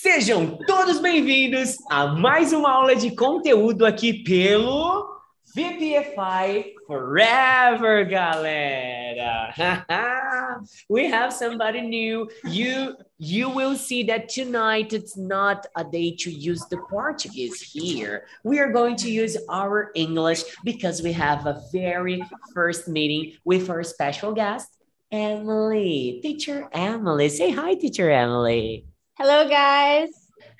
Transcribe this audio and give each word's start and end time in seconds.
Sejam 0.00 0.56
todos 0.66 1.00
bem-vindos 1.00 1.76
a 1.90 2.06
mais 2.06 2.50
uma 2.50 2.70
aula 2.70 2.96
de 2.96 3.14
conteúdo 3.14 3.84
aqui 3.84 4.24
pelo 4.24 5.20
VPFI 5.54 6.72
Forever, 6.86 8.02
galera. 8.08 9.52
we 10.88 11.04
have 11.04 11.30
somebody 11.30 11.82
new. 11.82 12.26
You 12.42 12.96
you 13.18 13.50
will 13.50 13.76
see 13.76 14.02
that 14.04 14.30
tonight 14.30 14.94
it's 14.94 15.14
not 15.14 15.66
a 15.76 15.84
day 15.84 16.16
to 16.20 16.30
use 16.30 16.64
the 16.70 16.78
Portuguese 16.88 17.60
here. 17.60 18.24
We 18.42 18.60
are 18.60 18.72
going 18.72 18.96
to 18.96 19.10
use 19.10 19.36
our 19.50 19.90
English 19.94 20.42
because 20.64 21.02
we 21.02 21.12
have 21.12 21.46
a 21.46 21.60
very 21.70 22.22
first 22.54 22.88
meeting 22.88 23.34
with 23.44 23.68
our 23.68 23.82
special 23.84 24.32
guest, 24.32 24.68
Emily. 25.10 26.18
Teacher 26.22 26.66
Emily. 26.72 27.28
Say 27.28 27.50
hi, 27.50 27.74
Teacher 27.74 28.10
Emily. 28.10 28.86
Hello, 29.22 29.48
guys. 29.48 30.08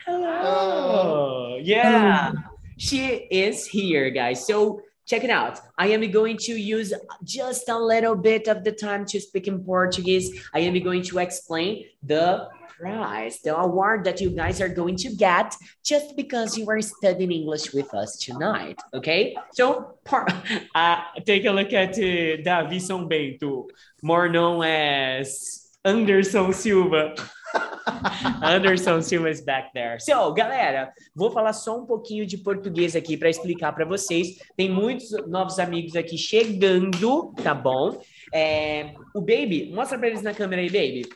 Hello. 0.07 1.59
Yeah, 1.61 2.30
she 2.79 3.27
is 3.29 3.66
here, 3.66 4.09
guys. 4.11 4.47
So 4.47 4.83
check 5.05 5.25
it 5.25 5.30
out. 5.30 5.59
I 5.77 5.88
am 5.88 6.09
going 6.12 6.37
to 6.47 6.52
use 6.52 6.93
just 7.25 7.69
a 7.69 7.77
little 7.77 8.15
bit 8.15 8.47
of 8.47 8.62
the 8.62 8.71
time 8.71 9.05
to 9.07 9.21
speak 9.21 9.48
in 9.48 9.65
Portuguese. 9.65 10.30
I 10.55 10.61
am 10.61 10.80
going 10.80 11.02
to 11.11 11.19
explain 11.19 11.87
the 12.05 12.47
prize, 12.79 13.41
the 13.41 13.57
award 13.57 14.05
that 14.05 14.21
you 14.21 14.30
guys 14.30 14.61
are 14.61 14.69
going 14.69 14.95
to 14.99 15.10
get 15.10 15.57
just 15.85 16.15
because 16.16 16.57
you 16.57 16.71
are 16.71 16.80
studying 16.80 17.33
English 17.33 17.74
with 17.74 17.93
us 17.93 18.16
tonight. 18.16 18.79
Okay? 18.95 19.37
So, 19.55 19.99
par- 20.05 20.29
uh, 20.77 21.01
take 21.27 21.47
a 21.47 21.51
look 21.51 21.73
at 21.73 21.99
uh, 21.99 22.41
Davison 22.45 23.09
Bento, 23.09 23.66
more 24.02 24.29
known 24.29 24.63
as 24.63 25.69
Anderson 25.85 26.52
Silva. 26.52 27.16
Anderson 28.42 29.01
Silva 29.02 29.30
is 29.30 29.41
back 29.45 29.70
there. 29.73 29.98
So, 30.01 30.33
galera, 30.34 30.93
vou 31.15 31.30
falar 31.30 31.52
só 31.52 31.79
um 31.79 31.87
pouquinho 31.87 32.27
de 32.27 32.38
português 32.38 32.96
aqui 32.96 33.16
para 33.16 33.30
explicar 33.30 33.73
para 33.73 33.85
vocês. 33.85 34.38
Tem 34.57 34.71
muitos 34.71 35.10
novos 35.27 35.59
amigos 35.59 35.96
aqui 35.96 36.16
chegando, 36.16 37.32
tá 37.43 37.54
bom? 37.54 38.01
É, 38.32 38.95
o 39.15 39.21
Baby, 39.21 39.71
mostra 39.73 39.99
para 39.99 40.09
eles 40.09 40.23
na 40.23 40.35
câmera 40.35 40.62
aí, 40.62 40.68
Baby. 40.68 41.09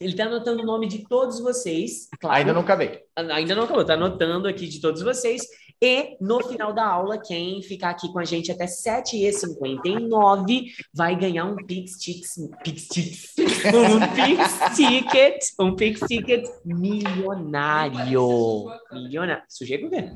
Ele 0.00 0.14
tá 0.14 0.24
anotando 0.24 0.62
o 0.62 0.66
nome 0.66 0.88
de 0.88 1.06
todos 1.08 1.40
vocês. 1.40 2.08
Claro. 2.20 2.36
Ainda 2.36 2.52
não 2.52 2.62
acabei. 2.62 3.00
Ainda 3.16 3.54
não 3.54 3.64
acabou, 3.64 3.84
tá 3.84 3.94
anotando 3.94 4.48
aqui 4.48 4.66
de 4.66 4.80
todos 4.80 5.02
vocês. 5.02 5.42
E 5.84 6.16
no 6.18 6.42
final 6.42 6.72
da 6.72 6.86
aula, 6.86 7.18
quem 7.18 7.60
ficar 7.60 7.90
aqui 7.90 8.10
com 8.10 8.18
a 8.18 8.24
gente 8.24 8.50
até 8.50 8.64
7h59 8.64 10.64
vai 10.94 11.14
ganhar 11.14 11.44
um 11.44 11.56
Pix 11.56 11.98
um 12.38 12.48
Pix 12.62 12.88
Ticket, 14.74 15.44
um 15.60 15.76
Pix 15.76 16.00
Ticket 16.08 16.46
milionário. 16.64 18.64
Milionário. 18.90 19.42
Sujei 19.46 19.76
com 19.76 19.88
o 19.88 19.90
quê? 19.90 20.10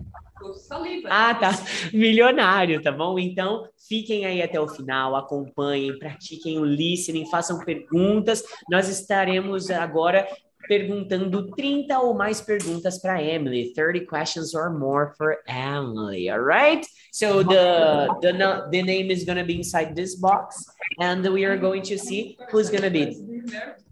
Ah, 1.10 1.34
tá. 1.34 1.50
Milionário, 1.92 2.80
tá 2.80 2.90
bom? 2.90 3.18
Então, 3.18 3.68
fiquem 3.86 4.24
aí 4.24 4.40
até 4.40 4.58
o 4.58 4.68
final, 4.68 5.16
acompanhem, 5.16 5.98
pratiquem 5.98 6.58
o 6.58 6.64
listening, 6.64 7.28
façam 7.28 7.58
perguntas. 7.58 8.42
Nós 8.70 8.88
estaremos 8.88 9.70
agora 9.70 10.26
perguntando 10.68 11.50
30 11.56 11.98
ou 11.98 12.14
mais 12.14 12.40
perguntas 12.40 12.98
para 12.98 13.22
Emily, 13.22 13.72
30 13.74 14.06
questions 14.06 14.54
or 14.54 14.70
more 14.70 15.14
for 15.16 15.38
Emily, 15.48 16.28
all 16.28 16.40
right? 16.40 16.86
So 17.10 17.42
the 17.42 18.06
the 18.20 18.32
the 18.70 18.82
name 18.82 19.10
is 19.10 19.24
going 19.24 19.38
to 19.38 19.44
be 19.44 19.56
inside 19.56 19.94
this 19.96 20.14
box 20.14 20.66
and 21.00 21.26
we 21.26 21.44
are 21.44 21.56
going 21.56 21.82
to 21.82 21.98
see 21.98 22.36
who's 22.52 22.70
going 22.70 22.82
to 22.82 22.90
be. 22.90 23.16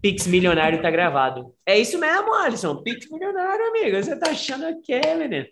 Pix 0.01 0.27
milionário 0.27 0.81
tá 0.81 0.91
gravado. 0.91 1.53
É 1.65 1.77
isso 1.77 1.97
mesmo, 1.97 2.33
Alisson. 2.33 2.83
Pix 2.83 3.09
milionário, 3.09 3.67
amigo. 3.69 3.97
Você 3.97 4.15
tá 4.15 4.29
achando 4.29 4.79
que 4.81 4.99
menino? 5.15 5.47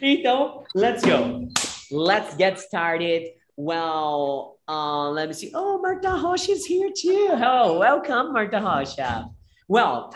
Então, 0.00 0.64
let's 0.74 1.02
go. 1.04 1.48
Let's 1.90 2.36
get 2.36 2.58
started. 2.58 3.32
Well, 3.56 4.58
uh, 4.68 5.10
let 5.10 5.28
me 5.28 5.34
see. 5.34 5.50
Oh, 5.54 5.78
Marta 5.82 6.10
Rocha 6.10 6.52
is 6.52 6.64
here 6.64 6.90
too. 6.96 7.28
Oh, 7.32 7.78
welcome, 7.78 8.32
Marta 8.32 8.60
Rocha. 8.60 9.28
Well, 9.68 10.14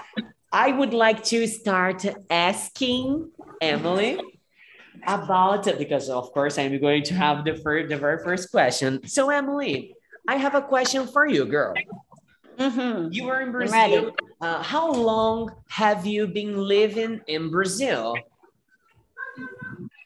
I 0.54 0.70
would 0.70 0.94
like 0.94 1.24
to 1.34 1.48
start 1.48 2.06
asking 2.30 3.32
Emily 3.60 4.20
about 5.04 5.64
because 5.76 6.08
of 6.08 6.32
course 6.32 6.58
I'm 6.58 6.78
going 6.80 7.02
to 7.10 7.14
have 7.14 7.44
the 7.44 7.56
first, 7.56 7.88
the 7.88 7.96
very 7.96 8.22
first 8.22 8.52
question. 8.52 9.04
So 9.08 9.30
Emily, 9.30 9.96
I 10.28 10.36
have 10.36 10.54
a 10.54 10.62
question 10.62 11.08
for 11.08 11.26
you, 11.26 11.44
girl. 11.44 11.74
Mm-hmm. 12.56 13.10
You 13.10 13.24
were 13.24 13.40
in 13.40 13.50
Brazil. 13.50 14.14
Uh, 14.40 14.62
how 14.62 14.92
long 14.92 15.50
have 15.70 16.06
you 16.06 16.28
been 16.28 16.56
living 16.56 17.20
in 17.26 17.50
Brazil? 17.50 18.14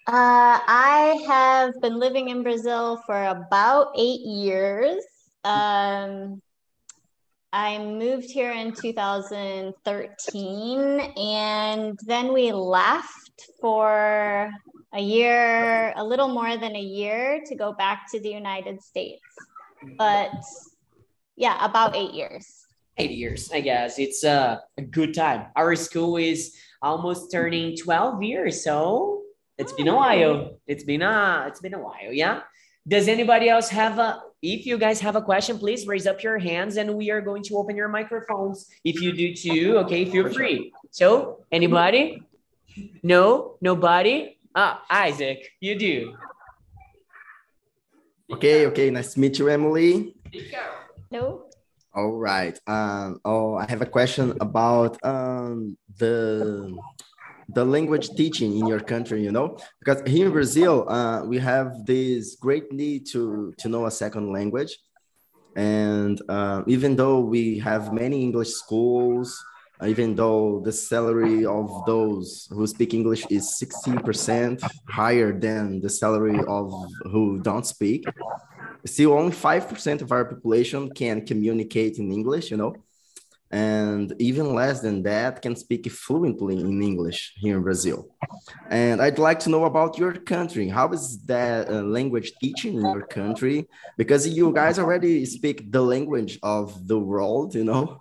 Uh, 0.06 0.56
I 0.64 1.22
have 1.28 1.78
been 1.82 2.00
living 2.00 2.30
in 2.30 2.42
Brazil 2.42 3.02
for 3.04 3.22
about 3.22 3.92
eight 3.98 4.22
years. 4.22 5.04
Um, 5.44 6.40
I 7.52 7.78
moved 7.78 8.30
here 8.30 8.52
in 8.52 8.72
2013 8.74 11.00
and 11.16 11.98
then 12.04 12.32
we 12.32 12.52
left 12.52 13.48
for 13.60 14.50
a 14.92 15.00
year, 15.00 15.92
a 15.96 16.04
little 16.04 16.28
more 16.28 16.56
than 16.58 16.76
a 16.76 16.80
year 16.80 17.42
to 17.46 17.54
go 17.54 17.72
back 17.72 18.10
to 18.12 18.20
the 18.20 18.28
United 18.28 18.82
States. 18.82 19.22
But 19.96 20.32
yeah, 21.36 21.64
about 21.64 21.96
eight 21.96 22.12
years. 22.12 22.66
Eight 22.98 23.12
years, 23.12 23.50
I 23.50 23.60
guess. 23.60 23.98
It's 23.98 24.24
a, 24.24 24.62
a 24.76 24.82
good 24.82 25.14
time. 25.14 25.46
Our 25.56 25.74
school 25.74 26.18
is 26.18 26.54
almost 26.82 27.32
turning 27.32 27.76
12 27.76 28.22
years, 28.22 28.62
so 28.62 29.22
it's 29.56 29.72
been 29.72 29.88
a 29.88 29.96
while. 29.96 30.58
It's 30.66 30.84
been 30.84 31.00
a 31.02 31.46
it's 31.48 31.60
been 31.60 31.74
a 31.74 31.78
while, 31.78 32.12
yeah. 32.12 32.40
Does 32.88 33.06
anybody 33.06 33.50
else 33.50 33.68
have 33.68 33.98
a 33.98 34.22
if 34.40 34.66
you 34.66 34.78
guys 34.78 35.00
have 35.00 35.16
a 35.16 35.22
question, 35.22 35.58
please 35.58 35.86
raise 35.86 36.06
up 36.06 36.22
your 36.22 36.38
hands 36.38 36.76
and 36.76 36.94
we 36.94 37.10
are 37.10 37.20
going 37.20 37.42
to 37.42 37.56
open 37.56 37.74
your 37.76 37.88
microphones. 37.88 38.68
If 38.84 39.02
you 39.02 39.12
do 39.12 39.34
too, 39.34 39.78
okay, 39.78 40.04
feel 40.04 40.32
free. 40.32 40.72
So, 40.92 41.44
anybody? 41.50 42.22
No, 43.02 43.56
nobody? 43.60 44.38
Ah, 44.54 44.84
Isaac, 44.88 45.42
you 45.60 45.76
do. 45.76 46.14
Okay, 48.32 48.66
okay, 48.66 48.90
nice 48.90 49.14
to 49.14 49.20
meet 49.20 49.38
you, 49.40 49.48
Emily. 49.48 50.14
No. 51.10 51.46
All 51.94 52.12
right. 52.12 52.56
Um, 52.66 53.20
oh, 53.24 53.56
I 53.56 53.66
have 53.68 53.82
a 53.82 53.86
question 53.86 54.36
about 54.40 55.04
um, 55.04 55.76
the 55.96 56.78
the 57.48 57.64
language 57.64 58.10
teaching 58.10 58.58
in 58.58 58.66
your 58.66 58.80
country 58.80 59.22
you 59.22 59.32
know? 59.32 59.56
Because 59.78 60.02
here 60.06 60.26
in 60.26 60.32
brazil 60.32 60.88
uh, 60.88 61.24
we 61.24 61.38
have 61.38 61.84
this 61.86 62.36
great 62.36 62.72
need 62.72 63.06
to 63.12 63.54
to 63.58 63.68
know 63.68 63.86
a 63.86 63.90
second 63.90 64.32
language. 64.32 64.78
And 65.56 66.20
uh, 66.28 66.62
even 66.66 66.94
though 66.94 67.20
we 67.20 67.58
have 67.58 67.92
many 67.92 68.22
english 68.22 68.50
schools 68.50 69.44
even 69.86 70.16
though 70.16 70.60
the 70.64 70.72
salary 70.72 71.46
of 71.46 71.70
those 71.86 72.48
who 72.50 72.66
speak 72.66 72.94
english 72.94 73.24
is 73.30 73.44
16% 73.62 74.60
higher 74.88 75.38
than 75.38 75.80
the 75.80 75.88
salary 75.88 76.40
of 76.48 76.72
who 77.12 77.38
don't 77.40 77.66
speak 77.66 78.04
still 78.84 79.12
only 79.12 79.32
5% 79.32 80.02
of 80.02 80.12
our 80.12 80.24
population 80.24 80.90
can 80.90 81.24
communicate 81.24 81.98
in 81.98 82.10
english 82.10 82.50
you 82.50 82.56
know 82.56 82.74
and 83.50 84.14
even 84.18 84.54
less 84.54 84.80
than 84.80 85.02
that 85.04 85.40
can 85.40 85.56
speak 85.56 85.90
fluently 85.90 86.60
in 86.60 86.82
English 86.82 87.34
here 87.36 87.56
in 87.56 87.62
Brazil. 87.62 88.08
And 88.68 89.00
I'd 89.00 89.18
like 89.18 89.38
to 89.40 89.50
know 89.50 89.64
about 89.64 89.96
your 89.96 90.12
country. 90.12 90.68
How 90.68 90.92
is 90.92 91.18
that 91.24 91.70
uh, 91.70 91.82
language 91.82 92.32
teaching 92.40 92.74
in 92.74 92.82
your 92.82 93.06
country? 93.06 93.66
Because 93.96 94.28
you 94.28 94.52
guys 94.52 94.78
already 94.78 95.24
speak 95.24 95.72
the 95.72 95.80
language 95.80 96.38
of 96.42 96.86
the 96.86 96.98
world, 96.98 97.54
you 97.54 97.64
know, 97.64 98.00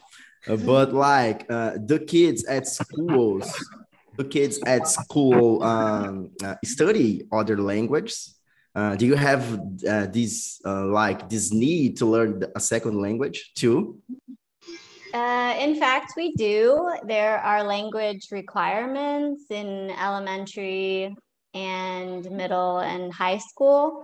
uh, 0.50 0.58
but 0.58 0.94
like 0.94 1.46
uh, 1.50 1.78
the 1.86 2.00
kids 2.00 2.46
at 2.46 2.68
schools, 2.68 3.48
the 4.18 4.26
kids 4.26 4.60
at 4.66 4.88
school 4.88 5.64
um, 5.64 6.32
uh, 6.44 6.56
study 6.66 7.24
other 7.32 7.58
languages. 7.62 8.34
Uh, 8.76 8.96
do 8.96 9.08
you 9.08 9.16
have 9.16 9.60
this 10.14 10.62
like 10.64 11.30
this 11.30 11.52
need 11.52 11.98
to 11.98 12.06
learn 12.06 12.44
a 12.56 12.60
second 12.60 13.02
language 13.02 13.52
too? 13.56 14.00
Uh, 15.14 15.56
in 15.60 15.76
fact, 15.76 16.14
we 16.18 16.34
do. 16.34 16.92
There 17.06 17.40
are 17.40 17.64
language 17.64 18.28
requirements 18.32 19.46
in 19.50 19.92
elementary 19.92 21.16
and 21.54 22.30
middle 22.32 22.80
and 22.80 23.14
high 23.14 23.38
school. 23.38 24.04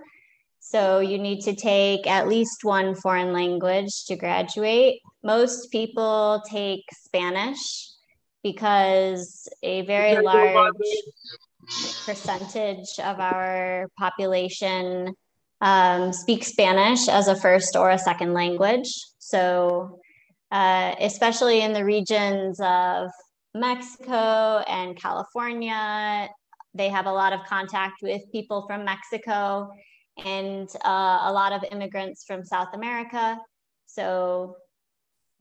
So 0.60 1.00
you 1.00 1.18
need 1.18 1.42
to 1.42 1.54
take 1.54 2.06
at 2.06 2.26
least 2.26 2.64
one 2.64 2.94
foreign 2.94 3.32
language 3.32 4.06
to 4.06 4.16
graduate. 4.16 5.00
Most 5.22 5.70
people 5.70 6.42
take 6.50 6.84
Spanish 7.04 7.90
because 8.42 9.46
a 9.62 9.82
very 9.82 10.22
large 10.22 10.64
percentage 12.06 12.98
of 12.98 13.20
our 13.20 13.88
population 13.98 15.14
um, 15.60 16.12
speak 16.12 16.44
Spanish 16.44 17.08
as 17.08 17.28
a 17.28 17.36
first 17.36 17.76
or 17.76 17.90
a 17.90 17.98
second 17.98 18.34
language. 18.34 18.90
So 19.18 20.00
uh, 20.54 20.94
especially 21.00 21.62
in 21.62 21.72
the 21.72 21.84
regions 21.84 22.60
of 22.60 23.10
Mexico 23.54 24.62
and 24.68 24.96
California. 24.96 26.28
They 26.74 26.88
have 26.90 27.06
a 27.06 27.12
lot 27.12 27.32
of 27.32 27.40
contact 27.44 28.02
with 28.02 28.22
people 28.30 28.64
from 28.68 28.84
Mexico 28.84 29.68
and 30.24 30.68
uh, 30.84 31.18
a 31.22 31.32
lot 31.32 31.52
of 31.52 31.64
immigrants 31.72 32.24
from 32.24 32.44
South 32.44 32.68
America. 32.72 33.36
So 33.86 34.54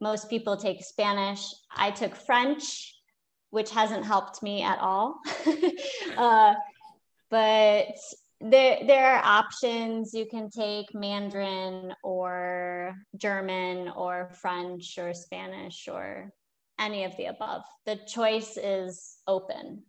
most 0.02 0.32
people 0.32 0.58
take 0.58 0.84
Spanish. 0.84 1.46
I 1.76 1.92
took 1.92 2.16
French, 2.16 2.96
which 3.52 3.70
hasn't 3.70 4.06
helped 4.06 4.42
me 4.42 4.64
at 4.64 4.80
all. 4.80 5.20
uh, 6.18 6.56
but 7.30 7.98
there, 8.44 8.80
there 8.86 9.16
are 9.16 9.24
options. 9.24 10.14
You 10.14 10.26
can 10.26 10.50
take 10.50 10.94
Mandarin 10.94 11.94
or 12.04 12.96
German 13.16 13.90
or 13.90 14.30
French 14.42 14.98
or 14.98 15.14
Spanish 15.14 15.88
or 15.88 16.32
any 16.80 17.06
of 17.06 17.16
the 17.18 17.26
above. 17.26 17.64
The 17.86 17.96
choice 18.08 18.58
is 18.58 19.18
open. 19.28 19.84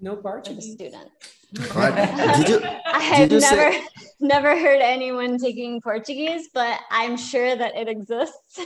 No 0.00 0.20
for 0.20 0.42
the 0.44 0.60
student. 0.60 1.10
did 1.52 2.48
you, 2.48 2.60
I 2.86 3.00
have 3.00 3.30
you 3.30 3.38
never 3.38 3.72
say, 3.72 3.86
never 4.20 4.58
heard 4.58 4.80
anyone 4.80 5.38
taking 5.38 5.80
Portuguese, 5.80 6.48
but 6.52 6.80
I'm 6.90 7.16
sure 7.16 7.54
that 7.54 7.76
it 7.76 7.88
exists. 7.88 8.60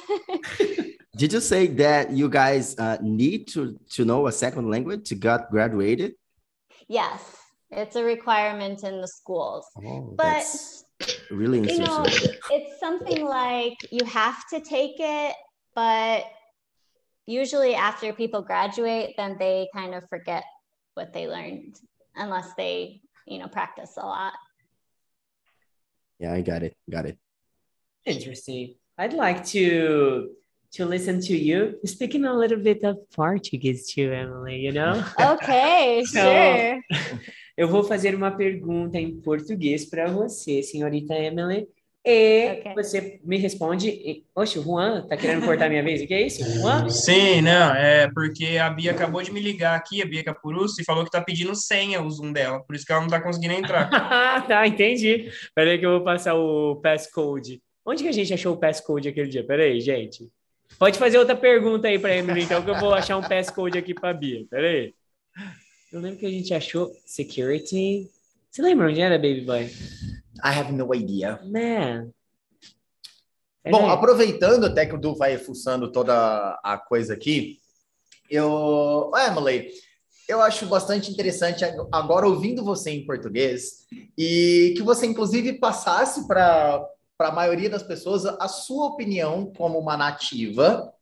did 1.16 1.32
you 1.32 1.40
say 1.40 1.66
that 1.66 2.10
you 2.10 2.30
guys 2.30 2.78
uh, 2.78 2.96
need 3.02 3.48
to, 3.48 3.78
to 3.90 4.04
know 4.04 4.28
a 4.28 4.32
second 4.32 4.70
language 4.70 5.08
to 5.08 5.14
get 5.14 5.50
graduated? 5.50 6.14
yes, 6.88 7.45
it's 7.70 7.96
a 7.96 8.04
requirement 8.04 8.84
in 8.84 9.00
the 9.00 9.08
schools. 9.08 9.66
Oh, 9.84 10.14
But 10.16 10.44
really 11.30 11.58
you 11.58 11.64
interesting. 11.64 11.84
know, 11.84 12.04
it's 12.50 12.78
something 12.80 13.24
like 13.24 13.74
you 13.90 14.04
have 14.06 14.46
to 14.48 14.60
take 14.60 14.96
it, 14.98 15.34
but 15.74 16.24
usually 17.26 17.74
after 17.74 18.12
people 18.12 18.42
graduate, 18.42 19.14
then 19.16 19.36
they 19.38 19.68
kind 19.74 19.94
of 19.94 20.08
forget 20.08 20.44
what 20.94 21.12
they 21.12 21.26
learned 21.28 21.78
unless 22.14 22.54
they, 22.54 23.00
you 23.26 23.38
know, 23.38 23.48
practice 23.48 23.94
a 23.98 24.06
lot. 24.06 24.32
yeah, 26.18 26.32
I 26.32 26.40
got 26.40 26.62
it. 26.62 26.76
Got 26.88 27.06
it. 27.06 27.18
Interesting. 28.06 28.76
I'd 28.98 29.12
like 29.12 29.44
to 29.46 30.30
to 30.72 30.84
listen 30.84 31.20
to 31.22 31.36
you 31.36 31.78
speaking 31.84 32.24
a 32.24 32.32
little 32.34 32.58
bit 32.58 32.82
of 32.84 32.98
Portuguese 33.14 33.92
too, 33.92 34.12
Emily, 34.12 34.56
you 34.56 34.72
know? 34.72 35.04
Okay, 35.20 36.04
So- 36.08 36.20
sure. 36.20 36.82
Eu 37.56 37.68
vou 37.68 37.82
fazer 37.82 38.14
uma 38.14 38.30
pergunta 38.30 38.98
em 38.98 39.18
português 39.20 39.86
para 39.86 40.06
você, 40.06 40.62
senhorita 40.62 41.14
Emily. 41.14 41.66
E 42.04 42.60
Ok. 42.60 42.74
você 42.74 43.20
me 43.24 43.36
responde. 43.36 44.22
Oxe, 44.32 44.60
o 44.60 44.62
Juan 44.62 45.04
tá 45.08 45.16
querendo 45.16 45.44
cortar 45.44 45.68
minha 45.68 45.82
vez? 45.82 46.00
O 46.02 46.06
que 46.06 46.14
é 46.14 46.24
isso? 46.24 46.44
Juan? 46.60 46.88
Sim, 46.88 47.40
não, 47.42 47.74
é 47.74 48.08
porque 48.14 48.58
a 48.58 48.70
Bia 48.70 48.92
acabou 48.92 49.20
de 49.22 49.32
me 49.32 49.40
ligar 49.40 49.74
aqui, 49.74 50.00
a 50.00 50.06
Bia 50.06 50.22
Capurus, 50.22 50.78
e 50.78 50.84
falou 50.84 51.04
que 51.04 51.10
tá 51.10 51.20
pedindo 51.20 51.52
senha 51.56 52.00
o 52.00 52.08
Zoom 52.08 52.32
dela, 52.32 52.60
por 52.60 52.76
isso 52.76 52.86
que 52.86 52.92
ela 52.92 53.00
não 53.00 53.08
tá 53.08 53.20
conseguindo 53.20 53.54
entrar. 53.54 53.90
tá, 54.46 54.68
entendi. 54.68 55.32
Peraí 55.52 55.78
que 55.78 55.86
eu 55.86 55.92
vou 55.92 56.04
passar 56.04 56.34
o 56.34 56.76
passcode. 56.76 57.60
Onde 57.84 58.04
que 58.04 58.08
a 58.08 58.12
gente 58.12 58.32
achou 58.32 58.54
o 58.54 58.56
passcode 58.56 59.08
aquele 59.08 59.28
dia? 59.28 59.44
Peraí, 59.44 59.80
gente. 59.80 60.28
Pode 60.78 60.98
fazer 60.98 61.18
outra 61.18 61.34
pergunta 61.34 61.88
aí 61.88 61.98
para 61.98 62.16
Emily, 62.16 62.42
então, 62.42 62.62
que 62.62 62.70
eu 62.70 62.78
vou 62.78 62.92
achar 62.94 63.16
um 63.16 63.22
passcode 63.22 63.78
aqui 63.78 63.94
para 63.94 64.12
Bia. 64.12 64.44
Peraí. 64.48 64.94
Eu 65.92 66.00
lembro 66.00 66.18
que 66.18 66.26
a 66.26 66.30
gente 66.30 66.52
achou 66.52 66.92
security. 67.04 68.10
Você 68.50 68.60
lembra 68.60 68.88
onde 68.88 69.00
era, 69.00 69.16
Baby 69.16 69.42
Boy? 69.42 69.64
I 70.44 70.48
have 70.48 70.72
no 70.72 70.92
idea. 70.94 71.40
Man. 71.44 72.10
Bom, 73.70 73.78
Peraí. 73.78 73.90
aproveitando 73.90 74.64
até 74.64 74.86
que 74.86 74.94
o 74.94 74.98
Du 74.98 75.14
vai 75.14 75.38
fuçando 75.38 75.90
toda 75.90 76.58
a 76.62 76.78
coisa 76.78 77.14
aqui, 77.14 77.58
eu. 78.30 79.10
Emily, 79.14 79.70
eu 80.28 80.40
acho 80.40 80.66
bastante 80.66 81.10
interessante 81.10 81.64
agora 81.92 82.26
ouvindo 82.26 82.64
você 82.64 82.90
em 82.90 83.06
português 83.06 83.86
e 84.18 84.74
que 84.76 84.82
você, 84.82 85.06
inclusive, 85.06 85.54
passasse 85.54 86.26
para 86.26 86.84
a 87.18 87.32
maioria 87.32 87.70
das 87.70 87.82
pessoas 87.82 88.24
a 88.26 88.48
sua 88.48 88.86
opinião 88.86 89.52
como 89.56 89.78
uma 89.78 89.96
nativa. 89.96 90.92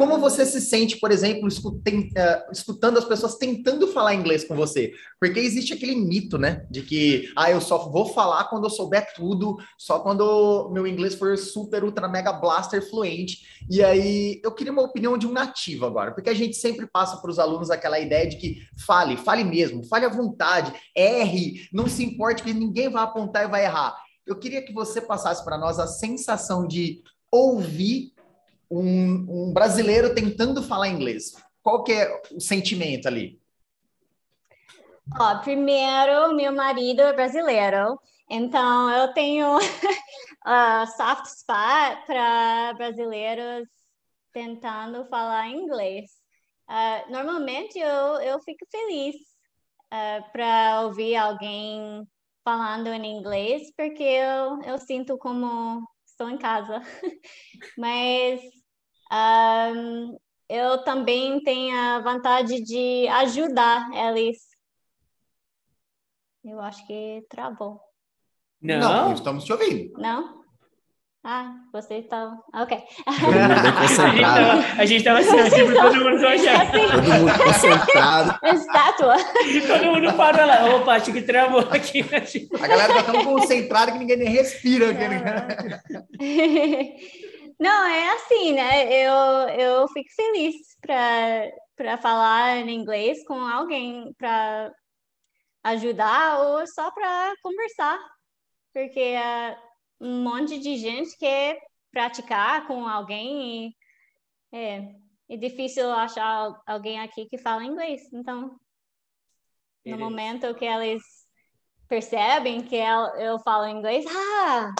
Como 0.00 0.18
você 0.18 0.46
se 0.46 0.62
sente, 0.62 0.96
por 0.96 1.12
exemplo, 1.12 1.46
eh, 2.16 2.46
escutando 2.50 2.96
as 2.98 3.04
pessoas 3.04 3.34
tentando 3.34 3.86
falar 3.86 4.14
inglês 4.14 4.42
com 4.42 4.56
você? 4.56 4.94
Porque 5.20 5.38
existe 5.38 5.74
aquele 5.74 5.94
mito, 5.94 6.38
né? 6.38 6.64
De 6.70 6.80
que, 6.80 7.30
ah, 7.36 7.50
eu 7.50 7.60
só 7.60 7.90
vou 7.90 8.06
falar 8.06 8.44
quando 8.44 8.64
eu 8.64 8.70
souber 8.70 9.12
tudo, 9.14 9.58
só 9.76 9.98
quando 9.98 10.70
meu 10.72 10.86
inglês 10.86 11.16
for 11.16 11.36
super, 11.36 11.84
ultra, 11.84 12.08
mega 12.08 12.32
blaster 12.32 12.80
fluente. 12.88 13.42
E 13.70 13.84
aí, 13.84 14.40
eu 14.42 14.52
queria 14.52 14.72
uma 14.72 14.84
opinião 14.84 15.18
de 15.18 15.26
um 15.26 15.32
nativo 15.32 15.84
agora, 15.84 16.14
porque 16.14 16.30
a 16.30 16.34
gente 16.34 16.56
sempre 16.56 16.86
passa 16.86 17.18
para 17.18 17.30
os 17.30 17.38
alunos 17.38 17.70
aquela 17.70 18.00
ideia 18.00 18.26
de 18.26 18.38
que 18.38 18.56
fale, 18.86 19.18
fale 19.18 19.44
mesmo, 19.44 19.84
fale 19.84 20.06
à 20.06 20.08
vontade, 20.08 20.72
erre, 20.96 21.68
não 21.70 21.86
se 21.86 22.02
importe 22.02 22.42
que 22.42 22.54
ninguém 22.54 22.88
vai 22.88 23.04
apontar 23.04 23.44
e 23.44 23.50
vai 23.50 23.66
errar. 23.66 23.94
Eu 24.26 24.38
queria 24.38 24.64
que 24.64 24.72
você 24.72 24.98
passasse 24.98 25.44
para 25.44 25.58
nós 25.58 25.78
a 25.78 25.86
sensação 25.86 26.66
de 26.66 27.02
ouvir 27.30 28.14
um, 28.70 29.48
um 29.48 29.52
brasileiro 29.52 30.14
tentando 30.14 30.62
falar 30.62 30.88
inglês. 30.88 31.34
Qual 31.62 31.82
que 31.82 31.92
é 31.92 32.22
o 32.30 32.40
sentimento 32.40 33.08
ali? 33.08 33.40
Ó, 35.18 35.38
primeiro, 35.40 36.34
meu 36.34 36.54
marido 36.54 37.00
é 37.02 37.12
brasileiro, 37.12 37.98
então 38.28 38.88
eu 38.90 39.12
tenho 39.12 39.56
uh, 39.56 40.86
soft 40.96 41.26
spot 41.26 42.06
para 42.06 42.74
brasileiros 42.74 43.68
tentando 44.32 45.04
falar 45.06 45.48
inglês. 45.48 46.12
Uh, 46.68 47.10
normalmente 47.10 47.78
eu, 47.78 48.20
eu 48.20 48.40
fico 48.40 48.64
feliz 48.70 49.16
para 50.32 50.82
ouvir 50.82 51.16
alguém 51.16 52.06
falando 52.44 52.86
em 52.86 53.18
inglês, 53.18 53.72
porque 53.76 54.04
eu, 54.04 54.62
eu 54.62 54.78
sinto 54.78 55.18
como 55.18 55.84
estou 56.06 56.30
em 56.30 56.38
casa. 56.38 56.80
Mas 57.76 58.40
um, 59.12 60.18
eu 60.48 60.82
também 60.84 61.42
tenho 61.42 61.76
a 61.76 62.00
vontade 62.00 62.62
de 62.62 63.08
ajudar 63.08 63.88
eles. 63.92 64.38
Eu 66.44 66.60
acho 66.60 66.86
que 66.86 67.24
travou. 67.28 67.80
Não? 68.60 69.12
estamos 69.12 69.44
te 69.44 69.52
ouvindo. 69.52 69.92
Não? 69.98 70.40
Ah, 71.22 71.52
você 71.70 71.96
está. 71.96 72.34
Ok. 72.54 72.78
A 73.06 73.12
gente 73.12 73.76
concentrado. 73.76 74.22
tava, 74.22 74.80
a 74.80 74.86
gente 74.86 75.04
tava 75.04 75.18
assim, 75.18 75.50
tipo, 75.50 75.72
todo 75.74 75.96
mundo 75.96 76.26
olhando. 76.26 76.72
Todo 76.72 77.02
mundo 77.02 77.38
concentrado. 77.44 78.38
Estátua. 78.46 79.16
Todo 79.66 79.84
mundo 79.84 80.16
parou 80.16 80.46
lá. 80.46 80.76
Opa, 80.76 80.94
acho 80.94 81.12
que 81.12 81.20
travou 81.20 81.60
aqui. 81.60 82.02
A 82.58 82.66
galera 82.66 82.94
tá 82.94 83.12
tão 83.12 83.22
concentrada 83.22 83.92
que 83.92 83.98
ninguém 83.98 84.16
nem 84.16 84.28
respira. 84.30 84.90
aqui, 84.90 85.08
né? 85.08 85.80
Não, 87.60 87.86
é 87.86 88.14
assim, 88.14 88.54
né? 88.54 88.90
Eu, 88.90 89.14
eu 89.50 89.88
fico 89.88 90.08
feliz 90.14 90.56
para 90.80 91.98
falar 91.98 92.56
em 92.56 92.70
inglês 92.70 93.22
com 93.26 93.34
alguém 93.34 94.14
para 94.14 94.72
ajudar 95.64 96.40
ou 96.40 96.66
só 96.66 96.90
para 96.90 97.34
conversar, 97.42 97.98
porque 98.72 99.00
é 99.00 99.58
um 100.00 100.22
monte 100.22 100.58
de 100.58 100.78
gente 100.78 101.14
quer 101.18 101.60
praticar 101.90 102.66
com 102.66 102.88
alguém 102.88 103.74
e 104.52 104.56
é, 104.56 104.94
é 105.28 105.36
difícil 105.36 105.90
achar 105.90 106.58
alguém 106.66 106.98
aqui 106.98 107.26
que 107.26 107.36
fala 107.36 107.62
inglês. 107.62 108.10
Então, 108.10 108.58
no 109.84 109.98
momento 109.98 110.54
que 110.54 110.64
eles 110.64 111.02
percebem 111.86 112.62
que 112.62 112.76
eu, 112.76 113.00
eu 113.16 113.38
falo 113.40 113.68
inglês, 113.68 114.06
ah, 114.08 114.72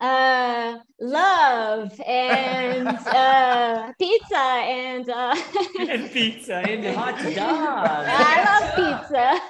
uh, 0.00 0.78
love 1.00 2.00
and 2.06 2.88
uh, 2.88 3.92
pizza 3.98 4.36
and 4.36 5.08
uh, 5.08 5.36
and 5.80 6.10
pizza 6.12 6.56
and 6.56 6.96
hot 6.96 7.16
dog. 7.34 8.06
I 8.08 8.44
love 8.44 8.74
pizza. 8.76 9.40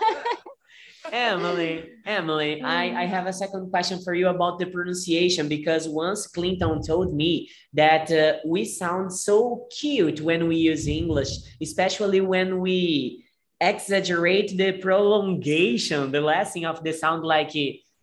Emily, 1.11 1.89
Emily, 2.05 2.61
I, 2.61 3.03
I 3.03 3.07
have 3.07 3.27
a 3.27 3.33
second 3.33 3.71
question 3.71 4.03
for 4.03 4.13
you 4.13 4.29
about 4.29 4.59
the 4.59 4.67
pronunciation 4.67 5.49
because 5.49 5.89
once 5.89 6.27
Clinton 6.27 6.83
told 6.83 7.15
me 7.15 7.49
that 7.73 8.11
uh, 8.13 8.39
we 8.45 8.67
sound 8.67 9.13
so 9.13 9.67
cute 9.79 10.21
when 10.21 10.49
we 10.49 10.57
use 10.57 10.87
English, 10.87 11.31
especially 11.63 12.21
when 12.21 12.61
we 12.61 13.25
exaggerate 13.61 14.57
the 14.59 14.73
prolongation, 14.73 16.13
the 16.13 16.21
lesson 16.21 16.67
of 16.67 16.85
the 16.85 16.93
sound. 16.93 17.25
Like 17.25 17.53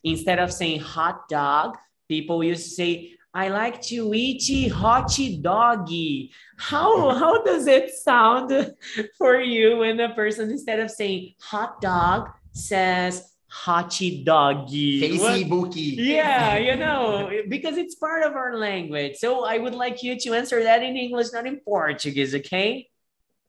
instead 0.03 0.39
of 0.39 0.51
saying 0.51 0.79
hot 0.79 1.29
dog, 1.29 1.77
people 2.07 2.43
used 2.43 2.63
to 2.63 2.69
say, 2.69 3.15
I 3.33 3.49
like 3.49 3.81
to 3.91 4.13
eat 4.13 4.71
hot 4.71 5.11
doggy. 5.41 6.31
How 6.57 7.09
how 7.19 7.43
does 7.43 7.67
it 7.67 7.91
sound 7.91 8.73
for 9.17 9.41
you 9.41 9.77
when 9.77 9.99
a 9.99 10.15
person 10.15 10.49
instead 10.49 10.79
of 10.79 10.89
saying 10.89 11.33
hot 11.41 11.81
dog 11.81 12.29
says 12.53 13.33
hot 13.49 13.99
doggy? 14.23 15.17
What- 15.19 15.33
Facebook. 15.33 15.73
Yeah, 15.75 16.57
you 16.57 16.77
know, 16.77 17.29
because 17.49 17.75
it's 17.75 17.95
part 17.95 18.23
of 18.23 18.37
our 18.37 18.55
language. 18.55 19.17
So 19.17 19.43
I 19.43 19.57
would 19.57 19.75
like 19.75 20.01
you 20.01 20.17
to 20.17 20.33
answer 20.33 20.63
that 20.63 20.81
in 20.81 20.95
English, 20.95 21.27
not 21.33 21.45
in 21.45 21.59
Portuguese, 21.59 22.33
okay? 22.35 22.87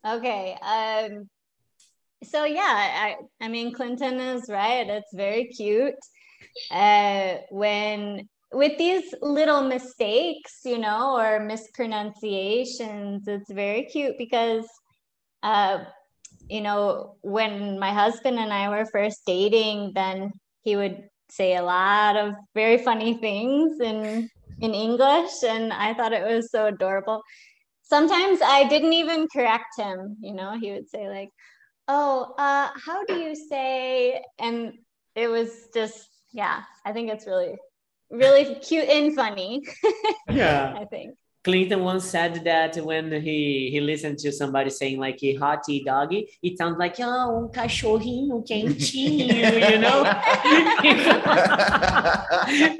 Okay. 0.04 0.56
Um, 0.62 1.28
so 2.24 2.44
yeah, 2.44 2.74
I, 3.06 3.16
I 3.40 3.46
mean, 3.46 3.72
Clinton 3.72 4.18
is 4.18 4.48
right. 4.48 4.88
It's 4.88 5.14
very 5.14 5.44
cute. 5.46 5.94
Uh, 6.70 7.36
when 7.50 8.28
with 8.56 8.78
these 8.78 9.14
little 9.20 9.62
mistakes, 9.62 10.60
you 10.64 10.78
know, 10.78 11.18
or 11.18 11.40
mispronunciations, 11.40 13.28
it's 13.28 13.52
very 13.52 13.84
cute 13.84 14.16
because, 14.16 14.64
uh, 15.42 15.84
you 16.48 16.62
know, 16.62 17.16
when 17.20 17.78
my 17.78 17.92
husband 17.92 18.38
and 18.38 18.50
I 18.50 18.70
were 18.70 18.86
first 18.86 19.20
dating, 19.26 19.92
then 19.94 20.32
he 20.62 20.74
would 20.74 21.06
say 21.28 21.56
a 21.56 21.62
lot 21.62 22.16
of 22.16 22.32
very 22.54 22.78
funny 22.78 23.14
things 23.18 23.78
in 23.80 24.30
in 24.62 24.72
English, 24.72 25.42
and 25.44 25.70
I 25.70 25.92
thought 25.92 26.14
it 26.14 26.26
was 26.26 26.50
so 26.50 26.68
adorable. 26.68 27.20
Sometimes 27.82 28.40
I 28.42 28.66
didn't 28.68 28.94
even 28.94 29.28
correct 29.28 29.76
him. 29.76 30.16
You 30.20 30.32
know, 30.32 30.58
he 30.58 30.72
would 30.72 30.88
say 30.88 31.10
like, 31.10 31.28
"Oh, 31.88 32.32
uh, 32.38 32.70
how 32.86 33.04
do 33.04 33.16
you 33.16 33.34
say?" 33.34 34.22
And 34.38 34.78
it 35.14 35.28
was 35.28 35.50
just, 35.74 36.08
yeah, 36.32 36.62
I 36.86 36.92
think 36.94 37.10
it's 37.10 37.26
really 37.26 37.56
really 38.10 38.54
cute 38.56 38.88
and 38.88 39.14
funny. 39.14 39.62
Yeah. 40.28 40.74
I 40.76 40.84
think. 40.86 41.14
Clinton 41.44 41.84
once 41.84 42.04
said 42.04 42.42
that 42.42 42.76
when 42.78 43.12
he, 43.22 43.70
he 43.70 43.80
listened 43.80 44.18
to 44.18 44.32
somebody 44.32 44.68
saying 44.68 44.98
like 44.98 45.22
a 45.22 45.36
hottie 45.36 45.84
doggy, 45.84 46.28
it 46.42 46.58
sounds 46.58 46.76
like, 46.76 46.96
oh, 46.98 47.04
um 47.04 47.48
cachorrinho 47.52 48.44
quentinho, 48.44 49.70
you 49.70 49.78
know? 49.78 50.02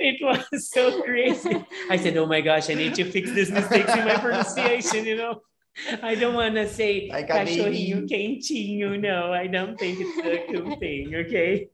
it 0.01 0.19
was 0.21 0.69
so 0.69 1.01
crazy. 1.03 1.65
I 1.89 1.97
said, 1.97 2.17
oh 2.17 2.27
my 2.27 2.41
gosh, 2.41 2.69
I 2.69 2.75
need 2.75 2.97
to 2.97 3.05
fix 3.05 3.31
these 3.31 3.53
mistakes 3.53 3.95
in 3.95 4.05
my 4.05 4.17
pronunciation, 4.17 5.05
you 5.05 5.17
know? 5.17 5.41
I 6.03 6.15
don't 6.15 6.35
want 6.35 6.55
to 6.55 6.69
say 6.69 7.09
Like 7.13 7.29
cachorrinho 7.29 8.09
quentinho. 8.09 8.99
No, 9.01 9.33
I 9.33 9.47
don't 9.47 9.79
think 9.79 9.99
it's 10.01 10.19
a 10.19 10.53
cool 10.53 10.77
thing. 10.77 11.15
Okay. 11.15 11.69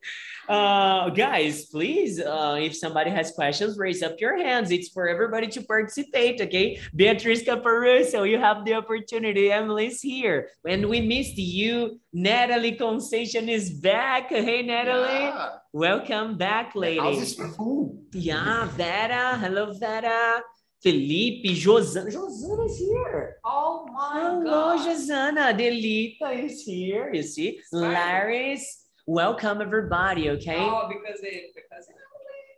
Uh, 0.49 1.09
guys, 1.11 1.67
please, 1.67 2.21
uh, 2.21 2.59
if 2.61 2.77
somebody 2.77 3.11
has 3.11 3.31
questions, 3.31 3.79
raise 3.79 4.03
up 4.03 4.21
your 4.21 4.37
hands. 4.37 4.71
It's 4.71 4.89
for 4.89 5.09
everybody 5.09 5.47
to 5.49 5.63
participate. 5.63 6.41
Okay. 6.41 6.81
Beatriz 6.95 7.43
Caparuso, 7.43 8.29
you 8.29 8.39
have 8.39 8.65
the 8.65 8.75
opportunity. 8.75 9.53
Emily's 9.53 10.01
here. 10.01 10.49
When 10.63 10.89
we 10.89 11.01
missed 11.01 11.39
you, 11.39 12.01
Natalie 12.13 12.73
Concession 12.73 13.49
is 13.49 13.71
back. 13.71 14.31
Hey, 14.31 14.63
Natalie. 14.63 15.31
Yeah. 15.31 15.49
Welcome 15.73 16.37
back, 16.37 16.75
lady. 16.75 17.01
The 17.01 17.03
house 17.03 17.39
is 17.39 17.57
full. 17.57 18.03
Yeah, 18.13 18.67
Vera. 18.77 19.39
Hello, 19.39 19.73
Vera. 19.73 20.43
Felipe, 20.83 21.45
Josana. 21.45 22.11
Josana 22.11 22.67
is 22.67 22.79
here. 22.79 23.37
Oh 23.45 23.87
my 23.93 24.15
God. 24.15 24.43
Hello, 24.43 24.77
god. 24.77 24.89
Josana. 24.89 25.57
Delita 25.57 26.45
is 26.45 26.63
here. 26.65 27.15
You 27.15 27.23
see, 27.23 27.61
Laris. 27.73 28.63
Welcome, 29.07 29.63
everybody. 29.63 30.31
Okay. 30.31 30.59
Oh, 30.59 30.89
because 30.89 31.21
it 31.23 31.55
because 31.55 31.87
it, 31.89 31.95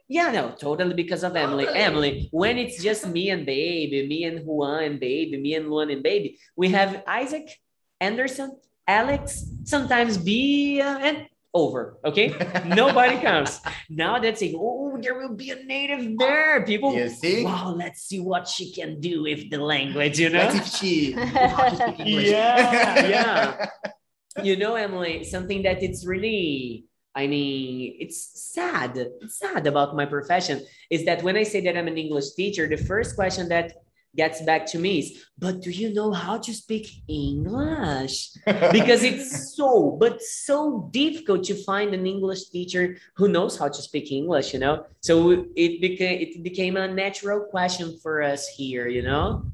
Yeah, 0.09 0.31
no, 0.33 0.53
totally 0.59 0.95
because 0.95 1.23
of 1.23 1.37
Emily. 1.37 1.67
Totally. 1.67 1.85
Emily, 1.85 2.29
when 2.33 2.57
it's 2.57 2.83
just 2.83 3.07
me 3.07 3.29
and 3.29 3.45
baby, 3.45 4.07
me 4.09 4.25
and 4.25 4.47
Juan 4.47 4.85
and 4.85 5.01
baby, 5.01 5.37
me 5.37 5.55
and 5.55 5.69
Luan 5.69 5.91
and 5.91 6.03
baby, 6.03 6.39
we 6.57 6.71
have 6.71 7.03
Isaac, 7.07 7.61
Anderson, 8.01 8.57
Alex, 8.87 9.45
sometimes 9.65 10.17
Bia, 10.17 10.99
and 11.01 11.27
over. 11.55 11.99
Okay, 12.05 12.35
nobody 12.67 13.21
comes. 13.21 13.61
Now 13.89 14.19
that's 14.19 14.41
saying, 14.41 14.57
oh, 14.59 14.84
there 15.05 15.19
will 15.19 15.37
be 15.37 15.51
a 15.51 15.63
native 15.63 16.19
there. 16.19 16.65
People, 16.65 16.95
You 16.95 17.09
see? 17.09 17.45
wow, 17.45 17.75
let's 17.77 18.03
see 18.03 18.21
what 18.21 18.49
she 18.49 18.73
can 18.73 19.01
do 19.01 19.23
with 19.23 19.51
the 19.51 19.59
language. 19.59 20.19
You 20.19 20.31
know? 20.31 20.49
If 20.49 20.67
she 20.67 21.15
knows 21.15 21.29
how 21.29 21.69
to 21.69 21.77
speak 21.77 22.01
English. 22.01 22.29
Yeah, 22.31 23.07
yeah. 23.07 23.67
you 24.43 24.57
know, 24.57 24.75
Emily, 24.75 25.23
something 25.25 25.63
that 25.63 25.83
it's 25.83 26.07
really, 26.07 26.87
I 27.15 27.27
mean, 27.27 27.97
it's 28.01 28.19
sad. 28.53 28.97
It's 28.97 29.39
sad 29.39 29.67
about 29.67 29.95
my 29.95 30.07
profession 30.07 30.65
is 30.91 31.05
that 31.05 31.23
when 31.23 31.37
I 31.37 31.45
say 31.45 31.61
that 31.61 31.77
I'm 31.77 31.87
an 31.87 31.99
English 31.99 32.33
teacher, 32.33 32.67
the 32.67 32.79
first 32.79 33.15
question 33.15 33.49
that 33.51 33.84
gets 34.17 34.43
back 34.43 34.67
to 34.67 34.79
me 34.79 34.99
is, 34.99 35.25
but 35.39 35.61
do 35.61 35.71
you 35.71 35.93
know 35.93 36.13
how 36.13 36.39
to 36.39 36.53
speak 36.53 37.03
English? 37.09 38.31
Because 38.73 39.03
it's 39.03 39.57
so, 39.57 39.97
but 39.99 40.23
so 40.23 40.89
difficult 40.93 41.45
to 41.45 41.55
find 41.55 41.95
an 41.95 42.07
English 42.07 42.51
teacher 42.51 42.97
who 43.17 43.29
knows 43.29 43.59
how 43.59 43.69
to 43.69 43.83
speak 43.83 44.13
English, 44.13 44.53
you 44.53 44.61
know? 44.61 44.85
So 45.01 45.47
it 45.57 45.81
became 45.81 46.21
it 46.21 46.43
became 46.43 46.77
a 46.77 46.89
natural 46.89 47.41
question 47.51 47.99
for 48.03 48.23
us 48.23 48.49
here, 48.49 48.89
you 48.89 49.03
know? 49.03 49.47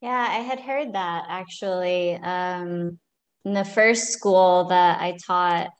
Yeah, 0.00 0.26
I 0.30 0.40
had 0.40 0.60
heard 0.60 0.92
that 0.94 1.24
actually. 1.28 2.14
Um, 2.16 2.98
in 3.44 3.52
the 3.52 3.64
first 3.64 4.08
school 4.08 4.64
that 4.64 5.00
I 5.00 5.16
taught 5.26 5.70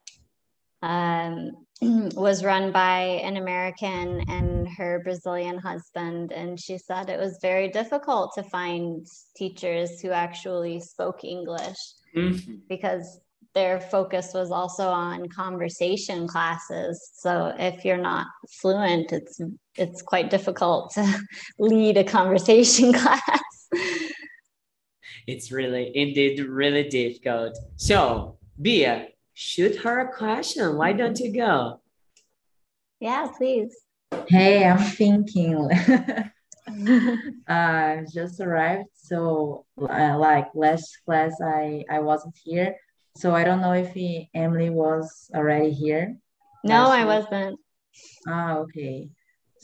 um, 0.83 1.64
was 2.15 2.45
run 2.45 2.73
by 2.73 3.01
an 3.23 3.37
American 3.37 4.23
and 4.29 4.69
her 4.69 5.01
Brazilian 5.03 5.59
husband. 5.59 6.33
And 6.33 6.59
she 6.59 6.79
said 6.79 7.09
it 7.09 7.19
was 7.19 7.39
very 7.43 7.69
difficult 7.69 8.33
to 8.35 8.43
find 8.43 9.07
teachers 9.37 10.01
who 10.01 10.11
actually 10.11 10.81
spoke 10.81 11.25
English 11.25 11.79
Mhm. 12.17 12.61
because 12.69 13.21
their 13.55 13.81
focus 13.81 14.33
was 14.35 14.51
also 14.51 14.89
on 14.89 15.29
conversation 15.29 16.27
classes. 16.27 17.11
So 17.15 17.55
if 17.59 17.85
you're 17.85 17.97
not 17.97 18.27
fluent, 18.61 19.13
it's 19.13 19.41
it's 19.77 20.03
quite 20.03 20.31
difficult 20.31 20.93
to 20.95 21.05
lead 21.59 21.97
a 21.97 22.05
conversation 22.05 22.93
class. 23.01 23.21
It's 25.27 25.51
really, 25.51 25.91
indeed, 25.97 26.39
really 26.41 26.89
difficult. 26.89 27.57
So, 27.77 28.39
Bia, 28.61 29.09
shoot 29.35 29.77
her 29.83 30.01
a 30.01 30.13
question. 30.13 30.77
Why 30.77 30.93
don't 30.93 31.19
you 31.19 31.33
go? 31.33 31.81
yeah, 33.01 33.29
please. 33.37 33.75
Hey, 34.29 34.65
I'm 34.65 34.79
thinking. 34.79 35.69
I 37.47 38.05
just 38.15 38.41
arrived, 38.41 38.89
so 38.95 39.67
uh, 39.79 40.17
like 40.19 40.49
last 40.55 40.99
class 41.05 41.35
I 41.43 41.85
I 41.91 41.99
wasn't 42.01 42.37
here, 42.43 42.77
so 43.17 43.35
I 43.35 43.45
don't 43.45 43.61
know 43.61 43.73
if 43.75 43.93
he, 43.93 44.31
Emily 44.35 44.71
was 44.71 45.31
already 45.35 45.73
here. 45.73 46.17
No, 46.65 46.87
I 46.89 47.05
Yes. 47.05 47.07
wasn't. 47.07 47.61
Ah, 48.27 48.57
okay. 48.65 49.11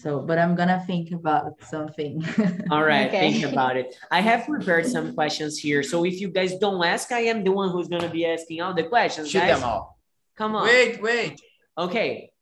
So, 0.02 0.20
but 0.20 0.38
I'm 0.38 0.54
gonna 0.54 0.82
think 0.86 1.12
about 1.12 1.60
something. 1.62 2.24
All 2.70 2.82
right, 2.82 3.08
Okay. 3.08 3.32
think 3.32 3.52
about 3.52 3.76
it. 3.76 3.94
I 4.10 4.20
have 4.22 4.46
prepared 4.46 4.86
some 4.86 5.14
questions 5.14 5.58
here. 5.58 5.82
So, 5.82 6.04
if 6.04 6.20
you 6.20 6.28
guys 6.28 6.56
don't 6.56 6.82
ask, 6.82 7.12
I 7.12 7.20
am 7.32 7.44
the 7.44 7.52
one 7.52 7.70
who's 7.70 7.88
going 7.88 8.02
to 8.02 8.08
be 8.08 8.24
asking 8.24 8.62
all 8.62 8.72
the 8.72 8.84
questions. 8.84 9.30
Shoot 9.30 9.40
guys. 9.40 9.60
them 9.60 9.68
all. 9.68 9.98
Come 10.36 10.56
on. 10.56 10.66
Wait, 10.66 11.02
wait. 11.02 11.40
Okay. 11.76 12.32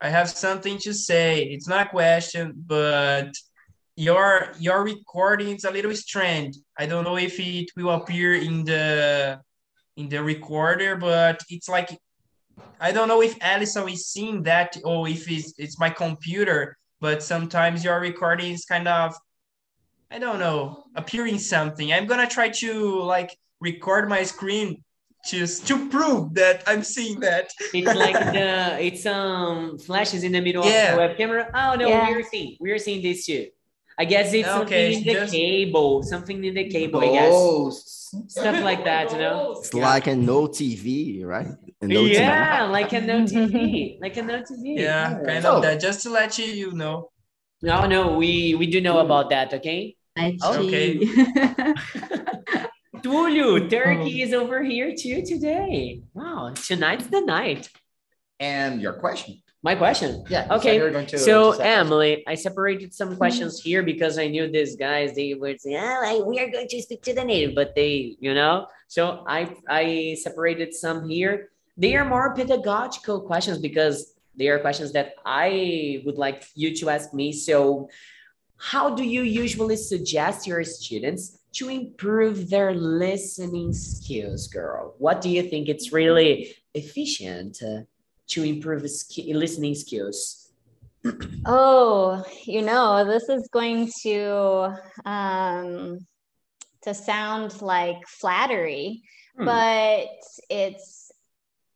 I 0.00 0.08
have 0.08 0.30
something 0.30 0.78
to 0.78 0.94
say. 0.94 1.42
It's 1.42 1.66
not 1.66 1.86
a 1.86 1.90
question, 1.90 2.52
but 2.56 3.32
your 3.96 4.52
your 4.58 4.84
recording 4.84 5.56
is 5.56 5.64
a 5.64 5.70
little 5.70 5.94
strange. 5.96 6.56
I 6.78 6.86
don't 6.86 7.04
know 7.04 7.16
if 7.16 7.40
it 7.40 7.70
will 7.76 7.90
appear 7.90 8.34
in 8.34 8.64
the 8.64 9.40
in 9.96 10.08
the 10.08 10.22
recorder, 10.22 10.94
but 10.96 11.40
it's 11.48 11.68
like 11.68 11.98
I 12.80 12.92
don't 12.92 13.08
know 13.08 13.22
if 13.22 13.36
Alison 13.40 13.88
is 13.88 14.06
seeing 14.06 14.44
that 14.44 14.76
or 14.84 15.08
if 15.08 15.28
it's 15.28 15.54
it's 15.58 15.78
my 15.78 15.90
computer. 15.90 16.76
But 17.00 17.22
sometimes 17.22 17.84
your 17.84 18.00
recording 18.00 18.52
is 18.52 18.64
kind 18.64 18.88
of 18.88 19.14
I 20.10 20.18
don't 20.18 20.38
know 20.38 20.84
appearing 20.94 21.38
something. 21.38 21.92
I'm 21.92 22.06
gonna 22.06 22.28
try 22.28 22.48
to 22.48 23.00
like 23.02 23.36
record 23.60 24.08
my 24.08 24.22
screen 24.22 24.82
just 25.26 25.66
to 25.68 25.88
prove 25.88 26.34
that 26.34 26.62
I'm 26.66 26.82
seeing 26.84 27.20
that. 27.20 27.50
It's 27.72 27.94
like 27.98 28.14
the, 28.36 28.76
it's 28.80 29.06
um 29.06 29.78
flashes 29.78 30.22
in 30.22 30.32
the 30.32 30.40
middle 30.40 30.64
Yeah. 30.64 30.90
of 30.90 30.94
the 30.94 30.98
web 31.06 31.16
camera. 31.16 31.50
Oh, 31.54 31.74
no, 31.76 31.88
Yeah. 31.88 32.10
we're 32.10 32.22
seeing, 32.22 32.56
we're 32.60 32.78
seeing 32.78 33.02
this 33.02 33.26
too. 33.26 33.48
I 33.98 34.04
guess 34.04 34.32
it's 34.34 34.48
Okay, 34.48 34.92
something 34.94 34.98
in 34.98 35.04
the 35.04 35.20
just- 35.20 35.32
cable, 35.32 36.02
something 36.02 36.44
in 36.44 36.54
the 36.54 36.68
cable, 36.68 37.00
I 37.00 37.12
guess. 37.12 38.10
Stuff 38.28 38.62
like 38.62 38.84
that, 38.84 39.12
you 39.12 39.18
know? 39.18 39.54
It's 39.58 39.72
like 39.72 40.06
a 40.08 40.14
no 40.14 40.46
TV, 40.48 41.24
right? 41.24 41.48
A 41.80 41.86
no 41.86 42.00
yeah, 42.02 42.64
like 42.64 42.92
a 42.92 43.00
no 43.00 43.22
TV, 43.24 44.00
like 44.00 44.16
a 44.16 44.22
no 44.22 44.42
TV. 44.42 44.78
Yeah, 44.78 45.20
kind 45.24 45.42
So- 45.42 45.56
of 45.56 45.62
that. 45.62 45.80
Just 45.80 46.02
to 46.02 46.10
let 46.10 46.38
you 46.38 46.46
you 46.46 46.72
know. 46.72 47.10
No, 47.62 47.86
no, 47.86 48.16
we 48.16 48.54
we 48.54 48.66
do 48.66 48.80
know 48.80 48.98
about 48.98 49.30
that. 49.30 49.52
Okay. 49.54 49.96
I 50.16 50.36
Okay. 50.44 50.98
cheat. 50.98 51.08
Tulio, 53.02 53.68
Turkey 53.68 54.22
oh. 54.22 54.24
is 54.24 54.32
over 54.32 54.62
here 54.62 54.94
too 54.96 55.22
today. 55.22 56.02
Wow, 56.14 56.54
tonight's 56.54 57.06
the 57.08 57.20
night. 57.20 57.68
And 58.40 58.80
your 58.80 58.94
question. 58.94 59.42
My 59.62 59.74
question. 59.74 60.24
Yeah. 60.28 60.46
Okay, 60.50 60.76
you 60.76 60.90
going 60.90 61.06
to- 61.06 61.18
So 61.18 61.54
to 61.54 61.66
Emily, 61.66 62.22
I 62.26 62.34
separated 62.34 62.92
some 62.92 63.08
mm-hmm. 63.08 63.16
questions 63.16 63.62
here 63.62 63.82
because 63.82 64.18
I 64.18 64.28
knew 64.28 64.50
these 64.50 64.76
guys. 64.76 65.14
They 65.14 65.32
would 65.32 65.60
say, 65.60 65.74
"Oh, 65.76 66.00
I, 66.04 66.20
we 66.20 66.38
are 66.38 66.50
going 66.50 66.68
to 66.68 66.82
speak 66.82 67.02
to 67.04 67.14
the 67.14 67.24
native," 67.24 67.54
but 67.54 67.74
they, 67.74 68.16
you 68.20 68.34
know. 68.34 68.68
So 68.88 69.24
I 69.26 69.56
I 69.68 70.16
separated 70.20 70.74
some 70.74 71.08
here. 71.08 71.48
They 71.76 71.96
are 71.96 72.04
more 72.04 72.34
pedagogical 72.34 73.20
questions 73.20 73.58
because 73.58 74.14
they 74.36 74.48
are 74.48 74.58
questions 74.58 74.92
that 74.92 75.14
I 75.24 76.02
would 76.04 76.18
like 76.18 76.44
you 76.54 76.74
to 76.76 76.90
ask 76.90 77.12
me. 77.12 77.32
So, 77.32 77.88
how 78.56 78.94
do 78.94 79.04
you 79.04 79.22
usually 79.22 79.76
suggest 79.76 80.46
your 80.46 80.62
students 80.64 81.38
to 81.54 81.68
improve 81.68 82.48
their 82.50 82.72
listening 82.74 83.72
skills, 83.72 84.48
girl? 84.48 84.94
What 84.98 85.20
do 85.20 85.28
you 85.28 85.42
think 85.42 85.68
it's 85.68 85.92
really 85.92 86.56
efficient 86.74 87.62
uh, 87.62 87.82
to 88.28 88.42
improve 88.42 88.88
sk- 88.88 89.28
listening 89.28 89.74
skills? 89.74 90.52
Oh, 91.46 92.24
you 92.46 92.62
know, 92.62 93.04
this 93.04 93.28
is 93.28 93.46
going 93.52 93.90
to 94.02 94.74
um, 95.04 95.98
to 96.82 96.94
sound 96.94 97.60
like 97.60 97.96
flattery, 98.08 99.02
Hmm. 99.36 99.44
but 99.44 100.08
it's 100.48 101.03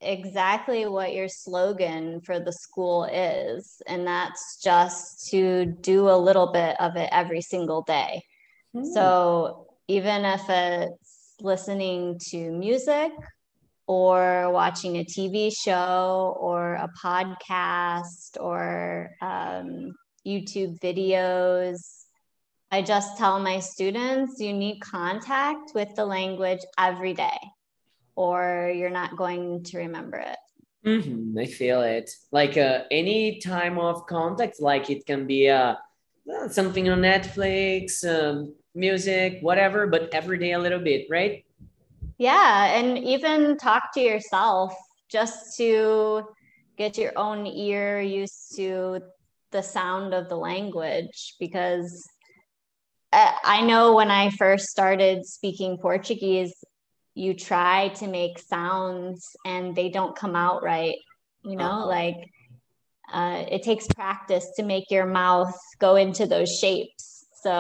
exactly 0.01 0.87
what 0.87 1.15
your 1.15 1.29
slogan 1.29 2.21
for 2.21 2.39
the 2.39 2.53
school 2.53 3.05
is, 3.05 3.83
and 3.87 4.07
that's 4.07 4.61
just 4.63 5.29
to 5.31 5.67
do 5.67 6.09
a 6.09 6.17
little 6.17 6.53
bit 6.53 6.81
of 6.81 6.97
it 6.97 7.09
every 7.13 7.41
single 7.41 7.83
day. 7.83 8.23
Hmm. 8.75 8.85
So 8.85 9.67
even 9.89 10.25
if 10.25 10.43
it's 10.49 11.35
listening 11.41 12.19
to 12.31 12.51
music 12.51 13.13
or 13.87 14.51
watching 14.53 14.97
a 14.97 15.05
TV 15.05 15.53
show 15.57 16.37
or 16.39 16.75
a 16.75 16.91
podcast 17.03 18.37
or 18.39 19.11
um, 19.21 19.93
YouTube 20.27 20.79
videos, 20.81 21.79
I 22.71 22.83
just 22.83 23.17
tell 23.17 23.41
my 23.41 23.61
students 23.61 24.41
you 24.41 24.53
need 24.53 24.81
contact 24.81 25.73
with 25.75 25.95
the 25.95 26.05
language 26.05 26.61
every 26.79 27.15
day 27.15 27.39
or 28.19 28.73
you're 28.75 28.91
not 28.91 29.17
going 29.17 29.63
to 29.63 29.79
remember 29.79 30.19
it. 30.19 30.39
Mhm, 30.85 31.39
I 31.39 31.47
feel 31.47 31.83
it. 31.83 32.11
Like 32.33 32.57
uh, 32.57 32.83
any 32.91 33.39
time 33.39 33.79
of 33.79 34.07
contact, 34.07 34.61
like 34.61 34.91
it 34.91 35.07
can 35.07 35.25
be 35.25 35.49
uh, 35.49 35.75
uh, 36.27 36.49
something 36.49 36.89
on 36.89 37.01
Netflix, 37.01 38.03
um, 38.03 38.55
music, 38.75 39.39
whatever, 39.41 39.87
but 39.87 40.13
every 40.13 40.39
day 40.39 40.51
a 40.53 40.59
little 40.59 40.81
bit, 40.81 41.07
right? 41.09 41.45
Yeah, 42.19 42.75
and 42.75 42.99
even 42.99 43.57
talk 43.57 43.95
to 43.95 44.01
yourself 44.01 44.75
just 45.09 45.57
to 45.59 46.25
get 46.77 46.99
your 46.99 47.13
own 47.17 47.47
ear 47.47 48.01
used 48.01 48.57
to 48.57 48.99
the 49.53 49.63
sound 49.63 50.13
of 50.13 50.29
the 50.29 50.37
language 50.37 51.37
because 51.39 52.03
I 53.13 53.35
I 53.45 53.59
know 53.63 53.95
when 53.95 54.11
I 54.11 54.31
first 54.31 54.67
started 54.67 55.25
speaking 55.25 55.79
Portuguese, 55.79 56.55
you 57.19 57.35
try 57.35 57.89
to 58.01 58.07
make 58.07 58.39
sounds 58.39 59.37
and 59.45 59.75
they 59.75 59.89
don't 59.89 60.15
come 60.17 60.37
out 60.37 60.63
right. 60.63 60.97
You 61.43 61.57
know, 61.57 61.65
Uh-huh. 61.65 61.87
like 61.87 62.21
uh, 63.13 63.45
it 63.51 63.63
takes 63.63 63.87
practice 63.89 64.47
to 64.57 64.63
make 64.63 64.91
your 64.91 65.07
mouth 65.07 65.55
go 65.79 65.97
into 65.97 66.27
those 66.27 66.51
shapes. 66.61 67.27
So 67.43 67.55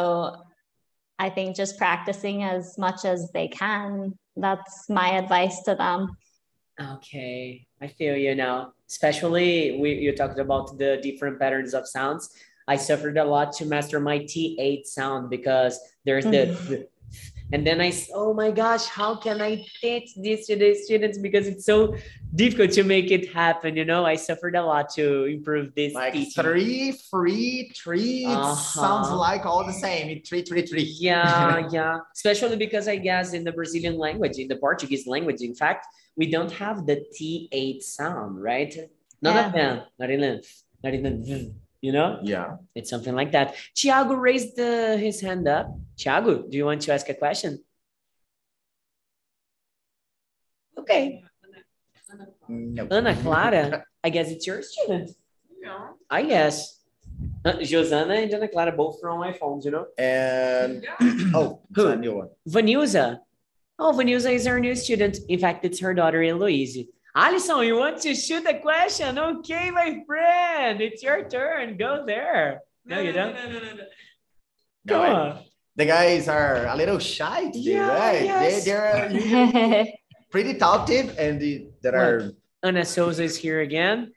I 1.19 1.31
think 1.31 1.57
just 1.57 1.77
practicing 1.79 2.45
as 2.45 2.79
much 2.79 3.05
as 3.05 3.31
they 3.33 3.49
can. 3.49 4.17
That's 4.37 4.89
my 4.89 5.09
advice 5.23 5.63
to 5.65 5.75
them. 5.75 6.17
Okay, 6.81 7.67
I 7.83 7.89
feel 7.89 8.17
you 8.17 8.35
now. 8.37 8.73
Especially 8.89 9.79
we 9.81 9.95
you 10.05 10.15
talked 10.15 10.39
about 10.39 10.79
the 10.79 10.99
different 11.03 11.41
patterns 11.41 11.75
of 11.75 11.89
sounds. 11.89 12.31
I 12.69 12.77
suffered 12.77 13.17
a 13.19 13.25
lot 13.25 13.53
to 13.59 13.65
master 13.65 13.99
my 13.99 14.19
TH 14.33 14.85
sound 14.87 15.31
because 15.31 15.81
there's 16.05 16.25
the, 16.25 16.45
the- 16.69 16.87
and 17.53 17.67
then 17.67 17.81
I 17.81 17.89
s- 17.89 18.11
oh 18.15 18.35
my 18.35 18.51
gosh, 18.51 18.87
how 18.87 19.17
can 19.17 19.41
I 19.41 19.65
teach 19.81 20.11
this 20.17 20.47
to 20.49 20.57
the 20.57 20.75
students 20.75 21.17
because 21.19 21.47
it's 21.47 21.65
so 21.65 21.97
difficult 22.35 22.73
to 22.73 22.83
make 22.83 23.11
it 23.11 23.33
happen, 23.33 23.77
you 23.77 23.85
know? 23.85 24.05
I 24.05 24.17
suffered 24.17 24.55
a 24.55 24.63
lot 24.63 24.91
to 24.97 25.25
improve 25.25 25.75
this 25.75 25.95
Like 25.95 26.13
teaching. 26.13 26.43
three, 26.43 26.93
free, 27.11 27.73
three. 27.75 28.27
Uh-huh. 28.27 28.55
sounds 28.55 29.11
like 29.11 29.47
all 29.47 29.65
the 29.65 29.73
same. 29.73 30.21
Three, 30.23 30.43
three, 30.43 30.63
three. 30.67 30.83
Yeah, 31.01 31.69
yeah. 31.71 31.99
Especially 32.15 32.57
because 32.57 32.87
I 32.89 32.97
guess 32.97 33.33
in 33.33 33.45
the 33.45 33.53
Brazilian 33.53 33.97
language, 33.99 34.37
in 34.39 34.49
the 34.49 34.57
Portuguese 34.57 35.07
language, 35.07 35.41
in 35.41 35.55
fact, 35.55 35.87
we 36.17 36.31
don't 36.31 36.51
have 36.53 36.85
the 36.87 37.05
TH 37.17 37.83
sound, 37.83 38.43
right? 38.43 38.75
None 39.23 39.37
of 39.47 39.53
them. 39.53 39.83
Not 39.99 40.11
even, 40.11 40.41
not 40.85 40.95
even, 40.95 41.25
v, 41.25 41.53
you 41.81 41.93
know? 41.93 42.19
Yeah. 42.23 42.57
It's 42.75 42.91
something 42.91 43.15
like 43.15 43.33
that. 43.33 43.55
Tiago 43.75 44.15
raised 44.15 44.59
uh, 44.59 44.97
his 44.97 45.21
hand 45.21 45.47
up. 45.49 45.75
Tiago, 45.97 46.43
do 46.43 46.57
you 46.57 46.65
want 46.65 46.83
to 46.83 46.93
ask 46.93 47.09
a 47.09 47.15
question? 47.15 47.63
Okay. 50.79 51.23
No. 52.49 52.89
Ana 52.91 53.15
Clara, 53.17 53.85
I 54.03 54.11
guess 54.11 54.31
it's 54.31 54.47
your 54.47 54.63
student. 54.63 55.11
I 56.11 56.23
guess. 56.23 56.81
Uh, 57.45 57.53
Josana 57.61 58.23
and 58.23 58.35
Ana 58.35 58.49
Clara 58.49 58.73
both 58.73 59.01
from 59.01 59.21
iPhones, 59.21 59.65
you 59.65 59.71
know? 59.71 59.87
And 59.99 60.87
oh, 61.35 61.61
it's 61.71 61.77
Who? 61.77 61.89
a 61.89 61.97
new 61.97 62.17
one. 62.17 62.29
Vanilza. 62.49 63.21
Oh, 63.79 63.93
Vanilza 63.93 64.33
is 64.33 64.47
our 64.47 64.59
new 64.59 64.75
student. 64.75 65.19
In 65.29 65.39
fact, 65.39 65.65
it's 65.65 65.79
her 65.81 65.95
daughter, 65.95 66.23
Eloise. 66.23 66.87
Alison, 67.23 67.65
you 67.67 67.77
want 67.77 67.99
to 68.03 68.15
shoot 68.15 68.47
a 68.47 68.61
question? 68.61 69.19
Okay, 69.19 69.73
my 69.73 70.03
friend, 70.07 70.81
it's 70.81 71.03
your 71.03 71.29
turn. 71.29 71.77
Go 71.77 72.05
there. 72.07 72.61
No, 72.87 73.01
you 73.01 73.11
don't. 73.11 73.35
No, 73.35 73.43
no, 73.47 73.53
no, 73.55 73.59
no, 73.59 73.73
no. 73.75 73.85
Go 74.87 75.03
No, 75.03 75.15
on. 75.15 75.39
The 75.75 75.87
guys 75.87 76.29
are 76.29 76.67
a 76.67 76.77
little 76.77 77.01
shy 77.01 77.51
today, 77.51 77.75
Yeah, 77.75 77.99
right? 77.99 78.23
yes. 78.23 78.65
They, 78.65 78.71
they're 78.71 79.87
pretty 80.31 80.55
talkative 80.55 81.19
and 81.19 81.41
the, 81.41 81.67
there 81.83 81.97
are 81.97 82.31
Ana 82.63 82.85
Souza 82.85 83.25
is 83.25 83.37
here 83.37 83.61
again. 83.63 84.13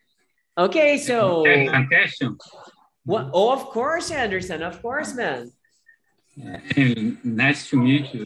Okay, 0.55 0.99
so 0.99 1.43
Have 1.45 1.83
a 1.83 1.87
question. 1.87 2.37
what? 3.03 3.31
Oh, 3.33 3.51
of 3.51 3.65
course, 3.65 4.11
Anderson. 4.11 4.61
Of 4.61 4.79
course, 4.81 5.15
man. 5.15 5.51
Uh, 6.37 6.57
nice 7.23 7.67
to 7.69 7.77
meet 7.81 8.13
you. 8.13 8.25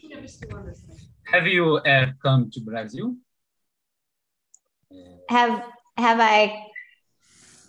Have 1.32 1.46
you 1.46 1.76
uh, 1.78 2.12
come 2.22 2.50
to 2.52 2.60
Brazil? 2.60 3.16
Have 5.28 5.62
have 5.96 6.20
I 6.20 6.62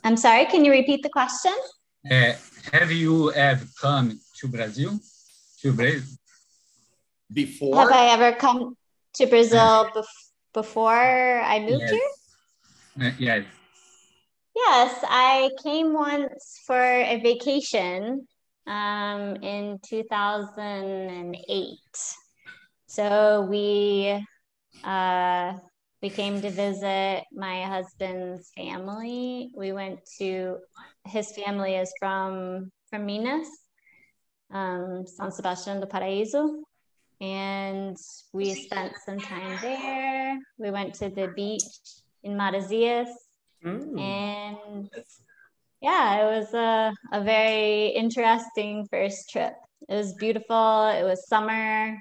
I'm 0.04 0.18
sorry, 0.18 0.46
can 0.46 0.64
you 0.64 0.72
repeat 0.72 1.04
the 1.04 1.10
question? 1.10 1.54
Uh, 2.10 2.34
have 2.72 2.92
you 2.92 3.32
ever 3.34 3.66
come 3.82 4.20
to 4.40 4.48
Brazil? 4.48 5.00
To 5.62 5.74
Brazil? 5.74 6.18
before. 7.34 7.76
Have 7.76 7.92
I 7.92 8.06
ever 8.14 8.32
come 8.38 8.78
to 9.16 9.28
Brazil 9.28 9.90
bef- 9.94 10.32
before 10.54 11.42
I 11.42 11.60
moved 11.60 11.82
Yes. 11.82 11.92
here? 11.92 12.10
Uh, 13.08 13.12
yes. 13.20 13.46
Yes, 14.56 15.04
I 15.04 15.52
came 15.62 15.94
once 15.94 16.62
for 16.66 16.80
a 16.82 17.20
vacation 17.22 18.28
um, 18.66 19.36
in 19.44 19.78
2008. 19.88 21.78
So 22.88 23.42
we 23.50 24.26
uh, 24.84 25.54
we 26.02 26.10
came 26.10 26.42
to 26.42 26.50
visit 26.50 27.24
my 27.34 27.64
husband's 27.64 28.52
family. 28.56 29.50
We 29.56 29.72
went 29.72 30.00
to 30.20 30.58
his 31.06 31.32
family 31.32 31.76
is 31.76 31.92
from 32.00 32.72
from 32.90 33.06
Minas, 33.06 33.48
um, 34.52 35.04
São 35.06 35.32
Sebastião 35.32 35.80
do 35.80 35.88
Paraíso, 35.88 36.64
and 37.20 37.98
we 38.34 38.54
spent 38.54 38.94
some 39.06 39.20
time 39.20 39.58
there. 39.62 40.38
We 40.58 40.72
went 40.72 40.94
to 40.96 41.10
the 41.10 41.28
beach 41.36 41.64
in 42.24 42.38
Marataízes 42.38 43.08
Mm. 43.66 44.00
and 44.00 44.90
yeah, 45.82 46.22
it 46.22 46.40
was 46.40 46.54
a, 46.54 46.94
a 47.12 47.24
very 47.24 47.88
interesting 47.88 48.88
first 48.90 49.30
trip. 49.30 49.54
It 49.88 49.96
was 49.96 50.14
beautiful. 50.14 50.88
It 50.90 51.04
was 51.04 51.28
summer. 51.28 52.00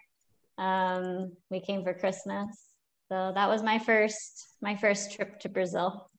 Um, 0.59 1.33
we 1.51 1.61
came 1.61 1.83
for 1.83 1.93
Christmas, 1.93 2.66
so 3.09 3.33
that 3.35 3.49
was 3.49 3.63
my 3.63 3.79
first 3.79 4.47
my 4.61 4.77
first 4.77 5.13
trip 5.15 5.39
to 5.41 5.49
Brazil. 5.49 6.11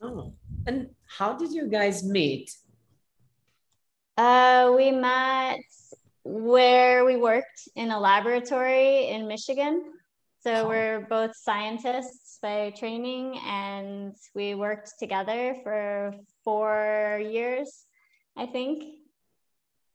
Oh, 0.00 0.34
and 0.66 0.90
how 1.06 1.34
did 1.34 1.52
you 1.52 1.68
guys 1.68 2.02
meet? 2.04 2.50
Uh, 4.16 4.72
we 4.76 4.90
met 4.90 5.60
where 6.24 7.04
we 7.04 7.16
worked 7.16 7.68
in 7.76 7.90
a 7.90 7.98
laboratory 7.98 9.08
in 9.08 9.28
Michigan. 9.28 9.84
So 10.40 10.68
we're 10.68 11.06
both 11.08 11.36
scientists 11.36 12.38
by 12.42 12.70
training, 12.76 13.38
and 13.46 14.16
we 14.34 14.56
worked 14.56 14.90
together 14.98 15.56
for 15.62 16.14
four 16.42 17.20
years, 17.22 17.84
I 18.36 18.46
think. 18.46 18.82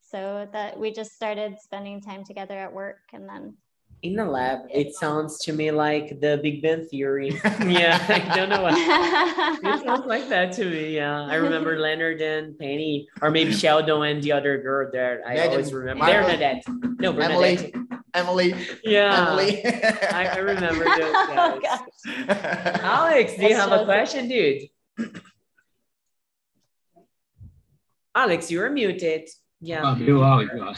So 0.10 0.48
that 0.54 0.80
we 0.80 0.94
just 0.94 1.12
started 1.12 1.58
spending 1.60 2.00
time 2.00 2.24
together 2.24 2.58
at 2.58 2.72
work, 2.72 3.02
and 3.12 3.28
then 3.28 3.58
In 4.04 4.16
the 4.16 4.24
lab, 4.26 4.60
it 4.72 4.94
sounds 4.94 5.40
to 5.46 5.54
me 5.54 5.72
like 5.72 6.22
the 6.22 6.40
Big 6.42 6.62
Bang 6.62 6.86
Theory. 6.86 7.32
yeah, 7.66 7.98
I 8.08 8.36
don't 8.36 8.48
know 8.48 8.62
what. 8.62 8.76
It 9.66 9.84
sounds 9.84 10.06
like 10.06 10.30
that 10.30 10.54
to 10.54 10.66
me. 10.66 10.96
Yeah, 10.96 11.26
I 11.26 11.36
remember 11.36 11.80
Leonard 11.80 12.22
and 12.22 12.58
Penny, 12.60 13.08
or 13.24 13.32
maybe 13.32 13.52
Sheldon 13.52 14.04
and 14.04 14.22
the 14.22 14.32
other 14.34 14.62
girl 14.62 14.90
there. 14.94 15.24
I 15.26 15.34
Megan, 15.34 15.50
always 15.52 15.74
remember 15.74 16.04
Michael, 16.06 16.24
Bernadette. 16.30 16.64
No, 17.00 17.10
Emily, 17.18 17.56
Bernadette. 17.58 17.76
Emily, 18.14 18.54
Yeah, 18.84 19.30
Emily. 19.30 19.66
I, 19.66 20.28
I 20.28 20.38
remember 20.38 20.84
those 20.98 21.16
Oh, 21.34 21.60
guys. 21.62 21.80
gosh. 22.28 22.80
Alex, 22.82 23.34
do 23.36 23.42
you 23.42 23.50
That's 23.50 23.60
have 23.62 23.72
a 23.72 23.80
so- 23.80 23.86
question, 23.86 24.28
dude? 24.30 24.62
Alex, 28.16 28.50
you're 28.52 28.70
muted. 28.70 29.28
Yeah. 29.60 29.82
Abriu 29.82 30.20
o 30.20 30.24
áudio, 30.24 30.70
ó. 30.70 30.76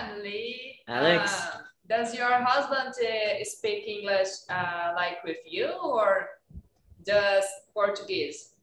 Emily. 0.00 0.61
Alex. 0.88 1.32
Uh, 1.32 1.58
does 1.88 2.14
your 2.14 2.30
husband 2.32 2.94
uh, 2.94 3.44
speak 3.44 3.86
English 3.86 4.28
uh, 4.48 4.92
like 4.94 5.22
with 5.24 5.38
you 5.46 5.68
or 5.82 6.28
just 7.06 7.48
Portuguese? 7.74 8.54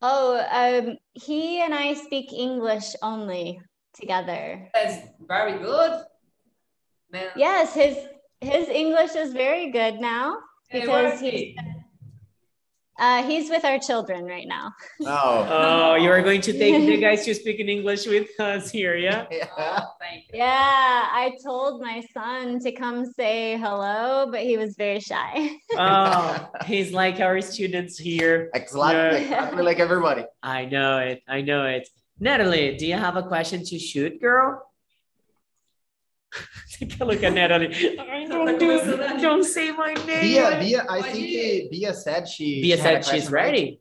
Oh, 0.00 0.40
um, 0.50 0.98
he 1.14 1.60
and 1.60 1.74
I 1.74 1.94
speak 1.94 2.32
English 2.32 2.94
only 3.02 3.60
together. 3.94 4.68
That's 4.74 5.06
very 5.28 5.58
good. 5.58 6.04
Man, 7.12 7.28
Yes, 7.36 7.74
his 7.74 7.96
his 8.40 8.68
English 8.68 9.14
is 9.14 9.32
very 9.32 9.70
good 9.70 10.00
now 10.00 10.38
Hey, 10.68 10.88
where 10.88 11.04
because 11.06 11.14
is 11.14 11.20
he's 11.20 11.30
he? 11.30 11.58
Uh, 13.02 13.22
he's 13.24 13.50
with 13.50 13.64
our 13.64 13.80
children 13.80 14.24
right 14.24 14.46
now. 14.46 14.72
Oh. 15.04 15.48
Oh, 15.82 15.94
you 15.96 16.10
are 16.10 16.22
going 16.22 16.40
to 16.42 16.52
take 16.52 16.86
the 16.86 16.96
guys 17.06 17.24
to 17.24 17.34
speak 17.34 17.58
in 17.58 17.68
English 17.68 18.06
with 18.06 18.28
us 18.38 18.70
here, 18.70 18.96
yeah? 18.96 19.26
Yeah. 19.30 19.48
Oh, 19.58 19.84
thank 20.00 20.24
you. 20.28 20.38
Yeah, 20.38 21.08
I 21.22 21.32
told 21.44 21.82
my 21.82 22.02
son 22.14 22.60
to 22.60 22.70
come 22.72 23.04
say 23.04 23.58
hello, 23.58 24.28
but 24.30 24.40
he 24.40 24.56
was 24.56 24.76
very 24.76 25.00
shy. 25.00 25.50
Oh, 25.76 26.48
he's 26.64 26.92
like 26.92 27.18
our 27.20 27.40
students 27.40 27.98
here. 27.98 28.50
Exactly, 28.54 29.22
exactly 29.22 29.62
like 29.62 29.80
everybody. 29.80 30.24
I 30.42 30.66
know 30.66 30.98
it. 30.98 31.22
I 31.28 31.40
know 31.42 31.66
it. 31.66 31.88
Natalie, 32.20 32.76
do 32.76 32.86
you 32.86 32.96
have 32.96 33.16
a 33.16 33.22
question 33.22 33.64
to 33.64 33.78
shoot, 33.78 34.20
girl? 34.20 34.62
Take 36.78 37.00
a 37.00 37.04
look 37.04 37.22
at 37.22 37.32
Natalie. 37.32 37.98
I 37.98 38.26
don't, 38.26 38.58
do, 38.58 38.96
don't 39.20 39.44
say 39.44 39.72
my 39.72 39.94
name. 39.94 40.20
Bia, 40.20 40.58
Bia, 40.60 40.86
I 40.88 41.00
Pode 41.00 41.12
think 41.12 41.28
ir. 41.28 41.64
eh, 41.64 41.68
Bia 41.70 41.94
said 41.94 42.26
she. 42.28 42.62
Bia 42.62 42.76
she 42.76 42.82
said 42.82 43.04
she's 43.04 43.28
question, 43.28 43.32
ready. 43.32 43.80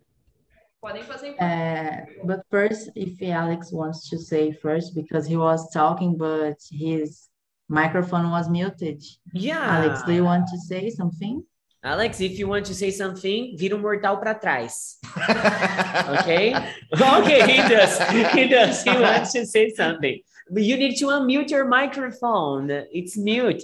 Podem 0.84 1.04
fazer 1.04 1.36
Uh, 1.40 2.06
but 2.26 2.42
first, 2.50 2.90
if 2.96 3.22
Alex 3.22 3.72
wants 3.72 4.10
to 4.10 4.18
say 4.18 4.52
first, 4.52 4.96
because 4.96 5.28
he 5.28 5.38
was 5.38 5.70
talking, 5.72 6.18
but 6.18 6.58
his 6.72 7.30
microphone 7.70 8.30
was 8.32 8.50
muted. 8.50 9.02
Yeah. 9.34 9.78
Alex, 9.78 10.04
do 10.04 10.12
you 10.14 10.24
want 10.24 10.48
to 10.48 10.58
say 10.58 10.90
something? 10.90 11.44
Alex, 11.84 12.20
if 12.22 12.38
you 12.38 12.48
want 12.48 12.66
to 12.66 12.76
say 12.76 12.92
something, 12.92 13.56
vira 13.58 13.76
um 13.76 13.82
mortal 13.82 14.18
para 14.18 14.36
trás. 14.40 14.98
Okay? 16.22 16.54
okay, 16.94 17.42
he 17.52 17.58
does. 17.70 17.98
He 18.34 18.48
does. 18.48 18.84
He 18.84 18.92
wants 18.92 19.34
to 19.34 19.46
say 19.46 19.70
something. 19.70 20.20
But 20.54 20.64
you 20.64 20.76
need 20.78 20.98
to 20.98 21.06
unmute 21.06 21.50
your 21.50 21.66
microphone. 21.66 22.70
It's 22.70 23.16
mute. 23.18 23.64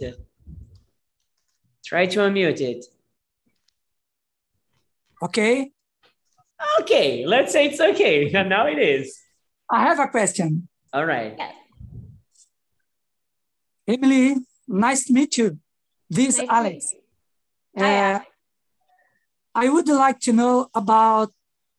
Try 1.85 2.05
to 2.07 2.19
unmute 2.19 2.61
it. 2.61 2.85
Okay, 5.21 5.71
Okay, 6.79 7.25
let's 7.25 7.51
say 7.51 7.67
it's 7.67 7.79
okay. 7.79 8.29
Now 8.47 8.67
it 8.67 8.79
is. 8.79 9.17
I 9.69 9.81
have 9.83 9.99
a 9.99 10.07
question. 10.07 10.67
All 10.93 11.05
right. 11.05 11.37
Emily, 13.87 14.35
nice 14.67 15.05
to 15.05 15.13
meet 15.13 15.37
you. 15.37 15.59
This 16.09 16.37
Nice 16.37 16.47
Alex. 16.49 16.93
meet 16.93 17.01
you. 17.75 17.85
Uh, 17.85 18.19
I 19.53 19.69
would 19.69 19.87
like 19.87 20.19
to 20.21 20.33
know 20.33 20.69
about 20.73 21.31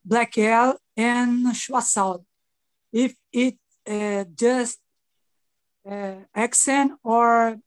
Black 0.05 0.37
L 0.38 0.79
and 0.97 1.47
Schwarzschild. 1.47 2.25
If 2.92 3.14
it 3.33 3.57
uh, 3.87 4.25
just 4.35 4.79
uh, 5.88 6.14
accent 6.35 6.92
or 7.03 7.59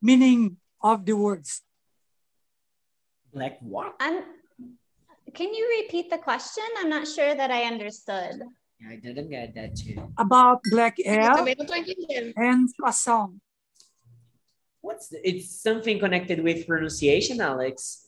meaning 0.00 0.56
of 0.80 1.04
the 1.04 1.16
words. 1.16 1.62
Black 3.32 3.58
what? 3.60 3.94
I'm, 4.00 4.22
can 5.34 5.52
you 5.52 5.82
repeat 5.82 6.10
the 6.10 6.18
question? 6.18 6.64
I'm 6.78 6.88
not 6.88 7.06
sure 7.06 7.34
that 7.34 7.50
I 7.50 7.64
understood. 7.64 8.42
I 8.88 8.96
didn't 8.96 9.30
get 9.30 9.54
that 9.54 9.74
too. 9.76 10.12
About 10.18 10.60
Black 10.70 10.98
Eu 10.98 11.20
L 11.20 11.36
também 11.36 11.54
não 11.58 11.66
tô 11.66 11.74
entendendo. 11.74 12.32
and 12.36 12.68
Schwarzschild. 12.74 13.34
What's 14.82 15.08
the, 15.08 15.18
it's 15.28 15.60
something 15.60 15.98
connected 15.98 16.42
with 16.42 16.66
pronunciation, 16.66 17.40
Alex? 17.40 18.06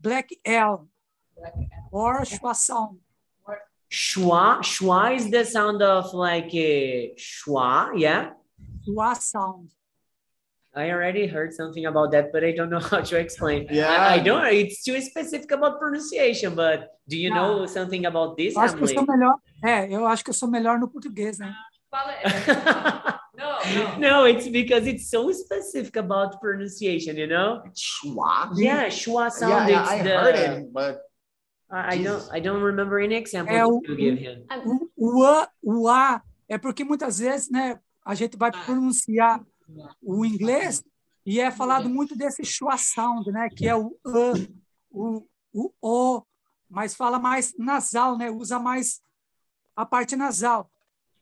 Black 0.00 0.30
L 0.44 0.88
or 1.90 2.24
Schwarzschild. 2.24 2.96
Schwa, 3.90 4.58
schwa 4.60 5.16
is 5.16 5.30
the 5.30 5.44
sound 5.44 5.82
of 5.82 6.12
like 6.12 6.54
a 6.54 7.12
schwa, 7.16 7.90
yeah? 7.96 8.30
Schwa 8.86 9.16
sound. 9.16 9.70
I 10.74 10.90
already 10.90 11.26
heard 11.26 11.54
something 11.54 11.86
about 11.86 12.12
that, 12.12 12.30
but 12.32 12.44
I 12.44 12.52
don't 12.52 12.68
know 12.70 12.78
how 12.90 13.00
to 13.00 13.16
explain. 13.18 13.66
Yeah. 13.70 13.88
I, 13.90 14.14
I 14.14 14.18
don't. 14.18 14.44
It's 14.52 14.84
too 14.84 15.00
specific 15.00 15.50
about 15.52 15.80
pronunciation, 15.80 16.54
but 16.54 16.90
do 17.08 17.16
you 17.16 17.30
know 17.30 17.64
something 17.66 18.04
about 18.06 18.36
this, 18.36 18.54
Eu 18.54 18.60
acho 18.60 18.76
que 18.76 18.82
eu 18.82 18.88
Emily? 18.88 18.94
sou 18.94 19.06
melhor. 19.06 19.34
É, 19.64 19.92
eu 19.92 20.06
acho 20.06 20.22
que 20.22 20.30
eu 20.30 20.34
sou 20.34 20.48
melhor 20.48 20.78
no 20.78 20.88
português, 20.88 21.38
né? 21.38 21.52
Fala, 21.90 22.12
é, 22.12 22.28
não, 23.34 23.98
não. 23.98 24.20
no, 24.20 24.28
it's 24.28 24.46
because 24.48 24.86
it's 24.86 25.08
so 25.08 25.32
specific 25.32 25.96
about 25.98 26.38
pronunciation, 26.38 27.16
you 27.16 27.26
know? 27.26 27.62
Schwa? 27.74 28.50
Yeah, 28.54 28.88
schwa 28.90 29.22
Yeah, 29.22 29.28
sound. 29.30 29.70
yeah, 29.70 29.80
it's 29.82 29.90
I 29.90 30.02
the, 30.02 30.10
heard 30.10 30.34
it, 30.36 30.72
but 30.72 31.00
I, 31.70 32.02
don't. 32.02 32.28
I 32.32 32.40
don't 32.40 32.62
remember 32.64 32.98
any 33.02 33.14
example 33.16 33.54
É 33.54 33.64
o- 33.66 33.80
to 33.82 33.94
give 33.94 34.16
him. 34.18 34.46
O, 34.96 35.18
o 35.18 35.24
A, 35.24 35.48
o 35.62 35.88
A 35.88 36.22
é 36.48 36.56
porque 36.56 36.82
muitas 36.84 37.18
vezes, 37.18 37.50
né, 37.50 37.78
a 38.04 38.14
gente 38.14 38.36
vai 38.36 38.50
pronunciar 38.50 39.44
o 40.00 40.24
inglês 40.24 40.82
e 41.26 41.40
é 41.40 41.50
falado 41.50 41.90
muito 41.90 42.16
desse 42.16 42.42
schwa 42.44 42.76
sound, 42.78 43.30
né, 43.30 43.50
que 43.54 43.66
é 43.68 43.76
o 43.76 43.94
A, 44.06 44.32
o, 44.90 45.26
o 45.52 45.72
O, 45.82 46.22
mas 46.70 46.94
fala 46.94 47.18
mais 47.18 47.54
nasal, 47.58 48.16
né, 48.16 48.30
usa 48.30 48.58
mais 48.58 49.00
a 49.76 49.84
parte 49.84 50.16
nasal. 50.16 50.70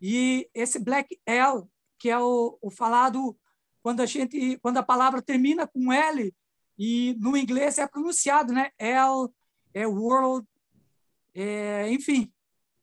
E 0.01 0.49
esse 0.55 0.79
black 0.79 1.19
L, 1.27 1.65
que 1.99 2.09
é 2.09 2.19
o, 2.19 2.57
o 2.63 2.71
falado 2.71 3.37
quando 3.83 4.01
a 4.01 4.07
gente, 4.07 4.59
quando 4.59 4.77
a 4.77 4.83
palavra 4.83 5.21
termina 5.23 5.67
com 5.67 5.93
L 5.93 6.33
e 6.79 7.17
no 7.19 7.37
inglês 7.37 7.79
é 7.79 7.87
pronunciado, 7.87 8.53
né, 8.53 8.71
L, 8.79 9.29
é 9.77 9.87
world, 9.87 10.49
é, 11.35 11.91
enfim, 11.91 12.33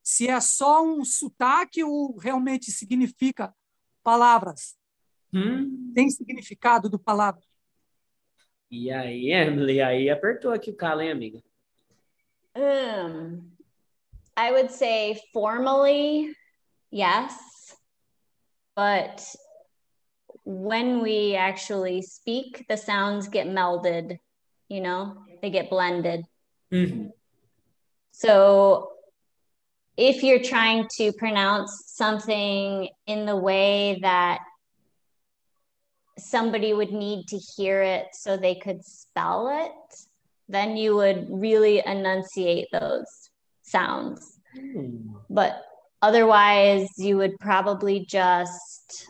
se 0.03 0.27
é 0.27 0.39
só 0.39 0.83
um 0.83 1.03
sotaque 1.03 1.83
ou 1.83 2.15
realmente 2.17 2.71
significa 2.71 3.51
palavras, 4.03 4.77
Hum? 5.33 5.91
tem 5.95 6.07
significado 6.11 6.87
do 6.87 6.99
palavra. 6.99 7.41
E 8.69 8.91
aí, 8.91 9.31
Emily, 9.31 9.81
aí 9.81 10.07
apertou 10.07 10.51
aqui 10.51 10.69
o 10.69 10.75
calo, 10.75 11.01
hein, 11.01 11.09
amiga? 11.09 11.41
Um, 12.55 13.51
I 14.37 14.51
would 14.51 14.71
say 14.71 15.19
formally, 15.33 16.35
yes. 16.91 17.75
But 18.75 19.23
when 20.45 21.01
we 21.01 21.35
actually 21.35 22.03
speak, 22.03 22.67
the 22.67 22.77
sounds 22.77 23.27
get 23.27 23.47
melded, 23.47 24.19
you 24.69 24.81
know, 24.81 25.25
they 25.41 25.49
get 25.49 25.71
blended. 25.71 26.23
Mhm. 26.73 27.11
So 28.11 28.89
if 29.95 30.23
you're 30.23 30.41
trying 30.41 30.87
to 30.97 31.13
pronounce 31.13 31.83
something 31.85 32.89
in 33.05 33.25
the 33.27 33.37
way 33.37 33.99
that 34.01 34.39
somebody 36.17 36.73
would 36.73 36.91
need 36.91 37.27
to 37.27 37.37
hear 37.55 37.81
it 37.83 38.07
so 38.13 38.37
they 38.37 38.55
could 38.55 38.83
spell 38.83 39.49
it, 39.49 39.95
then 40.49 40.75
you 40.75 40.95
would 40.95 41.27
really 41.29 41.83
enunciate 41.85 42.67
those 42.71 43.29
sounds. 43.61 44.39
Hmm. 44.55 45.13
But 45.29 45.63
otherwise, 46.01 46.87
you 46.97 47.17
would 47.17 47.39
probably 47.39 48.05
just, 48.05 49.07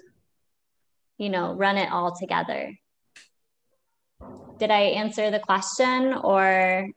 you 1.18 1.30
know, 1.30 1.54
run 1.54 1.78
it 1.78 1.92
all 1.92 2.14
together. 2.16 2.74
Did 4.60 4.70
I 4.70 4.82
answer 4.82 5.32
the 5.32 5.40
question 5.40 6.14
or 6.14 6.88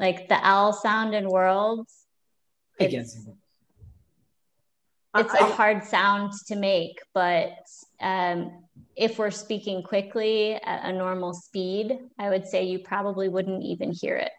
like 0.00 0.28
the 0.28 0.44
L 0.44 0.72
sound 0.72 1.14
in 1.14 1.28
worlds? 1.28 2.06
I 2.80 2.84
It's- 2.84 3.14
guess. 3.14 3.28
it's 5.16 5.34
I- 5.34 5.48
a 5.48 5.52
hard 5.52 5.84
sound 5.84 6.32
to 6.48 6.56
make, 6.56 6.96
but 7.14 7.52
um, 8.00 8.64
if 8.96 9.18
we're 9.18 9.30
speaking 9.30 9.82
quickly 9.82 10.54
at 10.54 10.88
a 10.88 10.92
normal 10.92 11.34
speed, 11.34 11.98
I 12.18 12.30
would 12.30 12.46
say 12.46 12.64
you 12.64 12.78
probably 12.78 13.28
wouldn't 13.28 13.62
even 13.62 13.92
hear 13.92 14.16
it. 14.16 14.32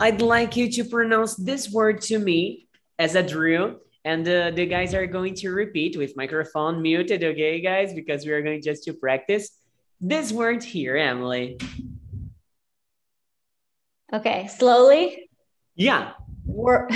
I'd 0.00 0.20
like 0.22 0.56
you 0.56 0.70
to 0.72 0.84
pronounce 0.84 1.34
this 1.36 1.70
word 1.70 2.00
to 2.02 2.18
me 2.18 2.68
as 2.98 3.14
a 3.14 3.22
drill. 3.22 3.76
And 4.04 4.26
uh, 4.28 4.52
the 4.52 4.64
guys 4.64 4.94
are 4.94 5.06
going 5.06 5.34
to 5.34 5.50
repeat 5.50 5.96
with 5.98 6.16
microphone 6.16 6.80
muted, 6.80 7.22
okay, 7.22 7.60
guys? 7.60 7.92
Because 7.92 8.24
we 8.24 8.32
are 8.32 8.42
going 8.42 8.62
just 8.62 8.84
to 8.84 8.92
practice 8.94 9.50
this 10.00 10.32
word 10.32 10.62
here, 10.62 10.96
Emily. 10.96 11.58
Okay, 14.12 14.48
slowly. 14.56 15.28
Yeah. 15.76 16.12
Wor- 16.46 16.88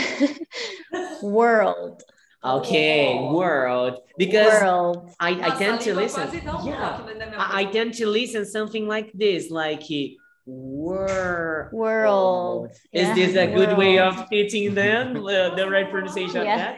world. 1.22 2.02
Okay, 2.44 3.14
world. 3.30 3.98
Because 4.18 4.60
World. 4.62 5.14
I, 5.20 5.30
I 5.30 5.50
tend 5.58 5.80
to 5.82 5.94
listen. 5.94 6.26
quase 6.26 6.42
dá 6.42 6.58
Yeah. 6.66 6.98
bloco 6.98 7.14
na 7.14 7.26
minha 7.26 7.38
I, 7.38 7.60
I 7.60 7.64
tend 7.70 7.94
to 8.02 8.06
listen 8.06 8.44
something 8.44 8.88
like 8.88 9.12
this, 9.14 9.50
like 9.50 9.86
eh, 9.92 10.18
wor- 10.46 11.70
World. 11.72 12.70
Is 12.92 13.06
Yeah, 13.08 13.14
this 13.14 13.36
a 13.36 13.46
good 13.46 13.76
way 13.78 13.98
of 14.00 14.26
fitting 14.28 14.74
them 14.74 15.16
uh, 15.22 15.54
the 15.54 15.68
right 15.70 15.88
pronunciation 15.88 16.38
of 16.42 16.44
Yeah. 16.50 16.76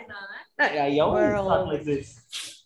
I, 0.61 0.79
I 0.79 0.99
always 1.01 1.33
talk 1.33 1.67
like 1.67 1.85
this. 1.85 2.21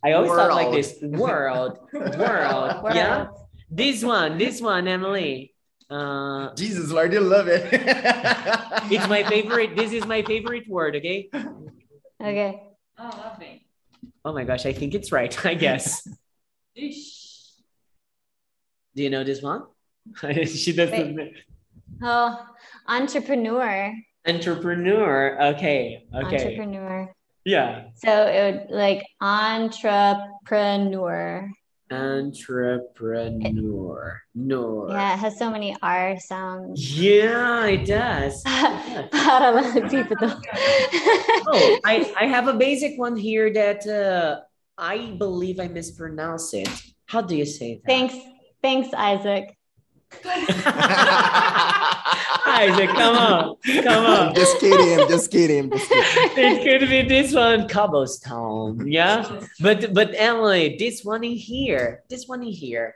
I 0.04 0.12
always 0.12 0.32
thought 0.32 0.50
like 0.50 0.68
World. 0.68 0.74
this. 0.74 0.98
World, 1.02 1.78
world. 2.18 2.72
Yeah. 2.94 3.28
This 3.70 4.02
one, 4.02 4.38
this 4.38 4.60
one, 4.60 4.88
Emily. 4.88 5.54
Uh, 5.90 6.54
Jesus, 6.54 6.90
Lord, 6.90 7.12
you 7.12 7.20
love 7.20 7.48
it. 7.48 7.66
it's 8.92 9.08
my 9.08 9.22
favorite. 9.22 9.74
This 9.74 9.92
is 9.92 10.04
my 10.04 10.22
favorite 10.22 10.68
word. 10.68 10.96
Okay. 10.96 11.30
Okay. 12.20 12.62
Oh, 12.98 13.04
lovely. 13.04 13.64
Oh 14.24 14.32
my 14.34 14.42
gosh, 14.44 14.66
I 14.66 14.72
think 14.72 14.94
it's 14.94 15.12
right. 15.12 15.46
I 15.46 15.54
guess. 15.54 16.06
Ish. 16.74 17.52
Do 18.94 19.02
you 19.02 19.10
know 19.10 19.24
this 19.24 19.40
one? 19.40 19.62
she 20.46 20.74
doesn't. 20.74 21.32
Oh, 22.02 22.46
entrepreneur. 22.86 23.94
Entrepreneur. 24.26 25.40
Okay. 25.54 26.06
Okay. 26.14 26.36
Entrepreneur. 26.36 27.14
Yeah. 27.44 27.84
So 27.94 28.26
it 28.26 28.44
would 28.44 28.70
like 28.70 29.06
entrepreneur. 29.20 31.50
Entrepreneur. 31.90 34.22
Nor. 34.34 34.90
Yeah, 34.90 35.14
it 35.14 35.18
has 35.18 35.38
so 35.38 35.50
many 35.50 35.76
R 35.82 36.18
sounds. 36.20 36.98
Yeah, 36.98 37.66
it 37.66 37.86
does. 37.86 38.42
But 39.10 39.42
a 39.42 39.50
lot 39.50 39.76
of 39.76 39.90
people 39.90 40.16
don't. 40.20 40.46
oh, 41.46 41.78
I, 41.84 42.12
I 42.18 42.26
have 42.26 42.48
a 42.48 42.54
basic 42.54 42.98
one 42.98 43.16
here 43.16 43.52
that 43.52 43.86
uh, 43.86 44.40
I 44.76 45.14
believe 45.18 45.60
I 45.60 45.68
mispronounce 45.68 46.52
it. 46.54 46.68
How 47.06 47.20
do 47.20 47.36
you 47.36 47.44
say 47.44 47.76
that? 47.76 47.86
Thanks, 47.86 48.14
thanks, 48.62 48.92
Isaac. 48.94 49.57
Isaac, 52.46 52.88
come 52.90 53.16
on. 53.16 53.56
Come 53.82 54.06
on. 54.06 54.34
just 54.34 54.58
kidding. 54.58 55.00
I'm 55.00 55.08
just 55.08 55.30
kidding. 55.30 55.64
I'm 55.64 55.70
just 55.70 55.88
kidding. 55.88 56.56
it 56.56 56.80
could 56.80 56.88
be 56.88 57.02
this 57.02 57.34
one, 57.34 57.68
cobblestone. 57.68 58.90
Yeah. 58.90 59.42
But 59.60 59.92
but 59.94 60.14
Emily, 60.14 60.76
this 60.78 61.04
one 61.04 61.24
in 61.24 61.32
here. 61.32 62.02
This 62.08 62.26
one 62.26 62.42
in 62.42 62.52
here. 62.52 62.94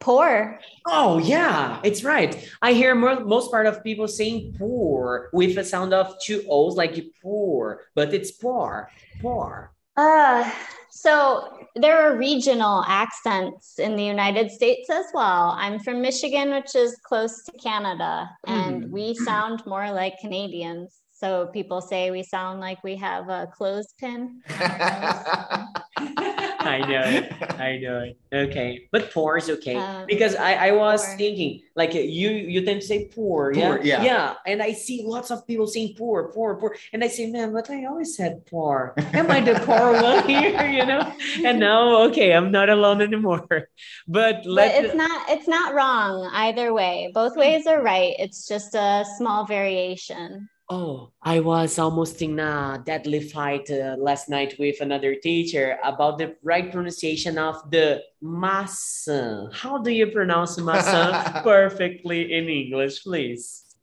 Poor. 0.00 0.60
Oh 0.86 1.16
yeah, 1.18 1.80
it's 1.82 2.04
right. 2.04 2.36
I 2.60 2.74
hear 2.74 2.94
more, 2.94 3.24
most 3.24 3.50
part 3.50 3.64
of 3.64 3.82
people 3.82 4.06
saying 4.06 4.54
poor 4.58 5.30
with 5.32 5.56
a 5.56 5.64
sound 5.64 5.94
of 5.94 6.20
two 6.20 6.44
O's 6.50 6.76
like 6.76 7.02
poor, 7.22 7.80
but 7.94 8.12
it's 8.12 8.30
poor, 8.30 8.90
poor. 9.22 9.72
Uh, 9.96 10.50
so 10.96 11.48
there 11.74 11.98
are 12.00 12.16
regional 12.16 12.84
accents 12.86 13.80
in 13.80 13.96
the 13.96 14.04
United 14.04 14.48
States 14.48 14.88
as 14.88 15.06
well. 15.12 15.52
I'm 15.58 15.80
from 15.80 16.00
Michigan, 16.00 16.52
which 16.52 16.76
is 16.76 16.96
close 17.02 17.42
to 17.42 17.52
Canada, 17.58 18.30
and 18.46 18.84
Mhm. 18.84 18.90
we 18.90 19.14
sound 19.14 19.66
more 19.66 19.90
like 19.90 20.20
Canadians. 20.20 21.00
So 21.10 21.48
people 21.48 21.80
say 21.80 22.12
we 22.12 22.22
sound 22.22 22.60
like 22.60 22.84
we 22.84 22.94
have 22.96 23.28
a 23.28 23.48
clothespin. 23.56 24.42
I 26.64 26.78
know 26.78 27.02
it. 27.04 27.32
I 27.60 27.76
know 27.78 28.00
it. 28.00 28.16
Okay, 28.32 28.88
but 28.90 29.12
poor 29.12 29.36
is 29.36 29.48
okay 29.48 29.76
Um, 29.76 30.06
because 30.06 30.34
I, 30.34 30.68
I 30.68 30.70
was 30.72 31.04
poor. 31.06 31.16
thinking 31.16 31.62
like 31.76 31.94
you 31.94 32.30
you 32.30 32.64
tend 32.64 32.80
to 32.80 32.86
say 32.86 33.06
poor, 33.14 33.52
yeah, 33.52 33.68
Poor, 33.76 33.82
yeah. 33.82 34.02
yeah, 34.02 34.34
and 34.46 34.62
I 34.62 34.72
see 34.72 35.02
lots 35.06 35.30
of 35.30 35.46
people 35.46 35.66
saying 35.66 35.94
poor, 35.96 36.32
poor, 36.32 36.56
poor, 36.56 36.74
and 36.92 37.04
I 37.04 37.08
say, 37.08 37.30
man, 37.30 37.52
but 37.52 37.70
I 37.70 37.84
always 37.86 38.16
said 38.16 38.44
poor. 38.46 38.94
Am 39.12 39.30
I 39.30 39.40
the 39.40 39.54
poor 39.66 39.92
one 40.02 40.26
here? 40.26 40.66
You 40.66 40.84
know? 40.86 41.12
And 41.44 41.60
now, 41.60 42.02
okay, 42.08 42.32
I'm 42.34 42.50
not 42.50 42.68
alone 42.68 43.00
anymore. 43.02 43.46
But 44.08 44.42
But 44.44 44.46
let 44.46 44.84
it's 44.84 44.94
not 44.94 45.30
it's 45.30 45.48
not 45.48 45.74
wrong 45.74 46.28
either 46.32 46.72
way. 46.74 47.10
Both 47.14 47.36
ways 47.36 47.66
are 47.66 47.82
right. 47.82 48.14
It's 48.18 48.46
just 48.48 48.74
a 48.74 49.04
small 49.18 49.46
variation. 49.46 50.48
Oh, 50.70 51.12
I 51.22 51.40
was 51.40 51.78
almost 51.78 52.22
in 52.22 52.38
a 52.38 52.82
deadly 52.86 53.20
fight 53.20 53.70
uh, 53.70 53.96
last 53.98 54.30
night 54.30 54.54
with 54.58 54.80
another 54.80 55.14
teacher 55.14 55.78
about 55.84 56.16
the 56.16 56.36
right 56.42 56.72
pronunciation 56.72 57.36
of 57.36 57.70
the 57.70 58.02
maçã. 58.22 59.52
How 59.52 59.76
do 59.76 59.90
you 59.90 60.06
pronounce 60.06 60.56
maçã 60.56 61.42
perfectly 61.42 62.32
in 62.32 62.48
English, 62.48 63.02
please? 63.02 63.76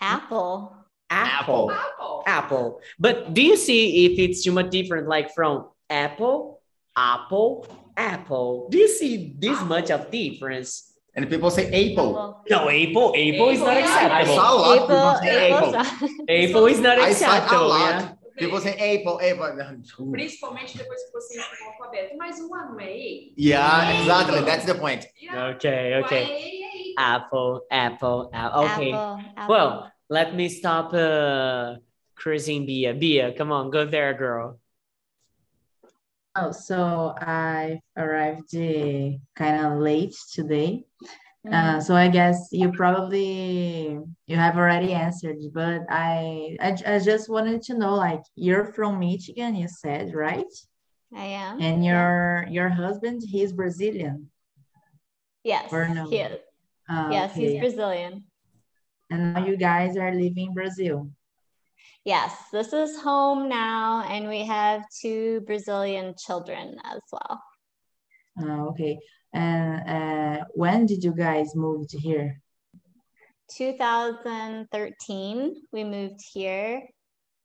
Apple. 0.00 0.74
Apple. 1.10 1.70
Apple. 1.70 2.22
Apple. 2.26 2.80
But 2.98 3.32
do 3.32 3.42
you 3.42 3.56
see 3.56 4.06
if 4.06 4.18
it's 4.18 4.42
too 4.42 4.52
much 4.52 4.70
different, 4.70 5.06
like 5.06 5.32
from 5.32 5.68
apple, 5.88 6.60
apple, 6.96 7.68
apple? 7.96 8.68
Do 8.68 8.78
you 8.78 8.88
see 8.88 9.36
this 9.38 9.62
much 9.62 9.92
of 9.92 10.10
difference? 10.10 10.93
And 11.16 11.28
people 11.30 11.50
say 11.50 11.66
apple. 11.68 12.42
No, 12.50 12.68
apple, 12.68 13.14
apple 13.14 13.48
is 13.50 13.60
not 13.60 13.76
Apple, 13.76 13.90
yeah. 13.90 14.16
I 14.16 14.24
saw 14.24 14.54
a 14.54 14.58
lot 14.58 14.78
of 14.78 14.88
people 14.88 15.14
say 15.22 15.52
apple. 15.52 15.76
apple. 15.76 16.08
Apple 16.28 16.66
is 16.66 16.80
not 16.80 16.98
I 16.98 17.12
saw 17.12 17.32
a 17.32 17.36
acceptable. 17.38 17.68
lot. 17.68 17.80
Yeah. 17.80 18.12
People 18.36 18.60
say 18.60 18.74
apple, 18.74 19.20
apple. 19.20 20.10
Principalmente 20.10 20.76
depois 20.76 21.00
que 21.04 21.12
você 21.12 21.38
ensina 21.38 21.66
o 21.66 21.82
alfabeto. 21.82 22.16
Mas 22.16 22.40
o 22.40 22.52
A 22.52 22.64
não 22.66 22.80
é 22.80 22.90
E? 22.90 23.34
Yeah, 23.38 24.00
exactly. 24.00 24.42
That's 24.42 24.64
the 24.66 24.74
point. 24.74 25.06
Yeah. 25.22 25.54
Okay, 25.54 25.94
okay. 26.02 26.24
é 26.24 26.90
é. 26.90 26.94
Apple, 26.98 27.60
apple, 27.70 28.30
apple. 28.32 28.64
Okay. 28.64 28.92
Apple, 28.92 29.24
apple. 29.36 29.54
Well, 29.54 29.92
let 30.10 30.34
me 30.34 30.48
stop 30.48 30.92
uh 30.92 31.76
cruising 32.16 32.66
Bia. 32.66 32.92
Bia, 32.92 33.32
come 33.32 33.52
on, 33.52 33.70
go 33.70 33.84
there, 33.84 34.14
girl. 34.14 34.58
Oh, 36.36 36.50
so 36.50 37.14
I 37.16 37.80
arrived 37.96 38.52
kind 38.52 39.64
of 39.64 39.78
late 39.78 40.14
today. 40.32 40.84
Uh, 41.50 41.78
so 41.78 41.94
I 41.94 42.08
guess 42.08 42.48
you 42.52 42.72
probably 42.72 43.98
you 44.26 44.36
have 44.36 44.56
already 44.56 44.94
answered, 44.94 45.36
but 45.52 45.82
I 45.90 46.56
I 46.60 46.98
just 46.98 47.28
wanted 47.28 47.60
to 47.68 47.76
know, 47.76 47.94
like, 47.94 48.22
you're 48.34 48.72
from 48.72 48.98
Michigan, 48.98 49.54
you 49.54 49.68
said, 49.68 50.14
right? 50.14 50.48
I 51.14 51.26
am. 51.26 51.60
And 51.60 51.84
your 51.84 52.46
your 52.50 52.70
husband, 52.70 53.22
he's 53.22 53.52
Brazilian. 53.52 54.30
Yes, 55.44 55.70
or 55.70 55.86
no? 55.88 56.08
he 56.08 56.16
is. 56.20 56.40
Uh, 56.88 57.08
Yes, 57.12 57.34
he's. 57.34 57.60
Brazilian. 57.60 58.24
And 59.10 59.34
now 59.34 59.44
you 59.44 59.56
guys 59.58 59.98
are 59.98 60.14
living 60.14 60.48
in 60.48 60.54
Brazil. 60.54 61.10
Yes, 62.04 62.36
this 62.52 62.74
is 62.74 63.00
home 63.00 63.48
now, 63.48 64.04
and 64.06 64.28
we 64.28 64.44
have 64.44 64.84
two 65.00 65.40
Brazilian 65.46 66.14
children 66.18 66.76
as 66.84 67.00
well. 67.10 67.42
Uh, 68.38 68.66
okay. 68.68 68.98
And 69.32 69.88
uh, 69.88 70.44
when 70.54 70.84
did 70.84 71.02
you 71.02 71.14
guys 71.14 71.56
move 71.56 71.88
to 71.88 71.98
here? 71.98 72.42
2013, 73.50 75.54
we 75.72 75.84
moved 75.84 76.20
here, 76.32 76.82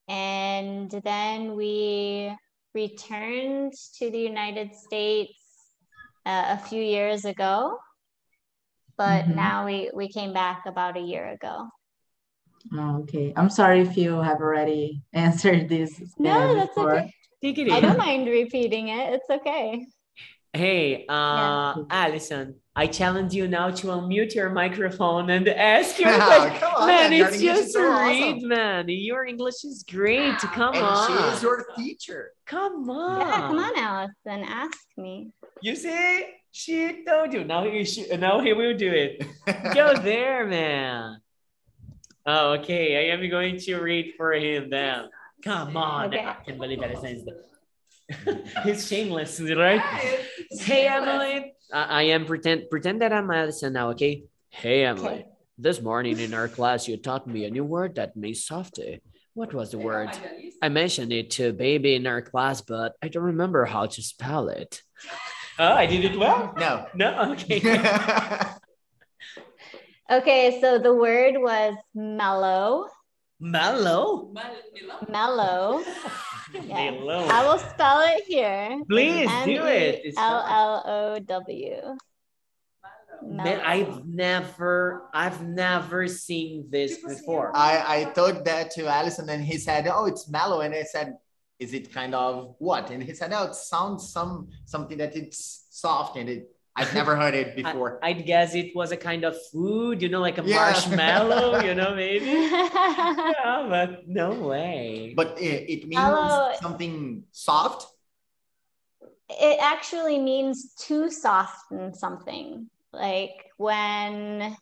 and 0.10 0.92
then 0.92 1.56
we 1.56 2.36
returned 2.74 3.72
to 3.98 4.10
the 4.12 4.20
United 4.20 4.76
States 4.76 5.40
uh, 6.26 6.48
a 6.50 6.58
few 6.58 6.82
years 6.82 7.24
ago. 7.24 7.80
But 8.98 9.24
Mhm. 9.26 9.36
now 9.36 9.66
we, 9.66 9.90
we 9.94 10.10
came 10.10 10.34
back 10.34 10.66
about 10.66 10.98
a 10.98 11.02
year 11.02 11.30
ago. 11.30 11.70
Oh, 12.74 12.98
okay. 13.02 13.34
I'm 13.36 13.50
sorry 13.50 13.82
if 13.82 13.98
you 13.98 14.20
have 14.22 14.40
already 14.42 15.02
answered 15.14 15.70
this. 15.70 16.02
No, 16.18 16.54
that's 16.56 16.70
before. 16.76 16.96
okay. 17.00 17.14
Take 17.42 17.58
it 17.58 17.72
I 17.72 17.80
don't 17.80 17.98
mind 17.98 18.28
repeating 18.28 18.90
it. 18.90 19.14
It's 19.14 19.30
okay. 19.30 19.86
Hey, 20.52 21.06
uh, 21.08 21.84
Allison, 21.92 22.56
I 22.76 22.88
challenge 22.88 23.34
you 23.36 23.48
now 23.48 23.70
to 23.70 23.88
unmute 23.88 24.34
your 24.34 24.50
microphone 24.50 25.30
and 25.30 25.48
ask 25.48 26.00
your 26.00 26.10
Come 26.18 26.22
question. 26.50 26.68
on, 26.76 26.88
man, 26.88 27.14
your 27.14 27.28
it's 27.28 27.38
English 27.40 27.58
just 27.60 27.74
so 27.74 27.82
read, 27.84 28.36
awesome. 28.38 28.48
man. 28.50 28.86
Your 28.90 29.26
English 29.26 29.64
is 29.64 29.86
great. 29.90 30.38
Come 30.40 30.74
And 30.74 30.84
on. 30.84 31.08
she 31.08 31.14
is 31.36 31.44
your 31.44 31.66
teacher. 31.78 32.32
Come 32.48 32.90
on. 32.90 33.20
Yeah, 33.22 33.48
come 33.48 33.60
on, 33.60 33.78
Allison. 33.78 34.44
Ask 34.50 34.78
me. 34.98 35.32
You 35.62 35.76
see? 35.76 36.26
She 36.52 37.06
told 37.06 37.32
you. 37.32 37.44
Now 37.44 37.64
he 37.70 37.86
sh- 37.86 38.10
now 38.18 38.40
he 38.40 38.54
will 38.54 38.76
do 38.76 38.92
it. 38.92 39.24
Go 39.76 39.94
there, 40.02 40.48
man. 40.48 41.22
Oh, 42.26 42.54
okay. 42.54 43.10
I 43.10 43.14
am 43.14 43.28
going 43.30 43.58
to 43.60 43.76
read 43.80 44.14
for 44.18 44.34
him 44.34 44.70
then. 44.70 45.06
Come 45.44 45.78
on. 45.78 46.08
Okay. 46.08 46.20
I 46.26 46.36
can't 46.46 46.58
believe 46.60 46.82
Allison 46.84 47.16
is 47.16 47.26
the... 47.26 48.44
He's 48.64 48.88
shameless, 48.88 49.40
right? 49.40 49.82
Yeah, 49.82 50.02
it's- 50.04 50.62
Hey, 50.66 50.88
Emily. 50.88 51.54
I, 51.72 51.84
I 51.84 52.02
am 52.04 52.26
pretend 52.26 52.70
pretend 52.70 53.02
that 53.02 53.14
I'm 53.14 53.30
Allison 53.30 53.74
now, 53.74 53.92
okay? 53.92 54.24
Hey, 54.50 54.84
Emily. 54.86 55.26
This 55.58 55.82
morning 55.82 56.20
in 56.20 56.34
our 56.34 56.48
class, 56.48 56.88
you 56.88 56.98
taught 56.98 57.28
me 57.28 57.46
a 57.46 57.52
new 57.52 57.64
word 57.64 57.96
that 57.96 58.16
means 58.16 58.46
softy. 58.46 59.02
What 59.36 59.54
was 59.54 59.72
the 59.72 59.78
word? 59.78 60.10
I 60.62 60.70
mentioned 60.70 61.14
it 61.14 61.30
to 61.32 61.54
baby 61.54 61.96
in 61.96 62.08
our 62.08 62.22
class, 62.22 62.62
but 62.62 62.96
I 63.02 63.08
don't 63.08 63.24
remember 63.24 63.66
how 63.66 63.86
to 63.86 64.02
spell 64.02 64.50
it. 64.50 64.82
Oh, 65.60 65.74
I 65.74 65.86
did 65.86 66.04
it 66.06 66.18
well. 66.18 66.54
No. 66.58 66.88
No, 66.96 67.32
okay. 67.34 67.60
Okay, 70.12 70.60
so 70.60 70.80
the 70.80 70.94
word 70.94 71.36
was 71.38 71.76
mellow. 71.94 72.88
Mellow. 73.40 74.34
Mellow. 75.08 75.84
Yeah. 76.52 76.90
Mellow. 76.90 77.28
I 77.30 77.46
will 77.46 77.60
spell 77.60 78.02
it 78.02 78.24
here. 78.26 78.82
Please 78.90 79.30
do 79.46 79.68
it. 79.68 80.02
It's 80.04 80.18
L 80.18 80.42
fine. 80.42 80.52
L 80.52 80.84
O 80.88 81.20
W. 81.20 81.98
Man, 83.22 83.62
I've 83.64 84.04
never, 84.04 85.10
I've 85.14 85.44
never 85.44 86.08
seen 86.08 86.66
this 86.72 87.04
before. 87.04 87.52
I, 87.56 87.84
I 88.00 88.04
told 88.06 88.46
that 88.46 88.72
to 88.72 88.88
Allison 88.88 89.30
and 89.30 89.44
he 89.44 89.60
said, 89.60 89.88
oh, 89.94 90.06
it's 90.06 90.28
mellow. 90.28 90.62
And 90.62 90.74
I 90.74 90.82
said, 90.82 91.18
is 91.60 91.76
it 91.76 91.94
kind 91.94 92.16
of 92.16 92.56
what? 92.58 92.90
And 92.90 93.04
he 93.04 93.14
said, 93.14 93.30
no, 93.30 93.44
it 93.44 93.54
sounds 93.54 94.12
some 94.12 94.48
something 94.66 94.98
that 94.98 95.16
it's 95.16 95.68
soft 95.70 96.18
and 96.18 96.30
it 96.30 96.50
I've 96.80 96.94
never 96.94 97.16
heard 97.16 97.36
it 97.36 97.56
before. 97.56 98.00
I, 98.02 98.14
would 98.14 98.26
guess 98.26 98.56
it 98.56 98.74
was 98.74 98.92
a 98.92 98.98
kind 98.98 99.26
of 99.26 99.36
food, 99.52 100.02
you 100.02 100.10
know, 100.10 100.22
like 100.22 100.38
a 100.38 100.44
Yeah. 100.44 100.56
marshmallow, 100.56 101.60
you 101.60 101.76
know, 101.76 101.94
maybe. 101.94 102.26
yeah, 102.26 103.66
but 103.70 104.08
no 104.08 104.34
way. 104.34 105.14
But 105.16 105.40
it, 105.40 105.70
it 105.70 105.88
means 105.88 106.02
Hello. 106.02 106.54
something 106.62 107.24
soft. 107.32 107.88
it 109.30 109.60
actually 109.62 110.18
means 110.18 110.74
to 110.88 111.12
soften 111.12 111.94
something 111.94 112.68
like 112.92 113.46
when 113.58 114.56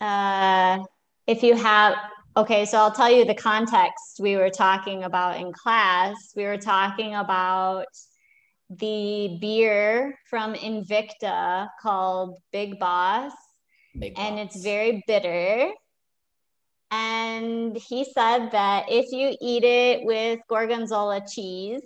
uh 0.00 0.82
if 1.28 1.44
you 1.44 1.54
have 1.54 1.94
okay 2.36 2.64
so 2.66 2.76
i'll 2.78 2.90
tell 2.90 3.08
you 3.10 3.24
the 3.24 3.34
context 3.36 4.18
we 4.18 4.34
were 4.34 4.50
talking 4.50 5.04
about 5.04 5.38
in 5.40 5.52
class 5.52 6.32
we 6.34 6.42
were 6.42 6.58
talking 6.58 7.14
about 7.14 7.86
the 8.78 9.38
beer 9.40 10.18
from 10.28 10.54
invicta 10.54 11.68
called 11.80 12.38
big 12.52 12.78
boss 12.78 13.32
Big 13.98 14.18
and 14.18 14.38
it's 14.38 14.62
very 14.62 15.02
bitter. 15.06 15.70
And 16.90 17.76
he 17.76 18.04
said 18.04 18.50
that 18.52 18.86
if 18.88 19.12
you 19.12 19.36
eat 19.40 19.64
it 19.64 20.04
with 20.04 20.40
gorgonzola 20.48 21.22
cheese, 21.26 21.82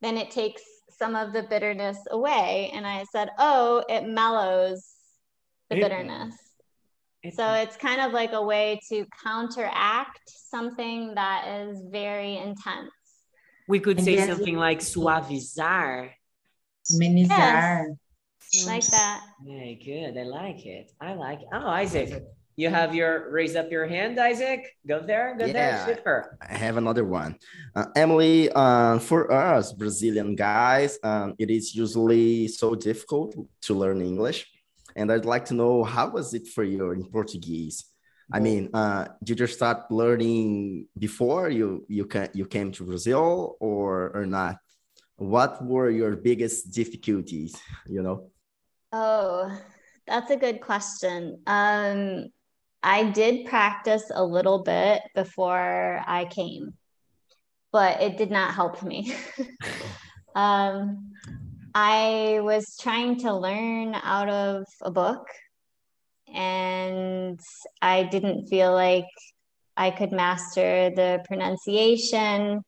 then 0.00 0.16
it 0.16 0.30
takes 0.30 0.62
some 0.90 1.16
of 1.16 1.32
the 1.32 1.42
bitterness 1.42 1.98
away. 2.10 2.70
And 2.74 2.86
I 2.86 3.04
said, 3.12 3.30
Oh, 3.38 3.84
it 3.88 4.06
mellows 4.06 4.86
the 5.68 5.76
It- 5.76 5.82
bitterness. 5.82 6.34
It's- 7.22 7.36
So 7.36 7.52
it's 7.52 7.76
kind 7.76 8.00
of 8.00 8.12
like 8.12 8.32
a 8.32 8.42
way 8.42 8.80
to 8.88 9.06
counteract 9.22 10.28
something 10.28 11.14
that 11.14 11.46
is 11.46 11.80
very 11.90 12.36
intense. 12.36 12.90
We 13.68 13.80
could 13.80 13.98
And 13.98 14.04
say 14.04 14.14
yes, 14.14 14.28
something 14.28 14.56
like 14.56 14.80
suavizar. 14.80 16.10
Amenizar. 16.92 17.86
Like 18.66 18.86
that. 18.88 19.24
Very 19.44 19.80
good. 19.82 20.18
I 20.18 20.24
like 20.24 20.66
it. 20.66 20.90
I 21.00 21.14
like 21.14 21.40
it. 21.40 21.48
Oh, 21.52 21.66
Isaac, 21.68 22.22
you 22.56 22.68
have 22.68 22.94
your 22.94 23.30
raise 23.32 23.56
up 23.56 23.70
your 23.70 23.86
hand, 23.86 24.18
Isaac. 24.20 24.66
Go 24.86 25.00
there. 25.00 25.36
Go 25.38 25.46
Yeah. 25.46 25.52
there. 25.86 25.96
Super. 25.96 26.36
I 26.42 26.54
have 26.58 26.76
another 26.76 27.04
one. 27.04 27.36
Uh, 27.74 27.86
Emily, 27.96 28.50
uh, 28.54 28.98
for 28.98 29.32
us 29.32 29.72
Brazilian 29.72 30.34
guys, 30.36 30.98
um, 31.02 31.34
it 31.38 31.50
is 31.50 31.74
usually 31.74 32.48
so 32.48 32.74
difficult 32.74 33.34
to 33.62 33.74
learn 33.74 34.02
English. 34.02 34.46
And 34.96 35.10
I'd 35.10 35.24
like 35.24 35.46
to 35.46 35.54
know 35.54 35.82
how 35.84 36.10
was 36.10 36.34
it 36.34 36.46
for 36.48 36.64
you 36.64 36.90
in 36.90 37.04
Portuguese? 37.04 37.84
I 38.32 38.40
mean, 38.40 38.70
uh, 38.72 39.08
did 39.22 39.40
you 39.40 39.46
start 39.46 39.90
learning 39.90 40.88
before 40.98 41.50
you 41.50 41.84
you 41.88 42.06
can 42.06 42.30
you 42.32 42.46
came 42.46 42.72
to 42.72 42.84
Brazil 42.84 43.56
or 43.60 44.10
or 44.14 44.26
not? 44.26 44.56
What 45.16 45.62
were 45.64 45.90
your 45.90 46.16
biggest 46.16 46.72
difficulties? 46.72 47.54
You 47.86 48.02
know. 48.02 48.30
Oh, 48.92 49.52
that's 50.06 50.30
a 50.30 50.36
good 50.36 50.60
question. 50.60 51.42
Um, 51.46 52.28
I 52.82 53.04
did 53.10 53.46
practice 53.46 54.10
a 54.12 54.24
little 54.24 54.62
bit 54.62 55.02
before 55.14 56.02
I 56.06 56.24
came, 56.24 56.74
but 57.70 58.02
it 58.02 58.16
did 58.16 58.30
not 58.30 58.54
help 58.54 58.82
me. 58.82 59.14
um, 60.34 61.12
I 61.74 62.40
was 62.42 62.76
trying 62.80 63.20
to 63.20 63.34
learn 63.34 63.94
out 63.94 64.28
of 64.28 64.64
a 64.82 64.90
book, 64.90 65.26
and 66.34 67.40
I 67.80 68.04
didn't 68.04 68.46
feel 68.46 68.72
like 68.72 69.06
I 69.76 69.90
could 69.90 70.12
master 70.12 70.90
the 70.90 71.22
pronunciation. 71.26 72.62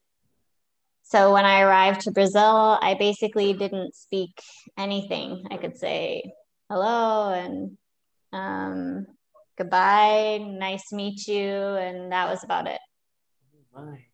So 1.03 1.33
when 1.33 1.45
I 1.45 1.61
arrived 1.61 2.01
to 2.01 2.11
Brazil, 2.11 2.79
I 2.81 2.95
basically 2.97 3.53
didn't 3.53 3.95
speak 3.95 4.31
anything. 4.77 5.45
I 5.51 5.57
could 5.57 5.77
say 5.77 6.23
hello 6.69 7.29
and 7.31 7.77
um, 8.33 9.05
goodbye, 9.57 10.39
nice 10.41 10.89
to 10.89 10.95
meet 10.95 11.27
you, 11.27 11.47
and 11.47 12.11
that 12.11 12.29
was 12.29 12.43
about 12.43 12.67
it. 12.67 12.79
Why? 13.71 14.05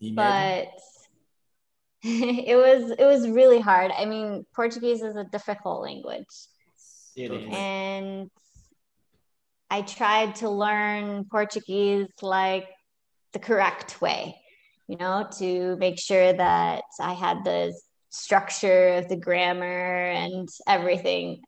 But 0.00 0.68
it 2.02 2.56
was 2.56 2.90
it 2.98 3.04
was 3.04 3.28
really 3.28 3.60
hard. 3.60 3.90
I 3.96 4.04
mean, 4.04 4.44
Portuguese 4.54 5.02
is 5.02 5.16
a 5.16 5.24
difficult 5.24 5.82
language, 5.82 6.26
It 7.16 7.30
is. 7.32 7.52
and 7.52 8.30
I 9.70 9.82
tried 9.82 10.34
to 10.36 10.50
learn 10.50 11.26
Portuguese 11.30 12.08
like 12.20 12.68
the 13.32 13.38
correct 13.38 14.00
way, 14.00 14.36
you 14.88 14.96
know, 14.96 15.28
to 15.38 15.76
make 15.76 15.98
sure 15.98 16.32
that 16.32 16.82
I 17.00 17.12
had 17.12 17.44
the 17.44 17.72
structure 18.08 18.94
of 18.94 19.08
the 19.08 19.16
grammar 19.16 20.10
and 20.10 20.48
everything 20.66 21.42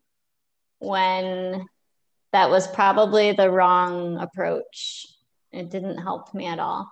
when 0.79 1.65
that 2.31 2.49
was 2.49 2.67
probably 2.67 3.33
the 3.33 3.51
wrong 3.51 4.17
approach. 4.17 5.05
It 5.51 5.69
didn't 5.69 5.97
help 5.97 6.33
me 6.33 6.47
at 6.47 6.59
all. 6.59 6.89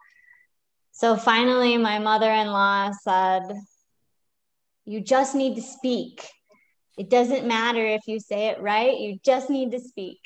So 0.92 1.16
finally, 1.16 1.78
my 1.78 2.00
mother 2.00 2.32
in 2.32 2.48
law 2.48 2.92
said, 3.02 3.44
You 4.86 5.02
just 5.02 5.34
need 5.34 5.56
to 5.56 5.62
speak. 5.62 6.28
It 6.98 7.10
doesn't 7.10 7.48
matter 7.48 7.86
if 7.86 8.02
you 8.06 8.20
say 8.20 8.48
it 8.48 8.62
right, 8.62 9.00
you 9.00 9.18
just 9.24 9.50
need 9.50 9.72
to 9.72 9.80
speak. 9.80 10.20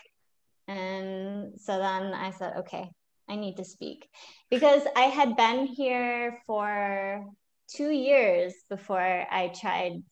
And 0.68 1.60
so 1.60 1.78
then 1.78 2.14
I 2.14 2.32
said, 2.32 2.58
Okay, 2.60 2.90
I 3.30 3.36
need 3.36 3.58
to 3.58 3.66
speak. 3.66 4.08
Because 4.50 4.84
I 4.96 5.04
had 5.04 5.36
been 5.36 5.66
here 5.66 6.40
for 6.46 7.26
two 7.68 7.90
years 7.90 8.54
before 8.70 9.00
I 9.00 9.52
tried 9.60 10.04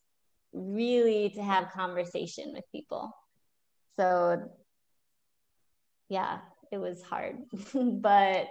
really 0.51 1.29
to 1.35 1.43
have 1.43 1.71
conversation 1.71 2.53
with 2.53 2.63
people. 2.71 3.11
So, 3.97 4.51
yeah, 6.09 6.39
it 6.71 6.77
was 6.77 7.01
hard. 7.01 7.37
but 7.73 8.47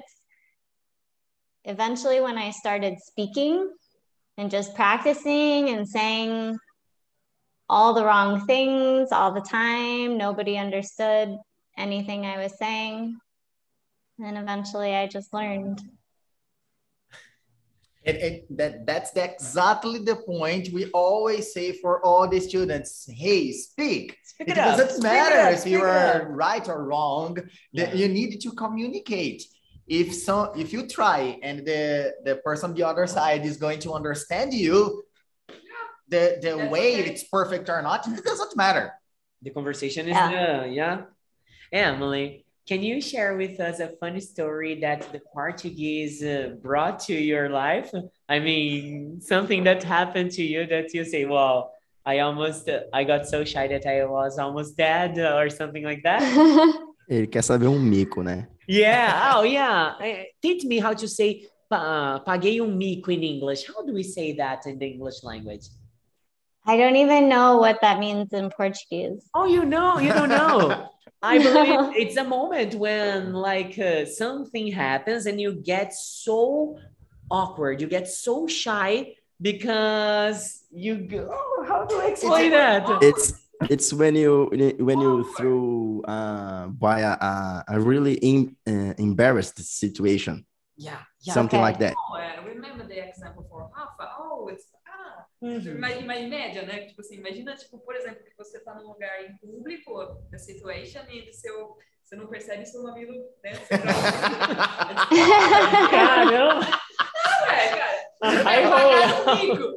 eventually, 1.65 2.21
when 2.21 2.39
I 2.39 2.51
started 2.51 2.99
speaking 3.01 3.71
and 4.37 4.51
just 4.51 4.75
practicing 4.75 5.69
and 5.69 5.89
saying 5.89 6.57
all 7.69 7.95
the 7.95 8.05
wrong 8.05 8.47
things 8.47 9.11
all 9.13 9.33
the 9.33 9.41
time, 9.41 10.17
nobody 10.17 10.57
understood 10.59 11.37
anything 11.87 12.21
I 12.25 12.37
was 12.43 12.57
saying. 12.59 13.19
And 14.25 14.39
eventually, 14.39 14.95
I 14.95 15.07
just 15.17 15.33
learned. 15.35 15.81
And, 18.05 18.17
and 18.27 18.37
that 18.59 18.85
that's 18.87 19.11
the, 19.13 19.23
exactly 19.33 19.99
the 20.11 20.17
point 20.17 20.65
we 20.73 20.83
always 20.91 21.53
say 21.57 21.69
for 21.83 22.05
all 22.05 22.25
the 22.29 22.41
students. 22.41 22.91
Hey, 23.23 23.53
speak. 23.53 24.19
Speak 24.25 24.49
It 24.49 24.53
it 24.53 24.55
doesn't 24.57 24.91
Speak 24.91 25.05
it 25.05 25.15
matter 25.15 25.41
up. 25.49 25.53
if 25.55 25.63
you 25.73 25.81
are 25.83 26.27
right 26.45 26.67
or 26.69 26.85
wrong. 26.91 27.31
Yeah. 27.39 27.85
That 27.87 27.97
you 28.01 28.07
need 28.09 28.41
to 28.45 28.51
communicate. 28.65 29.41
If 29.87 30.15
some, 30.15 30.49
if 30.63 30.73
you 30.75 30.81
try 30.99 31.39
and 31.47 31.57
the 31.71 31.83
the 32.27 32.35
person 32.47 32.71
on 32.71 32.75
the 32.77 32.85
other 32.91 33.07
side 33.07 33.43
is 33.51 33.57
going 33.57 33.81
to 33.87 33.93
understand 33.99 34.49
you, 34.65 34.77
the 36.13 36.23
the 36.45 36.53
That's 36.57 36.73
way 36.75 36.89
okay. 37.01 37.11
it's 37.11 37.25
perfect 37.39 37.67
or 37.75 37.81
not, 37.89 38.01
it 38.19 38.25
doesn't 38.31 38.55
matter. 38.65 38.87
The 39.47 39.51
conversation 39.59 40.03
is 40.11 40.15
Yeah. 40.17 40.31
done. 40.31 40.73
Yeah. 40.81 40.97
Emily, 41.73 42.45
can 42.69 42.83
you 42.83 43.01
share 43.01 43.37
with 43.37 43.59
us 43.59 43.81
a 43.81 43.89
funny 43.99 44.21
story 44.21 44.79
that 44.81 45.11
the 45.11 45.21
Portuguese 45.33 46.23
uh, 46.23 46.55
brought 46.63 47.01
to 47.01 47.15
your 47.15 47.49
life? 47.49 47.91
I 48.29 48.39
mean, 48.39 49.21
something 49.21 49.65
that 49.65 49.83
happened 49.83 50.31
to 50.33 50.43
you 50.43 50.67
that 50.67 50.93
you 50.95 51.05
say, 51.05 51.25
"Well, 51.25 51.73
I 52.05 52.21
almost, 52.21 52.69
uh, 52.69 52.81
I 52.93 53.05
got 53.05 53.27
so 53.27 53.45
shy 53.45 53.67
that 53.69 53.87
I 53.87 54.05
was 54.05 54.39
almost 54.39 54.77
dead," 54.77 55.19
uh, 55.19 55.37
or 55.37 55.49
something 55.51 55.83
like 55.85 56.03
that. 56.05 56.23
Ele 57.09 57.27
quer 57.27 57.43
saber 57.43 57.69
um 57.69 57.81
mico, 57.81 58.23
né? 58.23 58.47
Yeah. 58.69 59.33
Oh, 59.35 59.43
yeah. 59.43 59.95
Uh, 59.99 60.25
Teach 60.41 60.65
me 60.65 60.79
how 60.79 60.95
to 60.95 61.09
say 61.09 61.47
pa- 61.69 62.23
paguei 62.25 62.61
um 62.61 62.77
mico 62.77 63.11
in 63.11 63.23
English. 63.23 63.67
How 63.67 63.83
do 63.85 63.93
we 63.93 64.03
say 64.05 64.33
that 64.35 64.67
in 64.67 64.79
the 64.79 64.87
English 64.87 65.25
language? 65.25 65.67
I 66.67 66.77
don't 66.77 66.97
even 66.97 67.29
know 67.29 67.59
what 67.59 67.81
that 67.83 67.99
means 67.99 68.33
in 68.33 68.51
Portuguese. 68.51 69.29
Oh, 69.35 69.47
you 69.47 69.65
know, 69.65 69.99
you 69.99 70.13
don't 70.13 70.29
know. 70.29 70.89
I 71.23 71.39
believe 71.39 71.79
it's 71.97 72.17
a 72.17 72.25
moment 72.25 72.75
when 72.75 73.33
like 73.33 73.79
uh, 73.79 74.05
something 74.07 74.71
happens 74.73 75.27
and 75.27 75.41
you 75.41 75.55
get 75.55 75.93
so 75.93 76.79
awkward, 77.31 77.81
you 77.81 77.87
get 77.87 78.09
so 78.09 78.47
shy 78.47 79.15
because 79.41 80.65
you 80.73 80.97
go, 80.97 81.29
oh, 81.33 81.65
how 81.67 81.85
do 81.87 82.01
I 82.01 82.07
explain 82.07 82.51
that? 82.53 82.89
It's 83.03 83.35
it's 83.71 83.93
when 83.93 84.17
you 84.17 84.51
when 84.81 85.01
you 85.01 85.23
through 85.23 86.03
uh, 86.09 86.67
by 86.67 87.01
a, 87.01 87.13
a, 87.13 87.65
a 87.69 87.81
really 87.81 88.15
in, 88.15 88.57
uh, 88.67 88.95
embarrassed 88.99 89.59
situation, 89.63 90.45
Yeah, 90.77 90.99
yeah. 91.23 91.35
something 91.35 91.61
Okay. 91.61 91.69
like 91.69 91.79
that. 91.79 91.97
Oh, 92.11 92.17
é, 92.17 92.41
remember 92.45 92.85
the 92.85 92.99
example 93.09 93.47
for 93.49 93.71
Rafa? 93.71 94.11
Oh, 94.19 94.49
it's 94.49 94.67
ah, 95.43 95.75
mas, 95.79 96.05
mas 96.05 96.21
em 96.23 96.29
média, 96.29 96.63
né? 96.63 96.87
Tipo 96.87 97.01
assim, 97.01 97.17
imagina, 97.17 97.55
tipo, 97.57 97.79
por 97.81 97.97
exemplo, 97.97 98.23
que 98.25 98.37
você 98.37 98.61
tá 98.61 98.75
num 98.75 98.87
lugar 98.89 99.25
em 99.25 99.37
público, 99.39 100.01
a 100.33 100.39
situation, 100.39 101.01
e 101.11 101.23
do 101.23 101.33
seu, 101.33 101.77
você 102.03 102.15
não 102.15 102.29
percebe 102.29 102.65
seu 102.65 102.87
amigo, 102.87 103.13
né? 103.43 103.53
Caramba! 105.91 106.61
Não 107.41 107.51
é, 107.51 107.69
cara. 107.69 108.03
Aí 108.23 108.65
rola. 108.65 109.75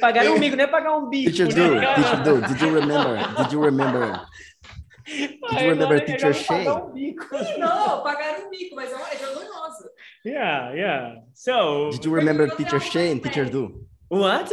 Pagar 0.00 0.26
um 0.26 0.36
mico, 0.38 0.56
não 0.56 0.64
é 0.64 0.66
pagar 0.66 0.96
um 0.96 1.08
bico. 1.08 1.30
Teacher 1.30 1.46
né, 1.46 1.54
Du, 1.54 1.80
cara? 1.80 1.94
teacher 1.94 2.22
Du, 2.24 2.40
did 2.48 2.60
you 2.60 2.74
remember? 2.74 3.16
Did 3.36 3.52
you 3.52 3.60
remember? 3.62 4.20
Did 5.06 5.40
you 5.42 5.58
remember 5.58 5.84
agora 5.84 6.00
teacher 6.04 6.34
Shane? 6.34 6.68
um 6.68 6.90
bico. 6.92 7.24
Não, 7.58 8.02
pagaram 8.02 8.46
um 8.46 8.50
mico, 8.50 8.74
mas 8.74 8.90
é 8.90 8.94
é 8.94 9.16
vergonhoso. 9.16 9.88
Yeah, 10.24 10.72
yeah. 10.72 11.22
So, 11.34 11.90
Did 11.92 12.04
you 12.04 12.12
remember 12.14 12.48
teacher 12.56 12.80
Shane? 12.80 13.20
Teacher 13.20 13.48
Du, 13.48 13.86
what? 14.12 14.52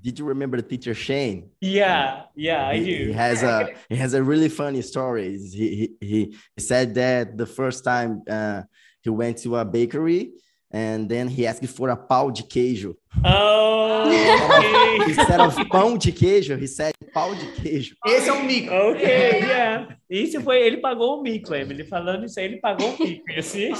did 0.00 0.18
you 0.18 0.24
remember 0.24 0.60
teacher 0.60 0.94
Shane? 0.94 1.50
Yeah, 1.60 2.22
yeah, 2.34 2.68
I 2.68 2.76
he, 2.76 2.84
do. 2.84 3.04
he 3.06 3.12
has 3.12 3.42
a 3.42 3.70
he 3.88 3.96
has 3.96 4.14
a 4.14 4.22
really 4.22 4.48
funny 4.48 4.82
story. 4.82 5.38
He 5.38 5.96
he 6.00 6.36
he, 6.56 6.62
said 6.62 6.94
that 6.94 7.36
the 7.36 7.46
first 7.46 7.84
time 7.84 8.22
uh, 8.28 8.62
he 9.02 9.10
went 9.10 9.38
to 9.38 9.56
a 9.56 9.64
bakery 9.64 10.32
and 10.70 11.08
then 11.08 11.28
he 11.28 11.46
asked 11.46 11.66
for 11.68 11.88
a 11.88 11.96
pau 11.96 12.30
de 12.30 12.42
queijo. 12.42 12.94
Oh, 13.24 14.04
okay. 14.98 15.10
Instead 15.10 15.40
of 15.40 15.54
pão 15.68 15.98
de 15.98 16.12
queijo, 16.12 16.58
he 16.58 16.66
said 16.66 16.92
pau 17.12 17.34
de 17.34 17.46
queijo. 17.52 17.94
Esse 18.06 18.28
é 18.28 18.32
um 18.32 18.44
mico. 18.44 18.72
Okay, 18.72 19.40
yeah. 19.40 19.96
Isso 20.08 20.40
foi, 20.42 20.62
ele 20.62 20.78
pagou 20.78 21.18
o 21.18 21.22
mico, 21.22 21.54
Emily. 21.54 21.84
Falando 21.84 22.26
isso 22.26 22.38
aí, 22.38 22.46
ele 22.46 22.58
pagou 22.58 22.94
o 22.94 22.98
mico, 22.98 23.30
you 23.30 23.42
see? 23.42 23.74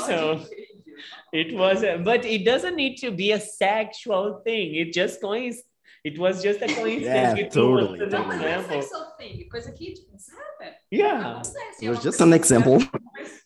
So, 1.32 1.38
it 1.38 1.54
was, 1.54 1.82
but 2.04 2.24
it 2.24 2.44
doesn't 2.44 2.76
need 2.76 2.96
to 2.98 3.10
be 3.10 3.32
a 3.32 3.40
sexual 3.40 4.40
thing. 4.44 4.74
It 4.74 4.92
just 4.92 5.20
coinc 5.20 5.56
it 6.04 6.18
was 6.18 6.42
just 6.42 6.62
a 6.62 6.68
coincidence. 6.68 7.04
Yeah, 7.04 7.34
que 7.34 7.50
tu 7.50 7.70
was 7.70 7.88
totally, 7.88 8.00
an 8.00 8.10
Não, 8.10 8.26
mas 8.26 8.40
não 8.40 8.60
example. 8.60 9.14
thing. 9.18 9.48
Coisa 9.50 9.72
que, 9.72 9.94
tipo, 9.94 10.16
sabe? 10.16 10.74
Yeah. 10.90 11.42
It 11.82 11.90
was 11.90 12.02
just 12.02 12.18
coisa 12.18 12.24
an 12.24 12.32
example. 12.32 12.82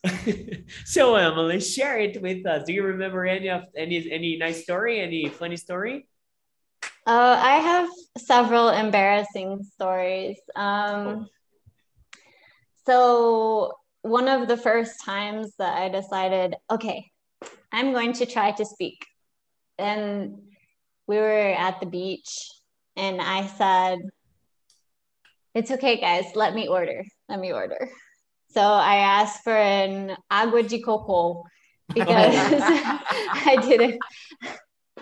so 0.85 1.17
Emily, 1.17 1.61
share 1.61 1.99
it 1.99 2.21
with 2.21 2.47
us. 2.47 2.65
Do 2.65 2.73
you 2.73 2.85
remember 2.85 3.25
any 3.25 3.49
of 3.49 3.65
any 3.75 4.11
any 4.11 4.37
nice 4.37 4.63
story, 4.63 5.01
any 5.01 5.29
funny 5.29 5.57
story? 5.57 6.07
Uh, 7.07 7.37
I 7.41 7.57
have 7.57 7.89
several 8.19 8.69
embarrassing 8.69 9.65
stories. 9.75 10.39
Um, 10.55 11.29
so, 12.87 13.79
one 14.03 14.29
of 14.29 14.47
the 14.47 14.57
first 14.57 15.05
times 15.05 15.55
that 15.59 15.79
I 15.79 15.89
decided, 15.89 16.57
okay, 16.71 17.12
I'm 17.73 17.93
going 17.93 18.13
to 18.15 18.27
try 18.27 18.53
to 18.53 18.65
speak. 18.65 19.07
And 19.79 20.39
we 21.07 21.17
were 21.17 21.55
at 21.55 21.81
the 21.81 21.87
beach, 21.87 22.49
and 22.97 23.21
I 23.21 23.47
said, 23.47 23.99
It's 25.55 25.71
okay, 25.71 26.01
guys, 26.01 26.27
let 26.35 26.55
me 26.55 26.69
order. 26.69 27.05
Let 27.29 27.41
me 27.41 27.53
order. 27.53 27.89
So, 28.51 28.61
I 28.61 28.97
asked 28.97 29.43
for 29.43 29.57
an 29.57 30.17
agua 30.31 30.63
de 30.63 30.83
coco 30.83 31.45
because 31.95 32.15
I 32.15 33.59
didn't. 33.63 33.99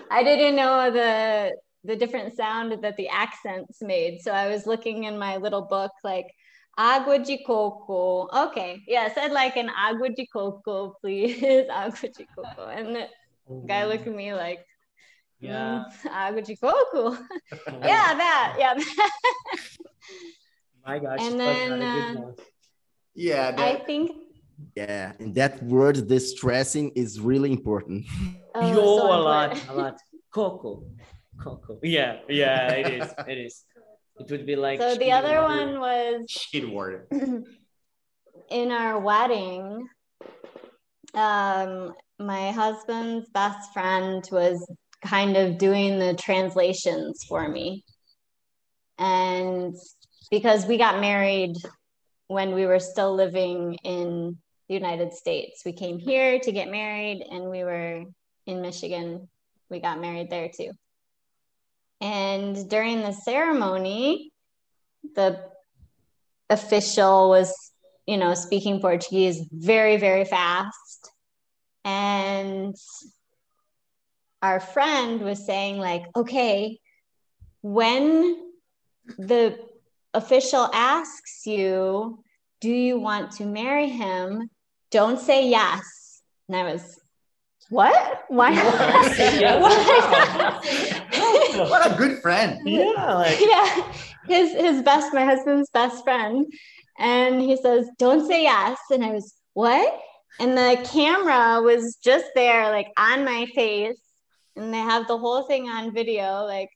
I 0.09 0.23
didn't 0.23 0.55
know 0.55 0.91
the 0.91 1.55
the 1.83 1.95
different 1.95 2.35
sound 2.35 2.83
that 2.83 2.97
the 2.97 3.09
accents 3.09 3.81
made. 3.81 4.21
So 4.21 4.31
I 4.31 4.49
was 4.49 4.67
looking 4.67 5.05
in 5.05 5.17
my 5.17 5.37
little 5.37 5.63
book, 5.63 5.91
like 6.03 6.27
agua 6.77 7.19
de 7.19 7.43
coco. 7.45 8.27
Okay, 8.47 8.81
Yeah, 8.87 9.09
I'd 9.17 9.31
like 9.31 9.57
an 9.57 9.69
agua 9.69 10.09
de 10.09 10.25
coco, 10.27 10.95
please. 11.01 11.41
agua 11.71 12.09
de 12.09 12.25
coco. 12.35 12.65
And 12.67 12.95
the 12.95 13.07
guy 13.67 13.85
looked 13.85 14.07
at 14.07 14.15
me 14.15 14.33
like, 14.33 14.65
Yeah. 15.39 15.83
"Mm, 16.05 16.11
agua 16.11 16.41
de 16.41 16.55
coco. 16.55 17.11
yeah, 17.81 18.13
that. 18.23 18.55
Yeah. 18.59 18.73
My 20.85 20.99
gosh. 20.99 21.19
And 21.21 21.35
it 21.35 21.45
was 21.45 21.69
not 21.69 21.75
a 21.75 21.79
then, 21.79 22.17
uh, 22.17 22.21
one. 22.21 22.35
Yeah, 23.15 23.55
I 23.57 23.75
think. 23.85 24.11
Yeah, 24.75 25.13
And 25.19 25.33
that 25.35 25.61
word, 25.63 26.07
the 26.07 26.19
stressing 26.19 26.91
is 26.95 27.19
really 27.19 27.51
important. 27.51 28.05
oh, 28.55 28.61
Yo, 28.69 28.97
so 28.97 29.05
a 29.07 29.17
lot, 29.19 29.57
a 29.69 29.73
lot. 29.73 29.97
Coco, 30.31 30.85
Coco. 31.43 31.79
Yeah, 31.81 32.19
yeah, 32.29 32.71
it 32.71 32.87
is. 33.01 33.09
It 33.27 33.37
is. 33.37 33.65
It 34.21 34.31
would 34.31 34.45
be 34.45 34.55
like. 34.55 34.79
So 34.79 34.95
the 34.95 35.11
other 35.11 35.41
one 35.41 35.79
was 35.79 36.25
shit 36.29 36.69
word. 36.73 37.07
in 38.49 38.71
our 38.71 38.99
wedding, 38.99 39.87
um, 41.15 41.93
my 42.19 42.51
husband's 42.51 43.29
best 43.29 43.73
friend 43.73 44.23
was 44.31 44.69
kind 45.03 45.37
of 45.37 45.57
doing 45.57 45.97
the 45.97 46.13
translations 46.13 47.23
for 47.27 47.49
me. 47.49 47.83
And 48.99 49.75
because 50.29 50.67
we 50.67 50.77
got 50.77 51.01
married 51.01 51.55
when 52.27 52.53
we 52.53 52.67
were 52.67 52.79
still 52.79 53.15
living 53.15 53.75
in 53.83 54.37
the 54.67 54.75
United 54.75 55.13
States, 55.13 55.63
we 55.65 55.73
came 55.73 55.97
here 55.97 56.39
to 56.39 56.51
get 56.51 56.69
married 56.69 57.25
and 57.29 57.49
we 57.49 57.63
were 57.63 58.03
in 58.45 58.61
Michigan. 58.61 59.27
We 59.69 59.79
got 59.79 59.99
married 59.99 60.29
there 60.29 60.49
too. 60.55 60.71
And 62.01 62.69
during 62.69 63.01
the 63.01 63.13
ceremony, 63.13 64.31
the 65.15 65.39
official 66.49 67.29
was 67.29 67.55
you 68.05 68.17
know 68.17 68.33
speaking 68.33 68.81
portuguese 68.81 69.47
very 69.51 69.97
very 69.97 70.25
fast. 70.25 71.11
And 71.85 72.75
our 74.41 74.59
friend 74.59 75.21
was 75.21 75.45
saying 75.45 75.77
like 75.77 76.03
okay 76.15 76.79
when 77.61 78.35
the 79.17 79.57
official 80.13 80.69
asks 80.73 81.45
you 81.45 82.23
do 82.61 82.69
you 82.69 82.99
want 82.99 83.31
to 83.33 83.45
marry 83.45 83.89
him? 83.89 84.49
Don't 84.91 85.19
say 85.19 85.49
yes. 85.49 86.21
And 86.47 86.55
i 86.55 86.71
was 86.71 86.99
what? 87.69 88.25
Why? 88.27 88.51
Not 89.41 91.03
What? 91.57 91.69
What 91.69 91.91
a 91.91 91.95
good 91.95 92.21
friend. 92.21 92.59
Yeah, 92.65 93.13
like 93.15 93.39
yeah 93.53 93.93
his 94.27 94.51
his 94.51 94.81
best 94.83 95.13
my 95.13 95.25
husband's 95.25 95.69
best 95.69 96.03
friend. 96.03 96.45
And 96.99 97.41
he 97.41 97.57
says 97.57 97.89
don't 97.97 98.27
say 98.27 98.43
yes. 98.43 98.77
And 98.91 99.03
i 99.03 99.11
was 99.11 99.33
what? 99.53 99.99
And 100.39 100.57
the 100.57 100.87
camera 100.91 101.61
was 101.61 101.97
just 102.03 102.25
there 102.35 102.71
like 102.71 102.87
on 102.97 103.25
my 103.25 103.45
face. 103.55 103.99
And 104.55 104.73
they 104.73 104.79
have 104.79 105.07
the 105.07 105.17
whole 105.17 105.43
thing 105.43 105.69
on 105.69 105.93
video 105.93 106.43
like 106.45 106.69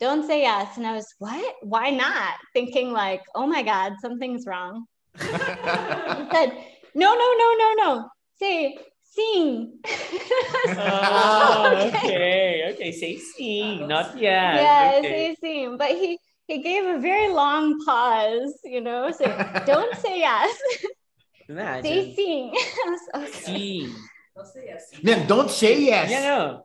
don't 0.00 0.26
say 0.26 0.42
yes. 0.42 0.76
And 0.76 0.86
i 0.86 0.94
was 0.94 1.06
what? 1.18 1.54
Why 1.62 1.90
not? 1.90 2.34
Thinking 2.52 2.92
like 2.92 3.22
oh 3.34 3.46
my 3.46 3.62
god 3.62 3.94
something's 4.00 4.46
wrong. 4.46 4.86
He 5.18 5.24
said 6.34 6.50
no 6.94 7.14
no 7.14 7.28
no 7.42 7.54
no 7.58 7.74
no. 7.82 8.08
Say 8.38 8.78
sing 9.10 9.78
ah, 10.76 11.72
Oh, 11.82 11.88
okay, 11.88 12.70
okay. 12.74 12.92
Say 12.92 13.16
sim, 13.16 13.88
not 13.88 14.16
yet. 14.18 14.54
yeah, 14.62 14.92
okay. 14.98 15.08
say 15.08 15.36
sim. 15.40 15.76
But 15.76 15.90
he 15.90 16.18
he 16.46 16.62
gave 16.62 16.84
a 16.84 16.98
very 16.98 17.28
long 17.28 17.78
pause, 17.84 18.54
you 18.64 18.80
know, 18.80 19.10
so 19.10 19.24
don't 19.66 19.94
say 19.96 20.20
yes, 20.20 20.50
say 20.78 20.88
Imagine. 21.48 22.14
sim. 22.14 22.52
Okay. 23.14 23.32
Sim. 23.32 23.94
Não 24.36 24.44
sei 24.44 24.70
assim. 24.70 25.02
Man, 25.02 25.26
don't 25.26 25.50
say 25.50 25.80
yes. 25.80 26.10
Yeah, 26.10 26.22
no. 26.22 26.64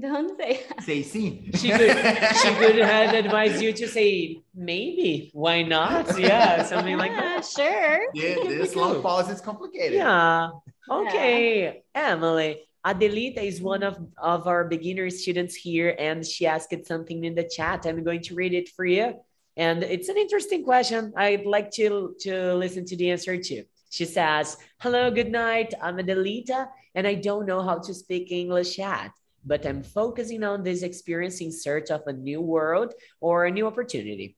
Don't 0.00 0.34
say 0.38 0.60
yes. 0.64 0.84
Say 0.86 1.02
sim. 1.02 1.50
She 1.54 1.68
could 1.70 1.92
she 2.40 2.50
could 2.54 2.78
have 2.78 3.12
advised 3.14 3.60
you 3.60 3.72
to 3.74 3.86
say 3.86 4.40
maybe. 4.54 5.30
Why 5.34 5.62
not? 5.62 6.18
Yeah, 6.18 6.62
something 6.64 6.96
like 6.96 7.12
that. 7.12 7.44
sure. 7.44 8.00
Yeah, 8.14 8.36
this 8.48 8.74
long 8.74 9.02
pause 9.02 9.28
is 9.28 9.40
complicated. 9.42 9.98
Yeah. 9.98 10.48
Okay. 10.90 11.82
Emily. 11.94 12.62
Adelita 12.84 13.38
is 13.38 13.60
one 13.60 13.84
of, 13.84 13.96
of 14.18 14.48
our 14.48 14.64
beginner 14.64 15.08
students 15.08 15.54
here, 15.54 15.94
and 15.98 16.26
she 16.26 16.46
asked 16.46 16.74
something 16.84 17.24
in 17.24 17.34
the 17.34 17.44
chat. 17.44 17.86
I'm 17.86 18.02
going 18.02 18.22
to 18.22 18.34
read 18.34 18.54
it 18.54 18.70
for 18.70 18.84
you. 18.84 19.14
And 19.56 19.84
it's 19.84 20.08
an 20.08 20.16
interesting 20.16 20.64
question. 20.64 21.12
I'd 21.16 21.46
like 21.46 21.70
to, 21.72 22.16
to 22.20 22.54
listen 22.54 22.84
to 22.86 22.96
the 22.96 23.10
answer 23.10 23.36
too. 23.36 23.64
She 23.90 24.04
says, 24.04 24.56
Hello, 24.78 25.10
good 25.10 25.30
night. 25.30 25.74
I'm 25.80 25.98
Adelita, 25.98 26.66
and 26.94 27.06
I 27.06 27.14
don't 27.14 27.46
know 27.46 27.62
how 27.62 27.78
to 27.78 27.94
speak 27.94 28.32
English 28.32 28.78
yet, 28.78 29.10
but 29.44 29.64
I'm 29.64 29.82
focusing 29.82 30.42
on 30.42 30.64
this 30.64 30.82
experience 30.82 31.40
in 31.40 31.52
search 31.52 31.90
of 31.90 32.02
a 32.06 32.12
new 32.12 32.40
world 32.40 32.94
or 33.20 33.44
a 33.44 33.50
new 33.50 33.66
opportunity. 33.66 34.36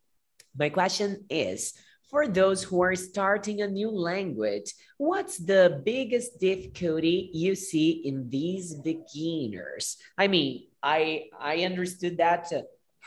My 0.56 0.68
question 0.68 1.24
is 1.30 1.72
for 2.14 2.28
those 2.28 2.62
who 2.62 2.80
are 2.80 2.94
starting 2.94 3.62
a 3.62 3.66
new 3.66 3.90
language, 3.90 4.72
what's 4.98 5.36
the 5.36 5.82
biggest 5.84 6.38
difficulty 6.38 7.28
you 7.34 7.56
see 7.56 8.06
in 8.06 8.30
these 8.30 8.72
beginners? 8.72 9.98
I 10.16 10.28
mean, 10.28 10.70
I 10.78 11.26
I 11.40 11.66
understood 11.66 12.18
that 12.18 12.52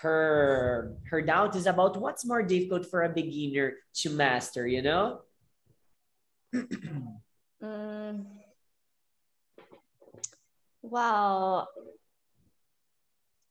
her 0.03 0.91
her 1.08 1.22
doubt 1.22 1.55
is 1.55 1.68
about 1.68 1.95
what's 1.95 2.28
more 2.28 2.43
difficult 2.43 2.84
for 2.91 3.03
a 3.03 3.16
beginner 3.16 3.80
to 4.03 4.10
master, 4.10 4.68
you 4.68 4.82
know? 4.84 5.24
Mm. 7.58 8.28
Well, 10.84 11.68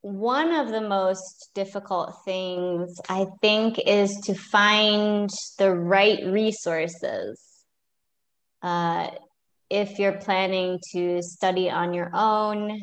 one 0.07 0.55
of 0.55 0.69
the 0.69 0.81
most 0.81 1.51
difficult 1.53 2.15
things 2.25 3.01
I 3.09 3.27
think 3.41 3.81
is 3.85 4.15
to 4.27 4.35
find 4.35 5.29
the 5.59 5.75
right 5.75 6.25
resources. 6.25 7.43
Uh, 8.63 9.11
if 9.69 9.99
you're 9.99 10.21
planning 10.21 10.79
to 10.93 11.21
study 11.23 11.69
on 11.69 11.93
your 11.93 12.13
own, 12.15 12.81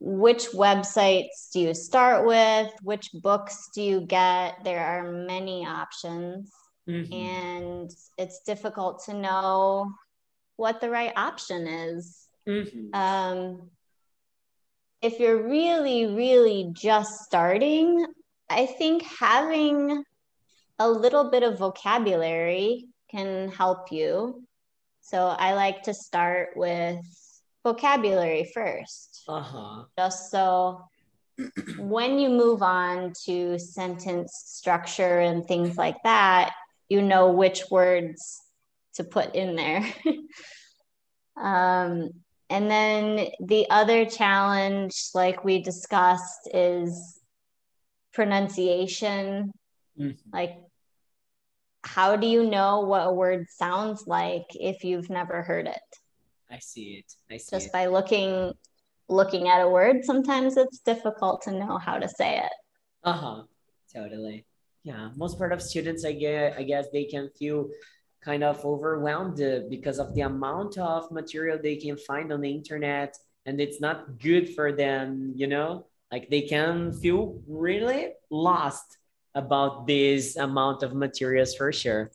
which 0.00 0.46
websites 0.48 1.52
do 1.52 1.60
you 1.60 1.72
start 1.72 2.26
with? 2.26 2.68
Which 2.82 3.10
books 3.22 3.68
do 3.72 3.82
you 3.82 4.00
get? 4.00 4.56
There 4.64 4.84
are 4.84 5.12
many 5.12 5.64
options, 5.64 6.50
mm-hmm. 6.88 7.12
and 7.12 7.90
it's 8.18 8.40
difficult 8.44 9.04
to 9.04 9.14
know 9.14 9.88
what 10.56 10.80
the 10.80 10.90
right 10.90 11.12
option 11.14 11.68
is. 11.68 12.26
Mm-hmm. 12.48 12.92
Um, 12.92 13.70
if 15.04 15.20
you're 15.20 15.46
really, 15.46 16.06
really 16.06 16.70
just 16.72 17.24
starting, 17.24 18.06
I 18.48 18.64
think 18.64 19.02
having 19.02 20.02
a 20.78 20.88
little 20.88 21.30
bit 21.30 21.42
of 21.42 21.58
vocabulary 21.58 22.86
can 23.10 23.50
help 23.50 23.92
you. 23.92 24.42
So 25.02 25.26
I 25.26 25.52
like 25.52 25.82
to 25.82 25.92
start 25.92 26.56
with 26.56 27.04
vocabulary 27.62 28.50
first. 28.54 29.24
Uh-huh. 29.28 29.84
Just 29.98 30.30
so 30.30 30.80
when 31.76 32.18
you 32.18 32.30
move 32.30 32.62
on 32.62 33.12
to 33.26 33.58
sentence 33.58 34.32
structure 34.46 35.18
and 35.20 35.44
things 35.44 35.76
like 35.76 36.02
that, 36.04 36.54
you 36.88 37.02
know 37.02 37.30
which 37.30 37.64
words 37.70 38.40
to 38.94 39.04
put 39.04 39.34
in 39.34 39.54
there. 39.54 39.84
um, 41.36 42.08
and 42.50 42.70
then 42.70 43.28
the 43.40 43.66
other 43.70 44.04
challenge, 44.04 45.10
like 45.14 45.44
we 45.44 45.62
discussed, 45.62 46.48
is 46.52 47.20
pronunciation. 48.12 49.52
Mm-hmm. 49.98 50.30
Like, 50.32 50.56
how 51.82 52.16
do 52.16 52.26
you 52.26 52.48
know 52.48 52.80
what 52.80 53.06
a 53.06 53.12
word 53.12 53.46
sounds 53.50 54.06
like 54.06 54.46
if 54.54 54.84
you've 54.84 55.10
never 55.10 55.42
heard 55.42 55.66
it? 55.66 55.80
I 56.50 56.58
see 56.58 57.02
it. 57.04 57.12
I 57.30 57.36
see 57.36 57.56
it. 57.56 57.58
Just 57.58 57.66
it. 57.68 57.72
by 57.72 57.86
looking 57.86 58.52
looking 59.08 59.48
at 59.48 59.60
a 59.60 59.68
word, 59.68 60.04
sometimes 60.04 60.56
it's 60.56 60.78
difficult 60.78 61.42
to 61.42 61.52
know 61.52 61.78
how 61.78 61.98
to 61.98 62.08
say 62.08 62.38
it. 62.38 62.52
Uh-huh. 63.02 63.42
Totally. 63.92 64.46
Yeah. 64.82 65.10
Most 65.16 65.38
part 65.38 65.52
of 65.52 65.62
students 65.62 66.04
I 66.04 66.12
get 66.12 66.56
I 66.58 66.62
guess 66.62 66.86
they 66.92 67.04
can 67.04 67.30
feel 67.38 67.68
kind 68.24 68.42
of 68.42 68.64
overwhelmed 68.64 69.40
because 69.68 69.98
of 69.98 70.14
the 70.14 70.22
amount 70.22 70.78
of 70.78 71.10
material 71.12 71.58
they 71.62 71.76
can 71.76 71.96
find 71.96 72.32
on 72.32 72.40
the 72.40 72.50
internet 72.50 73.16
and 73.46 73.60
it's 73.60 73.80
not 73.80 74.18
good 74.18 74.54
for 74.54 74.72
them 74.72 75.32
you 75.36 75.46
know? 75.46 75.86
Like 76.10 76.30
they 76.30 76.42
can 76.42 76.92
feel 76.92 77.40
really 77.46 78.12
lost 78.30 78.98
about 79.34 79.86
this 79.86 80.36
amount 80.36 80.82
of 80.84 80.94
materials 80.94 81.56
for 81.56 81.72
sure. 81.72 82.12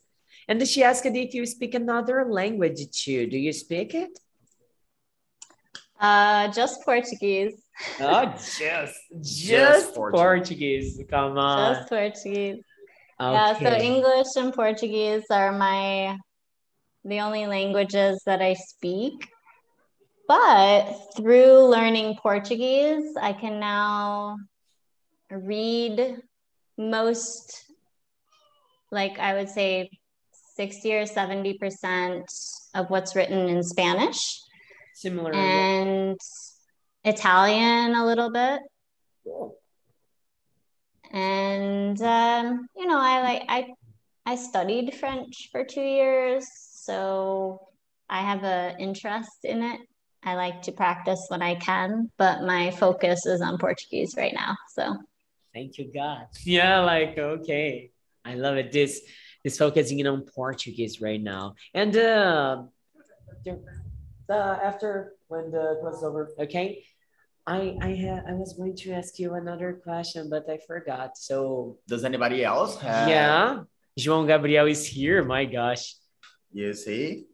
And 0.47 0.65
she 0.65 0.83
asked 0.83 1.05
if 1.05 1.33
you 1.33 1.45
speak 1.45 1.75
another 1.75 2.25
language 2.29 2.79
too 2.91 3.27
do 3.27 3.37
you 3.37 3.53
speak 3.53 3.93
it? 3.93 4.17
Uh 5.99 6.47
just 6.51 6.83
portuguese. 6.83 7.61
Oh 7.99 8.25
just 8.25 8.59
just, 9.21 9.47
just 9.47 9.95
portuguese. 9.95 10.21
portuguese 10.21 11.03
come 11.09 11.37
on. 11.37 11.75
Just 11.75 11.89
portuguese 11.89 12.63
Okay. 13.21 13.33
Yeah, 13.33 13.53
so 13.53 13.83
English 13.83 14.27
and 14.37 14.53
Portuguese 14.53 15.25
are 15.29 15.51
my 15.51 16.17
the 17.03 17.19
only 17.19 17.47
languages 17.47 18.21
that 18.25 18.41
I 18.41 18.53
speak. 18.53 19.27
But 20.27 20.93
through 21.17 21.67
learning 21.67 22.17
Portuguese, 22.21 23.15
I 23.19 23.33
can 23.33 23.59
now 23.59 24.37
read 25.29 26.17
most 26.77 27.65
like 28.91 29.19
I 29.19 29.33
would 29.33 29.49
say 29.49 29.89
60 30.55 30.93
or 30.93 31.03
70% 31.03 32.23
of 32.75 32.89
what's 32.89 33.15
written 33.15 33.49
in 33.49 33.63
Spanish. 33.63 34.39
Similar. 34.95 35.33
And 35.33 36.19
Italian 37.03 37.95
a 37.95 38.05
little 38.05 38.31
bit. 38.31 38.61
Cool 39.25 39.58
and 41.11 42.01
um, 42.01 42.67
you 42.75 42.85
know 42.87 42.99
i 42.99 43.21
like 43.21 43.43
i 43.47 43.67
i 44.25 44.35
studied 44.35 44.93
french 44.93 45.49
for 45.51 45.63
two 45.63 45.81
years 45.81 46.45
so 46.71 47.59
i 48.09 48.21
have 48.21 48.43
an 48.43 48.79
interest 48.79 49.43
in 49.43 49.63
it. 49.63 49.79
I 50.21 50.35
like 50.35 50.61
to 50.63 50.71
practice 50.71 51.23
when 51.29 51.41
i 51.41 51.55
can 51.55 52.11
but 52.17 52.43
my 52.43 52.71
focus 52.71 53.25
is 53.25 53.41
on 53.41 53.57
portuguese 53.57 54.15
right 54.17 54.33
now 54.33 54.55
so. 54.73 54.97
Thank 55.53 55.77
you 55.77 55.91
god. 55.91 56.27
Yeah 56.45 56.81
like 56.81 57.17
okay. 57.17 57.91
I 58.23 58.35
love 58.35 58.57
it. 58.57 58.71
This 58.71 59.01
is 59.43 59.57
focusing 59.57 60.05
on 60.05 60.21
portuguese 60.21 61.01
right 61.01 61.21
now. 61.21 61.55
And 61.73 61.95
uh, 61.95 62.63
uh 64.29 64.59
after 64.61 65.13
when 65.27 65.49
the 65.49 65.79
class 65.81 65.95
is 65.95 66.03
over 66.03 66.29
okay 66.39 66.83
I 67.49 67.73
I 67.81 67.95
had 67.97 68.29
I 68.29 68.33
was 68.37 68.53
going 68.53 68.75
to 68.85 68.93
ask 68.93 69.17
you 69.17 69.33
another 69.33 69.81
question, 69.81 70.29
but 70.29 70.45
I 70.45 70.59
forgot. 70.67 71.17
So 71.17 71.79
does 71.87 72.05
anybody 72.05 72.45
else 72.45 72.77
have? 72.77 73.09
Yeah, 73.09 73.63
João 73.97 74.27
Gabriel 74.27 74.67
is 74.67 74.85
here. 74.85 75.25
My 75.25 75.45
gosh. 75.45 75.97
You 76.53 76.73
see? 76.73 77.25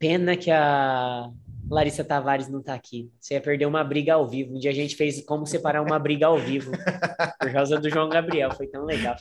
Pena 0.00 0.34
que 0.34 0.50
a 0.50 1.28
Larissa 1.68 2.02
Tavares 2.02 2.48
não 2.48 2.62
tá 2.62 2.72
aqui. 2.72 3.12
Você 3.20 3.34
ia 3.34 3.40
perder 3.40 3.66
uma 3.66 3.84
briga 3.84 4.14
ao 4.14 4.26
vivo. 4.26 4.56
Um 4.56 4.58
dia 4.58 4.70
a 4.70 4.74
gente 4.74 4.96
fez 4.96 5.22
como 5.26 5.44
separar 5.44 5.82
uma 5.82 5.98
briga 5.98 6.26
ao 6.26 6.38
vivo 6.38 6.72
por 7.38 7.52
causa 7.52 7.78
do 7.78 7.90
João 7.90 8.08
Gabriel. 8.08 8.50
Foi 8.52 8.66
tão 8.66 8.86
legal. 8.86 9.16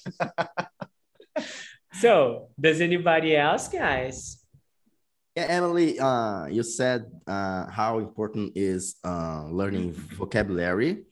so, 2.00 2.48
does 2.58 2.80
anybody 2.80 3.36
else, 3.36 3.70
guys? 3.70 4.39
Emily, 5.48 6.00
uh, 6.00 6.46
you 6.48 6.64
said 6.64 7.06
uh, 7.28 7.70
how 7.70 8.00
important 8.00 8.54
is 8.56 8.96
uh, 9.04 9.46
learning 9.50 9.94
vocabulary, 9.94 11.06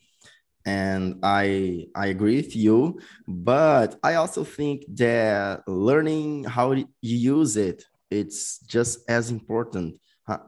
and 0.66 1.20
I 1.24 1.88
I 1.96 2.08
agree 2.08 2.38
with 2.38 2.56
you. 2.56 3.00
But 3.28 4.00
I 4.04 4.16
also 4.16 4.44
think 4.44 4.84
that 4.96 5.68
learning 5.68 6.46
how 6.46 6.72
you 6.74 6.88
use 7.02 7.58
it 7.58 7.86
it's 8.10 8.60
just 8.60 9.10
as 9.10 9.32
important. 9.32 10.00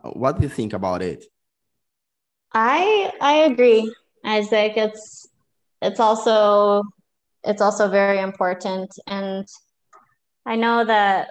What 0.04 0.38
do 0.38 0.44
you 0.44 0.50
think 0.50 0.74
about 0.74 1.02
it? 1.02 1.26
I 2.54 3.12
I 3.22 3.34
agree. 3.52 3.94
I 4.24 4.44
think 4.44 4.78
it's 4.78 5.28
it's 5.82 6.00
also 6.00 6.84
it's 7.44 7.62
also 7.62 7.90
very 7.90 8.20
important, 8.20 8.92
and 9.08 9.48
I 10.46 10.56
know 10.56 10.84
that 10.84 11.30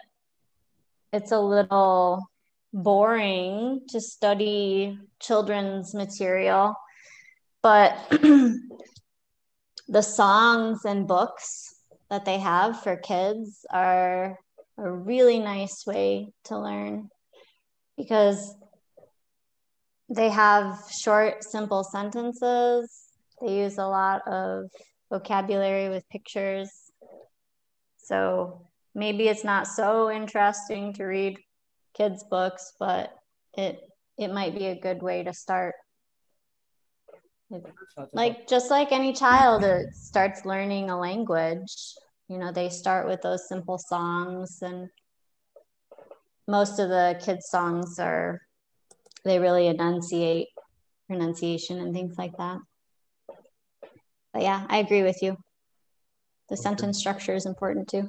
it's 1.12 1.32
a 1.32 1.40
little 1.40 2.27
boring 2.72 3.80
to 3.88 4.00
study 4.00 4.98
children's 5.20 5.94
material, 5.94 6.74
but 7.62 7.96
the 9.88 10.02
songs 10.02 10.84
and 10.84 11.08
books 11.08 11.74
that 12.10 12.24
they 12.24 12.38
have 12.38 12.82
for 12.82 12.96
kids 12.96 13.64
are 13.70 14.38
a 14.78 14.90
really 14.90 15.38
nice 15.38 15.84
way 15.86 16.28
to 16.44 16.58
learn 16.58 17.08
because 17.96 18.54
they 20.08 20.30
have 20.30 20.78
short, 20.90 21.44
simple 21.44 21.84
sentences. 21.84 23.08
They 23.40 23.58
use 23.58 23.78
a 23.78 23.86
lot 23.86 24.26
of 24.26 24.70
vocabulary 25.10 25.88
with 25.88 26.08
pictures. 26.08 26.70
So 27.98 28.68
maybe 28.94 29.28
it's 29.28 29.44
not 29.44 29.66
so 29.66 30.10
interesting 30.10 30.94
to 30.94 31.04
read 31.04 31.38
kids 31.98 32.24
books, 32.30 32.72
but 32.78 33.12
it 33.54 33.80
it 34.16 34.32
might 34.32 34.54
be 34.54 34.66
a 34.66 34.80
good 34.80 35.02
way 35.02 35.22
to 35.24 35.34
start. 35.34 35.74
Like 38.12 38.48
just 38.48 38.70
like 38.70 38.92
any 38.92 39.12
child 39.12 39.62
that 39.62 39.94
starts 39.94 40.44
learning 40.44 40.90
a 40.90 40.98
language, 40.98 41.74
you 42.28 42.38
know, 42.38 42.52
they 42.52 42.68
start 42.68 43.06
with 43.06 43.22
those 43.22 43.48
simple 43.48 43.78
songs 43.78 44.58
and 44.62 44.88
most 46.46 46.78
of 46.78 46.88
the 46.88 47.20
kids 47.24 47.48
songs 47.48 47.98
are 47.98 48.40
they 49.24 49.38
really 49.38 49.66
enunciate 49.66 50.48
pronunciation 51.06 51.80
and 51.80 51.94
things 51.94 52.16
like 52.18 52.36
that. 52.38 52.58
But 54.32 54.42
yeah, 54.42 54.66
I 54.68 54.78
agree 54.78 55.02
with 55.02 55.22
you. 55.22 55.36
The 56.48 56.54
okay. 56.54 56.62
sentence 56.62 56.98
structure 56.98 57.34
is 57.34 57.46
important 57.46 57.88
too. 57.88 58.08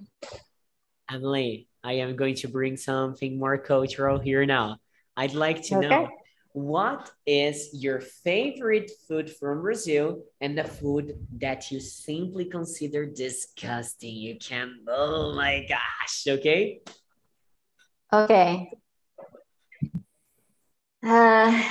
Emily, 1.09 1.68
I 1.83 1.93
am 1.93 2.15
going 2.15 2.35
to 2.35 2.47
bring 2.47 2.77
something 2.77 3.39
more 3.39 3.57
cultural 3.57 4.19
here 4.19 4.45
now. 4.45 4.77
I'd 5.15 5.33
like 5.33 5.61
to 5.63 5.77
okay. 5.77 5.87
know 5.87 6.09
what 6.53 7.11
is 7.25 7.69
your 7.73 8.01
favorite 8.01 8.91
food 9.07 9.29
from 9.29 9.61
Brazil 9.61 10.23
and 10.41 10.57
the 10.57 10.63
food 10.63 11.13
that 11.39 11.71
you 11.71 11.79
simply 11.79 12.45
consider 12.45 13.05
disgusting? 13.05 14.15
You 14.15 14.37
can, 14.37 14.79
oh 14.87 15.33
my 15.35 15.65
gosh, 15.69 16.25
okay? 16.27 16.81
Okay. 18.11 18.71
Uh, 21.03 21.63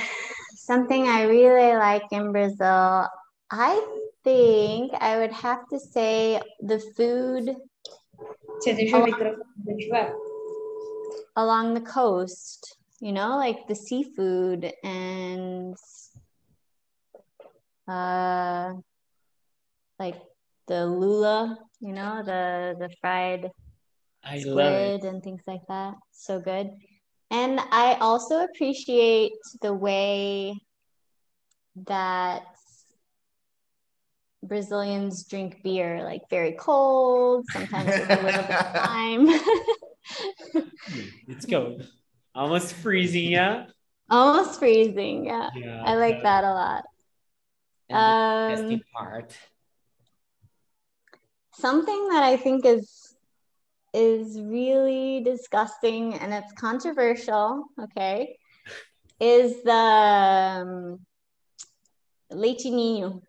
something 0.55 1.07
I 1.07 1.23
really 1.23 1.75
like 1.75 2.11
in 2.11 2.31
Brazil, 2.31 3.07
I 3.51 3.85
think 4.23 4.93
I 4.99 5.17
would 5.17 5.33
have 5.33 5.67
to 5.69 5.79
say 5.79 6.41
the 6.61 6.79
food 6.95 7.55
along 11.35 11.73
the 11.73 11.81
coast, 11.81 12.77
you 12.99 13.11
know, 13.11 13.37
like 13.37 13.67
the 13.67 13.75
seafood 13.75 14.71
and 14.83 15.75
uh, 17.87 18.73
like 19.97 20.21
the 20.67 20.85
lula, 20.85 21.57
you 21.79 21.93
know, 21.93 22.21
the 22.23 22.75
the 22.79 22.89
fried 23.01 23.49
I 24.23 24.37
love 24.43 24.73
it. 24.73 24.99
squid 24.99 25.03
and 25.03 25.23
things 25.23 25.41
like 25.47 25.65
that. 25.67 25.95
So 26.11 26.39
good. 26.39 26.71
And 27.31 27.59
I 27.71 27.97
also 28.01 28.43
appreciate 28.43 29.33
the 29.61 29.73
way 29.73 30.59
that 31.87 32.43
Brazilians 34.41 35.23
drink 35.25 35.61
beer, 35.63 36.03
like 36.03 36.21
very 36.29 36.53
cold, 36.53 37.45
sometimes 37.51 37.87
with 37.87 38.09
a 38.09 38.21
little 38.21 38.41
bit 38.41 38.51
of 38.51 38.75
lime. 38.87 39.29
it's 41.27 41.45
cold. 41.45 41.85
Almost 42.33 42.73
freezing, 42.75 43.31
yeah. 43.31 43.65
Almost 44.09 44.59
freezing. 44.59 45.25
Yeah. 45.25 45.49
Yeah. 45.55 45.83
I 45.85 45.95
like 45.95 46.23
that 46.23 46.43
a 46.43 46.53
lot. 46.53 46.83
The 47.89 47.95
Um, 47.95 48.81
part. 48.93 49.35
something 51.55 52.09
that 52.09 52.23
I 52.23 52.37
think 52.37 52.65
is 52.65 53.15
is 53.93 54.39
really 54.39 55.21
disgusting 55.23 56.13
and 56.13 56.31
it's 56.31 56.53
controversial, 56.53 57.65
okay, 57.81 58.37
is 59.19 59.63
the 59.63 59.71
um, 59.73 60.99
leite 62.31 62.65
ninho. 62.65 63.21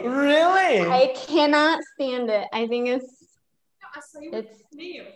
Why? 0.00 0.08
Really? 0.08 0.80
I 0.88 1.14
cannot 1.26 1.80
stand 1.94 2.30
it. 2.30 2.46
I 2.52 2.66
think 2.66 2.88
it's 2.88 3.24
Açaí 3.96 4.32
It's- 4.32 4.62
with 4.70 4.80
ninho. 4.80 5.06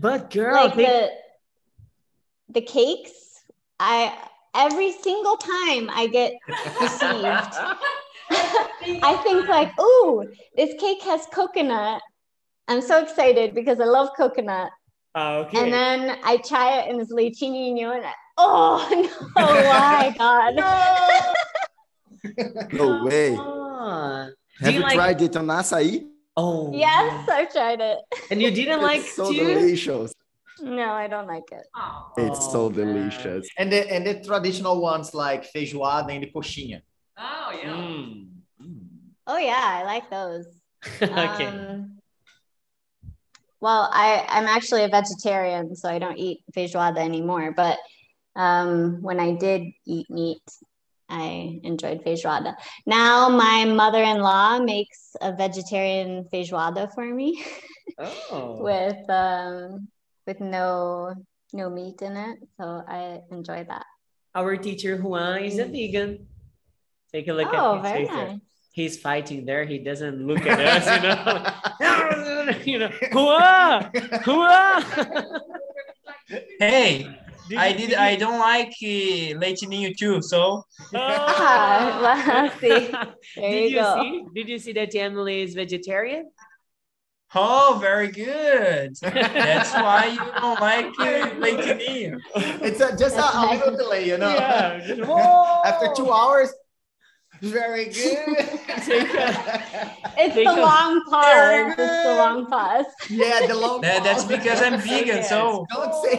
But 0.00 0.30
girl, 0.30 0.64
like 0.66 0.74
they- 0.74 0.84
the 0.84 1.10
the 2.50 2.60
cakes. 2.62 3.12
I 3.78 4.16
every 4.54 4.92
single 4.92 5.36
time 5.36 5.90
I 5.92 6.06
get 6.06 6.32
deceived. 6.80 7.54
I 9.02 9.16
think 9.22 9.48
like, 9.48 9.70
ooh, 9.80 10.24
this 10.56 10.74
cake 10.80 11.02
has 11.02 11.26
coconut. 11.32 12.00
I'm 12.68 12.80
so 12.80 13.00
excited 13.02 13.54
because 13.54 13.80
I 13.80 13.84
love 13.84 14.08
coconut. 14.16 14.70
Ah, 15.14 15.36
okay. 15.36 15.62
And 15.62 15.72
then 15.72 16.18
I 16.24 16.38
try 16.38 16.78
it 16.78 16.88
and 16.90 17.00
it's 17.00 17.12
leitino 17.12 17.94
and 17.96 18.04
I, 18.04 18.12
oh 18.38 18.88
no, 19.36 19.46
why 19.46 20.14
God? 20.18 20.54
No 22.72 23.04
way. 23.04 23.36
Ah. 23.86 24.26
Do 24.58 24.64
Have 24.64 24.74
you 24.74 24.80
you 24.80 24.84
like- 24.86 24.94
tried 24.94 25.22
it 25.22 25.36
on 25.36 25.46
açaí? 25.46 26.06
Oh. 26.36 26.70
yes, 26.74 27.28
I've 27.30 27.50
tried 27.52 27.80
it. 27.80 27.98
And 28.30 28.42
you 28.42 28.50
didn't 28.50 28.82
like 28.82 29.00
It's 29.00 29.14
so 29.16 29.32
too? 29.32 29.38
delicious. 29.38 30.12
No, 30.60 30.90
I 30.92 31.06
don't 31.06 31.26
like 31.26 31.48
it. 31.52 31.66
Oh. 31.74 32.12
It's 32.18 32.52
so 32.52 32.68
man. 32.68 32.76
delicious. 32.94 33.48
And 33.58 33.72
the, 33.72 33.90
and 33.92 34.06
the 34.06 34.14
traditional 34.22 34.80
ones 34.80 35.14
like 35.14 35.50
feijoada 35.52 36.12
and 36.14 36.22
the 36.24 36.30
coxinha. 36.30 36.82
Oh, 37.16 37.50
yeah. 37.62 37.70
Mm. 37.70 38.28
Mm. 38.62 38.86
Oh 39.26 39.38
yeah, 39.38 39.62
I 39.80 39.82
like 39.84 40.10
those. 40.10 40.46
okay. 41.02 41.46
Um, 41.46 41.98
well, 43.60 43.88
I, 43.92 44.24
I'm 44.28 44.44
actually 44.46 44.84
a 44.84 44.88
vegetarian, 44.88 45.74
so 45.74 45.88
I 45.88 45.98
don't 45.98 46.18
eat 46.18 46.40
feijoada 46.54 46.98
anymore. 46.98 47.52
But 47.56 47.78
um, 48.34 49.00
when 49.02 49.18
I 49.20 49.32
did 49.34 49.62
eat 49.86 50.08
meat, 50.10 50.42
I 51.08 51.60
enjoyed 51.62 52.04
feijoada. 52.04 52.54
Now 52.84 53.28
my 53.28 53.64
mother-in-law 53.64 54.60
makes 54.60 55.14
a 55.20 55.32
vegetarian 55.32 56.24
feijoada 56.32 56.92
for 56.94 57.04
me 57.04 57.44
oh. 57.98 58.58
with 58.62 59.08
um, 59.08 59.88
with 60.26 60.40
no 60.40 61.14
no 61.52 61.70
meat 61.70 62.02
in 62.02 62.16
it, 62.16 62.38
so 62.58 62.82
I 62.86 63.20
enjoy 63.30 63.64
that. 63.68 63.86
Our 64.34 64.56
teacher 64.56 64.96
Juan 64.96 65.44
is 65.44 65.58
a 65.58 65.64
vegan. 65.64 66.26
Take 67.12 67.28
a 67.28 67.32
look 67.32 67.48
oh, 67.52 67.78
at 67.78 67.84
his 67.84 67.92
very 67.92 68.04
nice. 68.04 68.40
He's 68.72 68.98
fighting 68.98 69.46
there. 69.46 69.64
He 69.64 69.78
doesn't 69.78 70.26
look 70.26 70.44
at 70.44 70.60
us, 70.76 70.86
you 70.90 71.02
know. 71.88 72.58
you 72.64 72.78
know, 72.78 72.90
Juan, 73.12 73.90
Juan. 74.26 74.84
Hey, 76.58 77.16
Did 77.48 77.58
I 77.58 77.68
you 77.68 77.76
did. 77.78 77.90
see- 77.90 77.96
I 77.96 78.16
don't 78.16 78.38
like 78.38 78.68
uh, 78.82 79.38
leite 79.40 79.62
ninho 79.70 79.96
too. 79.96 80.20
So 80.22 80.64
Ah, 80.94 82.52
see, 82.60 82.68
there 82.68 82.90
Did 83.36 83.62
you 83.62 83.68
you 83.68 83.74
go. 83.82 84.00
see? 84.02 84.24
Did 84.34 84.48
you 84.48 84.58
see 84.58 84.72
that 84.72 84.94
Emily 84.94 85.42
is 85.42 85.54
vegetarian? 85.54 86.30
oh, 87.34 87.76
very 87.80 88.08
good. 88.08 88.94
That's 89.02 89.72
why 89.74 90.06
you 90.06 90.40
don't 90.40 90.60
like 90.60 90.86
uh, 90.98 91.30
leite 91.42 91.78
ninho. 91.80 92.18
It's 92.62 92.80
a, 92.80 92.96
just 92.96 93.16
a, 93.16 93.20
That's 93.20 93.34
a 93.36 93.50
little 93.64 93.76
delay, 93.76 94.06
you 94.06 94.16
know. 94.18 94.28
Yeah, 94.30 94.78
just- 94.86 95.00
After 95.70 95.88
two 95.94 96.10
hours, 96.10 96.50
very 97.42 97.86
good. 97.86 98.26
Take 98.86 99.12
a- 99.12 99.92
It's 100.18 100.34
Take 100.34 100.46
the 100.48 100.54
a- 100.54 100.66
long 100.70 101.02
pause. 101.10 101.74
It's 101.76 102.02
the 102.08 102.14
long 102.16 102.46
pause. 102.46 102.86
yeah, 103.10 103.46
the 103.46 103.54
long. 103.54 103.82
That, 103.82 104.02
that's 104.02 104.24
because 104.24 104.62
I'm 104.62 104.78
vegan. 104.80 105.22
So 105.22 105.66
Don't 105.74 105.94
say. 106.04 106.16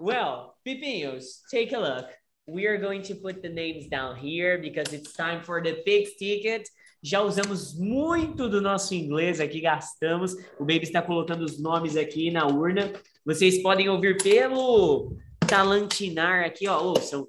Well, 0.00 0.54
Pipinhos, 0.66 1.42
take 1.50 1.72
a 1.72 1.78
look. 1.78 2.06
We 2.46 2.66
are 2.66 2.78
going 2.78 3.02
to 3.02 3.14
put 3.14 3.42
the 3.42 3.48
names 3.48 3.86
down 3.88 4.16
here 4.16 4.58
because 4.58 4.92
it's 4.92 5.12
time 5.12 5.42
for 5.42 5.62
the 5.62 5.82
Pix 5.84 6.16
ticket. 6.18 6.68
Já 7.02 7.20
usamos 7.20 7.74
muito 7.78 8.48
do 8.48 8.60
nosso 8.60 8.94
inglês 8.94 9.40
aqui, 9.40 9.60
gastamos. 9.60 10.34
O 10.58 10.64
Baby 10.64 10.84
está 10.84 11.02
colocando 11.02 11.44
os 11.44 11.60
nomes 11.60 11.96
aqui 11.96 12.30
na 12.30 12.46
urna. 12.46 12.92
Vocês 13.24 13.62
podem 13.62 13.88
ouvir 13.88 14.22
pelo 14.22 15.16
talantinar 15.46 16.44
aqui, 16.44 16.66
ó. 16.66 16.82
Ouçam. 16.82 17.28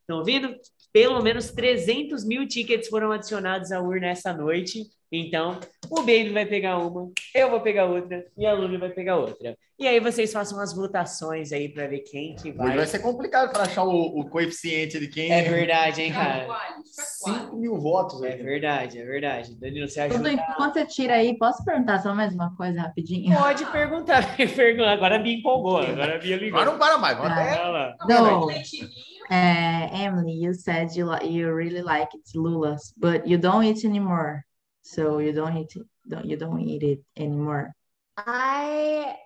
Estão 0.00 0.18
ouvindo? 0.18 0.54
Pelo 0.92 1.22
menos 1.22 1.50
300 1.50 2.24
mil 2.24 2.46
tickets 2.46 2.88
foram 2.88 3.12
adicionados 3.12 3.72
à 3.72 3.80
urna 3.80 4.08
essa 4.08 4.32
noite. 4.32 4.84
Então, 5.10 5.58
o 5.90 6.00
Baby 6.00 6.30
vai 6.30 6.44
pegar 6.44 6.78
uma, 6.78 7.10
eu 7.34 7.50
vou 7.50 7.60
pegar 7.60 7.86
outra 7.86 8.26
e 8.36 8.44
a 8.44 8.52
Luli 8.52 8.76
vai 8.76 8.90
pegar 8.90 9.16
outra. 9.16 9.56
E 9.78 9.86
aí 9.86 10.00
vocês 10.00 10.32
façam 10.32 10.60
as 10.60 10.74
votações 10.74 11.52
aí 11.52 11.68
para 11.68 11.86
ver 11.86 12.00
quem 12.00 12.34
que 12.34 12.48
Hoje 12.48 12.58
vai. 12.58 12.76
vai 12.76 12.86
ser 12.86 12.98
complicado 12.98 13.52
para 13.52 13.62
achar 13.62 13.84
o, 13.84 14.18
o 14.20 14.28
coeficiente 14.28 14.98
de 14.98 15.06
quem. 15.06 15.30
É 15.32 15.42
verdade, 15.42 16.02
hein, 16.02 16.12
cara? 16.12 16.46
Quase, 16.46 16.82
5 17.24 17.56
mil 17.56 17.78
votos. 17.78 18.20
É 18.22 18.32
aí. 18.32 18.42
verdade, 18.42 18.98
é 18.98 19.04
verdade. 19.04 19.54
Danilo, 19.54 19.88
você 19.88 20.02
Tudo, 20.08 20.26
ajuda? 20.26 20.32
enquanto 20.32 20.74
você 20.74 20.84
tira 20.84 21.14
aí, 21.14 21.38
posso 21.38 21.64
perguntar 21.64 22.02
só 22.02 22.12
mais 22.12 22.34
uma 22.34 22.54
coisa 22.56 22.82
rapidinho? 22.82 23.34
Pode 23.38 23.64
perguntar, 23.66 24.36
pergunta. 24.36 24.90
Agora 24.90 25.18
me 25.20 25.36
empolgou, 25.38 25.78
agora 25.78 26.16
a 26.16 26.18
Bia 26.18 26.36
ligou. 26.36 26.58
Agora 26.58 26.72
não 26.72 26.78
para 26.78 26.98
mais. 26.98 27.16
Vamos 27.16 27.32
até... 27.32 27.44
Vai 27.56 27.70
lá. 27.70 27.96
No, 28.30 28.46
Leitinho. 28.46 28.88
Uh, 29.30 29.88
Emily, 29.92 30.32
you 30.32 30.54
said 30.54 30.94
you 30.94 31.14
you 31.22 31.52
really 31.52 31.82
like 31.82 32.08
it, 32.14 32.26
lulas, 32.34 32.92
but 32.96 33.26
you 33.26 33.38
don't 33.38 33.64
eat 33.64 33.84
anymore. 33.84 34.44
So 34.82 35.18
you 35.18 35.32
don't 35.32 35.56
eat 35.56 35.76
it, 35.76 35.86
don't 36.08 36.24
you 36.24 36.36
don't 36.36 36.60
eat 36.60 36.82
it 36.82 37.00
anymore. 37.16 37.72
I 38.16 39.16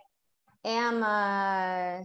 am 0.64 1.02
a. 1.02 2.02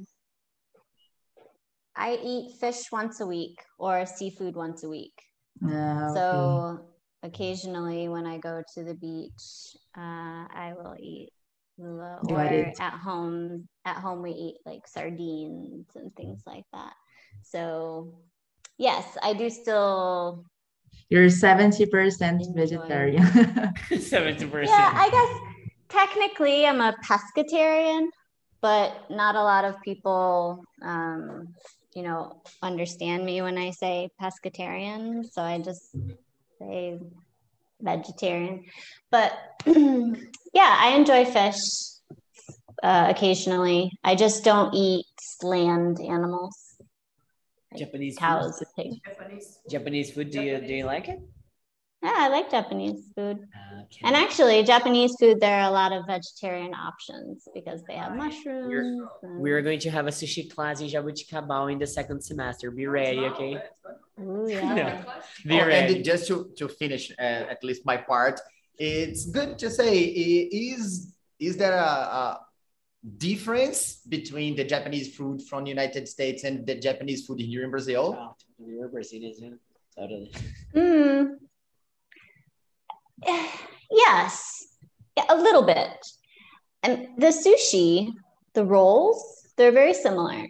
I 1.96 2.20
eat 2.24 2.60
fish 2.60 2.92
once 2.92 3.20
a 3.22 3.26
week 3.26 3.60
or 3.80 4.06
seafood 4.06 4.56
once 4.56 4.84
a 4.84 4.90
week. 4.90 5.20
Okay. 5.66 6.14
So 6.14 6.80
occasionally 7.24 8.08
when 8.10 8.28
I 8.28 8.38
go 8.38 8.62
to 8.76 8.84
the 8.84 8.94
beach, 8.94 9.76
uh, 9.98 10.46
I 10.54 10.74
will 10.78 10.96
eat 11.00 11.32
lula 11.80 12.20
or 12.30 12.44
it. 12.44 12.78
at 12.80 12.94
home. 12.94 13.68
At 13.86 13.98
home 13.98 14.22
we 14.22 14.32
eat 14.32 14.58
like 14.66 14.88
sardines 14.88 15.88
and 15.96 16.16
things 16.16 16.44
like 16.46 16.66
that. 16.74 16.94
So 17.44 18.14
yes, 18.78 19.06
I 19.22 19.34
do 19.34 19.50
still. 19.50 20.46
You're 21.10 21.28
70% 21.28 22.56
vegetarian. 22.56 23.24
70%. 23.24 24.66
Yeah, 24.66 24.92
I 24.94 25.10
guess 25.10 25.68
technically 25.90 26.66
I'm 26.66 26.82
a 26.82 26.96
pescatarian, 27.06 28.08
but 28.62 29.10
not 29.10 29.36
a 29.36 29.42
lot 29.42 29.64
of 29.64 29.82
people, 29.82 30.66
um, 30.82 31.56
you 31.96 32.04
know, 32.04 32.42
understand 32.62 33.26
me 33.26 33.42
when 33.42 33.58
I 33.58 33.72
say 33.72 34.10
pescatarian. 34.22 35.24
So 35.32 35.42
I 35.42 35.60
just 35.60 35.96
say 36.60 37.00
vegetarian. 37.82 38.66
But 39.10 39.32
yeah, 39.66 40.76
I 40.78 40.94
enjoy 40.96 41.24
fish 41.24 41.60
uh, 42.84 43.08
occasionally. 43.10 43.92
I 44.04 44.16
just 44.16 44.44
don't 44.44 44.74
eat 44.74 45.06
land 45.42 46.00
animals, 46.00 46.67
Japanese 47.76 48.16
food. 48.16 48.20
cows, 48.20 48.62
and 48.62 48.76
pigs. 48.76 48.98
Japanese. 49.06 49.60
Japanese 49.70 50.12
food, 50.12 50.30
do 50.32 50.42
you, 50.42 50.60
do 50.62 50.74
you 50.74 50.86
like 50.86 51.08
it? 51.10 51.20
Yeah, 52.04 52.14
I 52.16 52.28
like 52.30 52.52
Japanese 52.52 53.12
food. 53.16 53.40
Okay. 53.84 54.02
And 54.04 54.16
actually, 54.16 54.62
Japanese 54.64 55.16
food, 55.20 55.40
there 55.40 55.60
are 55.62 55.68
a 55.68 55.72
lot 55.72 55.92
of 55.92 56.06
vegetarian 56.06 56.74
options 56.76 57.48
because 57.54 57.84
they 57.88 57.96
have 57.96 58.16
mushrooms. 58.16 59.08
and- 59.24 59.40
We 59.42 59.52
are 59.52 59.62
going 59.64 59.80
to 59.80 59.90
have 59.90 60.06
a 60.08 60.12
sushi 60.12 60.50
class 60.54 60.80
in 60.80 60.88
Jabuticabal 60.88 61.72
in 61.72 61.80
the 61.80 61.88
second 61.88 62.22
semester. 62.22 62.70
Be 62.72 62.86
ready, 62.88 63.20
okay? 63.32 63.58
Ooh, 64.22 64.46
yeah. 64.48 64.74
No. 64.76 65.04
Be 65.46 65.60
Oh, 65.60 65.66
ready. 65.66 65.96
and 65.96 66.06
just 66.06 66.28
to, 66.28 66.52
to 66.58 66.68
finish 66.68 67.12
uh, 67.20 67.22
at 67.54 67.64
least 67.64 67.84
my 67.86 67.98
part, 67.98 68.40
it's 68.78 69.26
good 69.26 69.58
to 69.60 69.70
say 69.72 69.98
is 69.98 71.16
is 71.40 71.58
there 71.58 71.74
a, 71.74 71.90
a 72.20 72.40
difference 73.18 74.02
between 74.08 74.56
the 74.56 74.64
Japanese 74.64 75.16
food 75.16 75.42
from 75.42 75.64
the 75.64 75.70
United 75.70 76.08
States 76.08 76.44
and 76.44 76.66
the 76.66 76.76
Japanese 76.76 77.26
food 77.26 77.40
here 77.40 77.64
in 77.64 77.72
Brazil? 77.72 78.36
You're 78.58 78.88
Brazilian, 78.90 79.34
yeah? 79.38 79.50
Totally. 79.96 80.32
Mm. 80.76 81.38
Yes, 83.90 84.68
yeah, 85.16 85.24
a 85.30 85.38
little 85.38 85.64
bit. 85.64 85.96
And 86.84 87.08
the 87.18 87.28
sushi, 87.28 88.12
the 88.54 88.66
rolls, 88.66 89.48
they're 89.56 89.72
very 89.72 89.94
similar. 89.94 90.46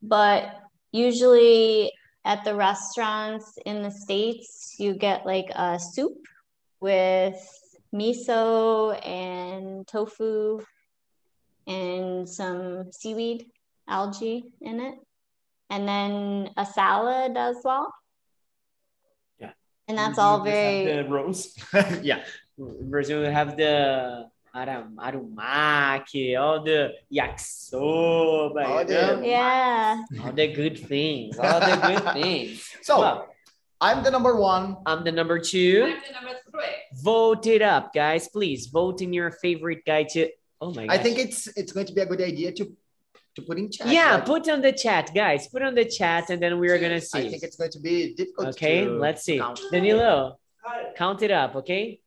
But 0.00 0.54
usually 0.92 1.92
at 2.24 2.44
the 2.44 2.54
restaurants 2.54 3.58
in 3.66 3.82
the 3.82 3.90
States, 3.90 4.76
you 4.78 4.94
get 4.94 5.26
like 5.26 5.50
a 5.54 5.80
soup 5.80 6.18
with 6.80 7.36
miso 7.92 8.94
and 9.04 9.86
tofu 9.88 10.60
and 11.70 12.28
some 12.28 12.90
seaweed 12.92 13.46
algae 13.88 14.52
in 14.60 14.80
it. 14.80 14.96
And 15.70 15.86
then 15.86 16.50
a 16.56 16.66
salad 16.66 17.36
as 17.38 17.56
well. 17.64 17.94
Yeah. 19.38 19.52
And 19.86 19.96
that's 19.96 20.18
You 20.18 20.22
all 20.24 20.40
very 20.42 20.84
the 20.84 21.08
rolls. 21.08 21.54
yeah. 22.02 22.24
Brazil, 22.58 23.22
have 23.30 23.56
the 23.56 24.26
aram, 24.52 24.98
harumaki, 24.98 26.34
all 26.38 26.62
the 26.64 26.92
yakisoba, 27.12 28.66
All 28.66 28.84
the- 28.84 29.22
yeah. 29.24 30.02
all 30.24 30.32
the 30.32 30.48
good 30.52 30.76
things, 30.76 31.38
all 31.38 31.60
the 31.60 31.76
good 31.86 32.12
things. 32.20 32.68
So 32.82 32.98
Well, 32.98 33.28
I'm 33.80 34.02
the 34.02 34.10
number 34.10 34.34
one. 34.36 34.76
I'm 34.84 35.04
the 35.04 35.12
number 35.12 35.38
two. 35.38 35.84
I'm 35.86 36.02
the 36.06 36.12
number 36.12 36.36
three. 36.50 36.74
Vote 37.00 37.46
it 37.46 37.62
up, 37.62 37.94
guys. 37.94 38.28
Please 38.28 38.66
vote 38.66 39.00
in 39.00 39.12
your 39.14 39.30
favorite 39.30 39.84
guy 39.86 40.02
to. 40.18 40.28
Oh 40.60 40.72
my 40.74 40.86
god. 40.86 40.94
I 40.94 40.98
think 41.02 41.18
it's 41.18 41.46
it's 41.56 41.72
going 41.72 41.86
to 41.86 41.92
be 41.94 42.00
a 42.02 42.06
good 42.06 42.20
idea 42.20 42.52
to 42.52 42.64
to 43.36 43.42
put 43.42 43.58
in 43.58 43.70
chat. 43.70 43.86
Yeah, 43.88 44.16
right? 44.16 44.24
put 44.26 44.48
on 44.48 44.60
the 44.60 44.72
chat, 44.72 45.10
guys. 45.14 45.48
Put 45.48 45.62
on 45.62 45.74
the 45.74 45.84
chat, 45.84 46.30
and 46.30 46.40
then 46.42 46.58
we 46.58 46.68
are 46.68 46.78
gonna 46.78 46.96
I 46.96 46.98
see. 46.98 47.30
think 47.30 47.42
it's 47.42 47.56
going 47.56 47.70
to 47.70 47.80
be 47.80 48.14
difficult. 48.14 48.48
Okay, 48.48 48.84
to 48.84 48.90
let's 48.98 49.22
see. 49.24 49.38
count. 49.38 49.60
Danilo, 49.72 50.36
count 50.96 51.22
it 51.22 51.30
up, 51.30 51.56
okay? 51.56 52.00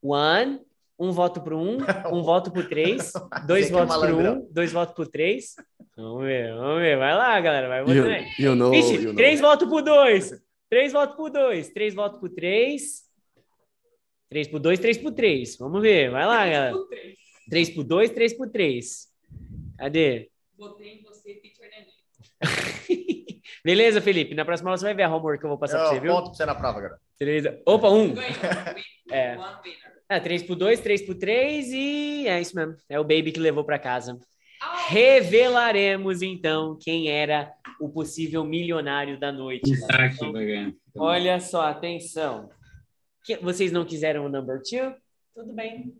One, 0.00 0.60
um 0.98 1.10
voto 1.12 1.40
pro 1.40 1.56
um, 1.58 1.78
um 2.12 2.22
voto 2.22 2.50
pro 2.50 2.68
três, 2.68 3.12
dois 3.46 3.66
é 3.68 3.72
votos 3.72 3.96
pro 3.96 4.08
malandrão. 4.08 4.34
um, 4.42 4.48
dois 4.52 4.72
votos 4.72 4.94
pro 4.94 5.06
três. 5.06 5.54
Vamos 5.96 6.24
ver, 6.24 6.54
vamos 6.54 6.80
ver. 6.80 6.96
Vai 6.98 7.14
lá, 7.14 7.40
galera, 7.40 7.68
vai 7.68 7.80
You, 7.80 7.86
votando 7.86 8.08
aí. 8.08 8.26
you 8.38 8.54
know, 8.54 8.70
Vixe, 8.70 8.94
you 8.94 9.02
know. 9.04 9.14
três 9.16 9.40
votos 9.40 9.68
pro 9.68 9.82
dois. 9.82 10.30
Três 10.70 10.92
votos 10.92 11.16
pro 11.16 11.30
dois. 11.30 11.70
Três 11.70 11.94
votos 11.94 12.18
pro 12.20 12.28
três. 12.28 13.02
Três 14.28 14.46
pro 14.46 14.60
dois, 14.60 14.78
três 14.78 14.98
pro 14.98 15.10
três. 15.10 15.56
Vamos 15.56 15.80
ver. 15.80 16.10
Vai 16.10 16.26
lá, 16.26 16.46
galera. 16.46 16.74
Três. 17.48 17.68
Três 17.68 17.70
pro 17.70 17.84
dois, 17.84 18.10
três 18.10 18.32
pro 18.36 18.48
três. 18.50 19.08
Cadê? 19.76 20.30
Botei 20.56 20.94
em 20.98 21.02
você, 21.02 21.34
teacher 21.34 21.68
Neném. 21.70 21.88
Beleza, 23.64 24.00
Felipe? 24.00 24.34
Na 24.34 24.44
próxima 24.44 24.70
aula 24.70 24.78
você 24.78 24.84
vai 24.84 24.94
ver 24.94 25.02
a 25.04 25.08
homework 25.14 25.38
que 25.40 25.44
eu 25.44 25.50
vou 25.50 25.58
passar 25.58 25.78
pra 25.78 25.86
Eu 25.86 25.90
você, 25.94 26.00
viu? 26.00 26.12
ponto 26.12 26.24
pra 26.26 26.34
você 26.34 26.46
na 26.46 26.54
prova, 26.54 26.80
cara. 26.80 26.98
Beleza. 27.18 27.60
Opa, 27.66 27.88
um. 27.90 28.14
É. 29.10 29.36
É, 30.08 30.20
três 30.20 30.42
pro 30.42 30.56
dois, 30.56 30.80
três 30.80 31.02
pro 31.02 31.14
três 31.14 31.68
e 31.70 32.26
é 32.26 32.40
isso 32.40 32.56
mesmo. 32.56 32.76
É 32.88 32.98
o 32.98 33.02
Baby 33.04 33.32
que 33.32 33.40
levou 33.40 33.64
pra 33.64 33.78
casa. 33.78 34.18
Oh, 34.62 34.88
Revelaremos, 34.88 36.22
então, 36.22 36.76
quem 36.80 37.10
era 37.10 37.52
o 37.80 37.88
possível 37.88 38.42
milionário 38.44 39.18
da 39.20 39.30
noite. 39.30 39.70
Isaac 39.70 40.16
Então. 40.16 40.72
Olha 40.96 41.38
só, 41.40 41.62
atenção. 41.62 42.50
Que- 43.24 43.36
vocês 43.36 43.70
não 43.70 43.84
quiseram 43.84 44.24
o 44.24 44.28
number 44.28 44.60
two? 44.62 44.94
Tudo 45.34 45.52
bem. 45.52 45.94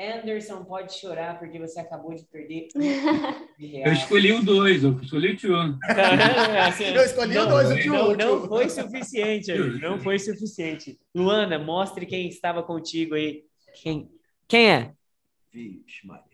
Anderson 0.00 0.64
pode 0.64 0.92
chorar 0.98 1.38
porque 1.38 1.58
você 1.58 1.78
acabou 1.80 2.14
de 2.14 2.24
perder 2.24 2.68
um. 2.74 2.80
Eu 3.86 3.92
escolhi 3.92 4.32
o 4.32 4.42
dois, 4.42 4.82
eu 4.82 5.00
escolhi 5.00 5.32
o 5.32 5.36
tio. 5.36 5.54
Assim, 6.66 6.84
Eu 6.86 7.04
escolhi 7.04 7.38
o 7.38 7.42
não, 7.44 7.48
dois, 7.48 7.70
o 7.70 7.76
tio, 7.76 7.92
Não, 7.92 8.08
o 8.10 8.16
não 8.16 8.48
foi 8.48 8.68
suficiente, 8.68 9.52
amigo, 9.52 9.78
não 9.78 9.98
foi 10.00 10.18
suficiente. 10.18 10.98
Luana, 11.14 11.58
mostre 11.58 12.04
quem 12.06 12.28
estava 12.28 12.62
contigo 12.62 13.14
aí. 13.14 13.44
Quem, 13.80 14.10
quem 14.48 14.70
é? 14.70 14.92
Vixe, 15.52 16.04
Maria. 16.06 16.24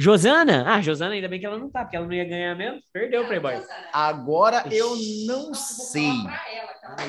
Josana? 0.00 0.64
Ah, 0.72 0.80
Josana, 0.80 1.14
ainda 1.14 1.28
bem 1.28 1.40
que 1.40 1.46
ela 1.46 1.58
não 1.58 1.68
tá, 1.68 1.82
porque 1.82 1.96
ela 1.96 2.06
não 2.06 2.12
ia 2.12 2.24
ganhar 2.24 2.54
mesmo. 2.54 2.80
Perdeu, 2.92 3.26
Playboy. 3.26 3.54
Agora 3.92 4.64
eu 4.70 4.94
não 5.26 5.52
sei. 5.52 6.08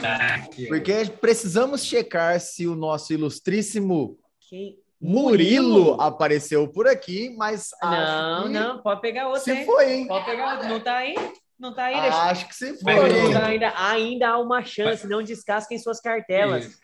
Ah, 0.04 0.48
que- 0.52 0.66
Porque 0.66 1.06
precisamos 1.22 1.84
checar 1.86 2.40
se 2.40 2.66
o 2.66 2.76
nosso 2.76 3.14
ilustríssimo 3.14 4.18
Quem? 4.50 4.76
Murilo 5.02 6.00
apareceu 6.02 6.68
por 6.68 6.88
aqui, 6.88 7.34
mas 7.38 7.70
Não, 7.82 8.44
que 8.44 8.50
não, 8.50 8.82
pode 8.82 9.00
pegar 9.02 9.28
outra, 9.28 9.42
se 9.42 9.52
hein? 9.52 9.66
foi, 9.66 9.94
hein? 9.94 10.08
Pode 10.08 10.26
pegar 10.26 10.52
outra. 10.54 10.68
Não 10.68 10.80
tá 10.82 10.98
aí? 10.98 11.16
Não 11.58 11.74
tá 11.74 11.86
aí, 11.86 12.02
deixa. 12.02 12.22
Acho 12.24 12.48
que 12.48 12.56
se 12.56 12.78
foi, 12.82 12.96
Murilo 12.96 13.24
não 13.24 13.34
tá 13.34 13.46
ainda, 13.48 13.74
ainda 13.78 14.30
há 14.30 14.38
uma 14.38 14.64
chance, 14.64 15.08
não 15.08 15.24
descasquem 15.24 15.78
suas 15.80 16.02
cartelas. 16.02 16.66
Isso. 16.66 16.78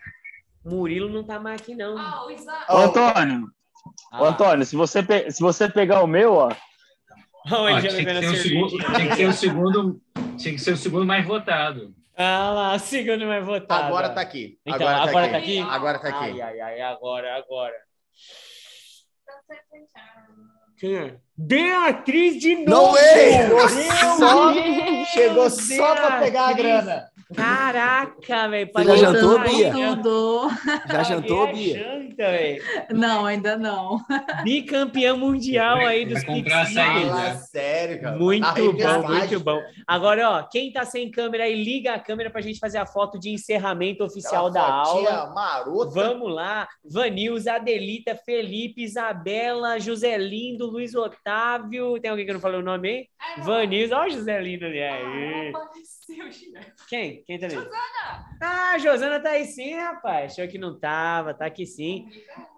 Murilo 0.64 1.08
não 1.08 1.24
tá 1.24 1.38
mais 1.38 1.60
aqui, 1.60 1.74
não. 1.74 1.96
Ah, 1.98 2.24
o 2.26 2.30
Isaac. 2.30 2.72
Ô, 2.72 2.76
Antônio, 2.78 3.46
ô, 3.86 4.24
Ah, 4.24 4.28
Antônio, 4.28 4.64
se 4.66 4.74
você, 4.76 5.02
pe- 5.02 5.30
se 5.30 5.40
você 5.40 5.68
pegar 5.68 6.02
o 6.02 6.06
meu, 6.06 6.34
ó, 6.34 6.50
já 6.50 7.88
tinha, 7.88 8.04
que 8.04 8.20
ser 8.20 8.26
o 8.28 8.36
segundo, 8.36 8.78
tinha 8.78 9.08
que 9.08 9.16
ser 9.16 9.26
o 9.28 9.32
segundo, 9.32 10.00
tinha 10.36 10.54
que 10.54 10.60
ser 10.60 10.72
o 10.72 10.76
segundo 10.76 11.06
mais 11.06 11.24
votado. 11.26 11.94
Ah 12.16 12.50
lá, 12.50 12.74
o 12.74 12.78
segundo 12.78 13.26
mais 13.26 13.44
votado. 13.44 13.84
Agora 13.84 14.08
tá 14.08 14.22
aqui. 14.22 14.58
Então, 14.64 14.88
agora, 14.88 15.10
agora 15.10 15.26
tá, 15.26 15.32
tá 15.32 15.38
aqui. 15.38 15.58
aqui? 15.58 15.70
Agora 15.70 15.98
tá 15.98 16.08
aqui. 16.08 16.24
Ai, 16.24 16.40
ai, 16.40 16.60
ai, 16.60 16.80
agora, 16.80 17.36
agora. 17.36 17.85
Quem 20.76 20.96
é? 20.96 21.20
Beatriz 21.38 22.38
de 22.40 22.56
No 22.56 22.64
novo! 22.70 22.96
Só- 24.18 24.52
Deus, 24.52 25.08
Chegou 25.08 25.50
só 25.50 25.94
pra 25.94 26.18
pegar 26.18 26.48
a 26.48 26.52
grana. 26.52 27.08
Caraca, 27.34 28.46
velho. 28.48 28.70
Já 28.84 28.96
jantou, 28.96 29.40
Bia? 29.40 29.72
Tudo. 29.72 30.48
Já 30.88 31.02
jantou, 31.02 31.52
Bia? 31.52 31.78
janta, 31.78 32.16
velho. 32.30 32.62
Não, 32.92 33.26
ainda 33.26 33.56
não. 33.58 33.98
Bicampeã 34.44 35.16
mundial 35.16 35.78
aí 35.78 36.04
dos 36.06 36.22
vai 36.22 36.36
comprar 36.36 36.66
Pix 36.66 36.76
açaí, 36.76 36.94
Videos. 36.94 37.10
Fala 37.18 37.34
sério, 37.38 38.00
cara. 38.00 38.16
Muito 38.16 38.42
Na 38.78 38.98
bom, 38.98 39.08
muito 39.08 39.40
bom. 39.40 39.60
Agora, 39.88 40.30
ó, 40.30 40.42
quem 40.44 40.70
tá 40.72 40.84
sem 40.84 41.10
câmera 41.10 41.44
aí, 41.44 41.60
liga 41.64 41.94
a 41.94 41.98
câmera 41.98 42.30
pra 42.30 42.40
gente 42.40 42.60
fazer 42.60 42.78
a 42.78 42.86
foto 42.86 43.18
de 43.18 43.30
encerramento 43.30 44.04
oficial 44.04 44.46
Aquela 44.46 44.66
da 44.68 44.72
aula. 44.74 45.32
marota. 45.34 45.90
Vamos 45.90 46.32
lá. 46.32 46.68
Vanilza, 46.88 47.54
Adelita, 47.54 48.14
Felipe, 48.24 48.84
Isabela, 48.84 49.80
José 49.80 50.16
Lindo, 50.16 50.66
Luiz 50.70 50.94
Otávio. 50.94 51.25
Tem 52.00 52.10
alguém 52.10 52.24
que 52.24 52.30
eu 52.30 52.34
não 52.34 52.40
falei 52.40 52.60
o 52.60 52.62
nome 52.62 52.88
aí? 52.88 53.42
Vanilza, 53.44 53.98
ó, 53.98 54.06
o 54.06 54.10
José 54.10 54.40
Lindo 54.40 54.64
ali. 54.64 54.80
Aí. 54.80 55.48
Apareceu, 55.48 56.30
Gina. 56.30 56.60
Quem? 56.88 57.24
Quem 57.24 57.38
tá 57.38 57.46
ali? 57.46 57.56
Josana. 57.56 58.26
Ah, 58.40 58.72
a 58.74 58.78
Josana 58.78 59.20
tá 59.20 59.30
aí 59.30 59.44
sim, 59.44 59.74
rapaz. 59.74 60.32
Achou 60.32 60.46
que 60.46 60.56
não 60.56 60.78
tava, 60.78 61.34
tá 61.34 61.46
aqui 61.46 61.66
sim. 61.66 62.08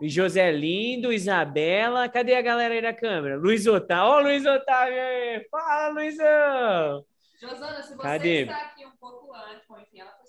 E 0.02 0.08
José 0.08 0.52
Lindo, 0.52 1.10
Isabela. 1.12 2.08
Cadê 2.10 2.34
a 2.34 2.42
galera 2.42 2.74
aí 2.74 2.82
da 2.82 2.92
câmera? 2.92 3.38
Luiz 3.38 3.66
Otávio. 3.66 4.04
Ó, 4.04 4.20
Luiz 4.20 4.44
Otávio 4.44 5.00
aí. 5.00 5.48
Fala, 5.50 5.88
Luizão. 5.88 7.04
Josana, 7.40 7.82
se 7.82 7.94
você 7.94 8.02
Cadê? 8.02 8.42
está 8.42 8.56
aqui 8.56 8.84
um 8.84 8.96
pouco 9.00 9.32
antes, 9.34 9.64
bom, 9.66 9.78
enfim, 9.78 10.00
ela 10.00 10.10
foi. 10.10 10.28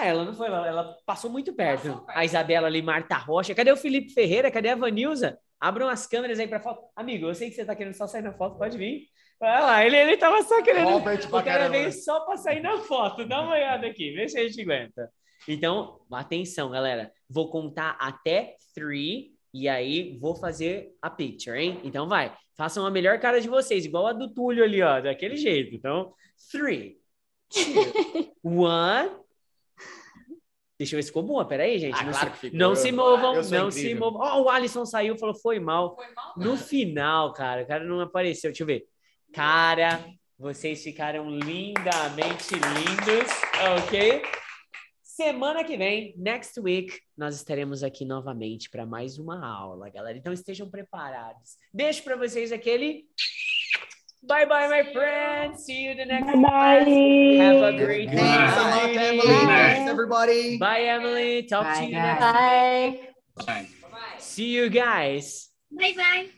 É, 0.00 0.08
ela 0.08 0.24
não 0.24 0.34
foi, 0.34 0.46
ela, 0.46 0.66
ela 0.66 0.96
passou 1.04 1.30
muito 1.30 1.52
perto. 1.52 1.88
Passou 1.88 2.04
perto. 2.06 2.18
A 2.18 2.24
Isabela 2.24 2.66
ali, 2.66 2.80
Marta 2.80 3.16
Rocha. 3.16 3.54
Cadê 3.54 3.72
o 3.72 3.76
Felipe 3.76 4.12
Ferreira? 4.12 4.50
Cadê 4.50 4.70
a 4.70 4.76
Vanilza? 4.76 5.38
Abram 5.60 5.88
as 5.88 6.06
câmeras 6.06 6.38
aí 6.38 6.46
pra 6.46 6.60
foto. 6.60 6.82
Amigo, 6.94 7.26
eu 7.26 7.34
sei 7.34 7.48
que 7.50 7.56
você 7.56 7.64
tá 7.64 7.74
querendo 7.74 7.94
só 7.94 8.06
sair 8.06 8.22
na 8.22 8.32
foto, 8.32 8.58
pode 8.58 8.78
vir. 8.78 9.06
Vai 9.40 9.62
lá, 9.62 9.84
ele, 9.84 9.96
ele 9.96 10.16
tava 10.16 10.42
só 10.42 10.62
querendo. 10.62 10.88
Robert 10.88 11.26
o 11.26 11.30
cara 11.30 11.42
caramba. 11.44 11.70
veio 11.70 11.92
só 11.92 12.20
pra 12.20 12.36
sair 12.36 12.60
na 12.60 12.78
foto. 12.78 13.24
Dá 13.26 13.40
uma 13.40 13.52
olhada 13.54 13.86
aqui, 13.86 14.12
vê 14.12 14.28
se 14.28 14.38
a 14.38 14.42
gente 14.42 14.60
aguenta. 14.60 15.10
Então, 15.46 16.00
atenção, 16.10 16.70
galera. 16.70 17.12
Vou 17.28 17.50
contar 17.50 17.96
até 18.00 18.56
three 18.74 19.32
e 19.54 19.68
aí 19.68 20.18
vou 20.18 20.34
fazer 20.34 20.90
a 21.00 21.08
picture, 21.08 21.56
hein? 21.58 21.80
Então 21.84 22.08
vai. 22.08 22.36
Façam 22.56 22.84
a 22.84 22.90
melhor 22.90 23.20
cara 23.20 23.40
de 23.40 23.48
vocês, 23.48 23.84
igual 23.84 24.08
a 24.08 24.12
do 24.12 24.32
Túlio 24.34 24.64
ali, 24.64 24.82
ó, 24.82 25.00
daquele 25.00 25.36
jeito. 25.36 25.74
Então, 25.74 26.12
three, 26.50 26.98
two, 27.48 28.34
one. 28.42 29.10
Deixa 30.78 30.94
eu 30.94 30.98
ver 30.98 31.02
se 31.02 31.08
ficou 31.08 31.24
boa. 31.24 31.44
Peraí, 31.44 31.78
gente. 31.78 31.96
Ah, 31.98 32.04
não 32.04 32.12
claro 32.12 32.26
se, 32.26 32.32
que 32.32 32.38
ficou. 32.38 32.58
não 32.58 32.74
se 32.76 32.92
movam, 32.92 33.34
não 33.34 33.70
se 33.70 33.80
incrível. 33.80 34.12
movam. 34.12 34.20
Ó, 34.20 34.42
o 34.44 34.48
Alisson 34.48 34.86
saiu 34.86 35.16
e 35.16 35.18
falou 35.18 35.34
foi 35.34 35.58
mal. 35.58 35.96
Foi 35.96 36.06
mal? 36.14 36.34
No 36.36 36.56
final, 36.56 37.32
cara, 37.32 37.62
o 37.62 37.66
cara 37.66 37.84
não 37.84 38.00
apareceu. 38.00 38.50
Deixa 38.50 38.62
eu 38.62 38.66
ver. 38.66 38.86
Cara, 39.32 40.04
vocês 40.38 40.82
ficaram 40.82 41.28
lindamente 41.28 42.54
lindos, 42.54 43.30
ok? 43.76 44.22
Semana 45.02 45.64
que 45.64 45.76
vem, 45.76 46.14
next 46.16 46.60
week, 46.60 46.96
nós 47.16 47.34
estaremos 47.34 47.82
aqui 47.82 48.04
novamente 48.04 48.70
para 48.70 48.86
mais 48.86 49.18
uma 49.18 49.44
aula, 49.44 49.90
galera. 49.90 50.16
Então 50.16 50.32
estejam 50.32 50.70
preparados. 50.70 51.56
Deixo 51.74 52.04
para 52.04 52.14
vocês 52.14 52.52
aquele 52.52 53.04
bye 54.26 54.44
bye, 54.44 54.68
my 54.68 54.92
friends. 54.92 55.64
See 55.64 55.82
you 55.84 55.94
the 55.94 56.04
next 56.04 56.32
class. 56.32 56.86
Have 56.86 57.62
a 57.62 57.76
great 57.76 58.10
Thanks 58.10 58.56
a 58.56 58.60
lot, 58.60 58.86
day. 58.86 59.08
Emily. 59.08 59.26
Thanks, 59.26 59.90
everybody. 59.90 60.58
Bye, 60.58 60.80
Emily. 60.82 61.42
Talk 61.44 61.64
Bye, 61.64 61.74
to 61.80 61.84
you 61.86 61.92
guys. 61.92 62.20
next. 62.20 62.20
Bye. 62.20 63.44
Vai. 63.44 63.68
Bye. 63.90 63.98
See 64.18 64.48
you 64.48 64.68
guys. 64.68 65.48
Bye 65.70 65.94
bye. 65.96 66.28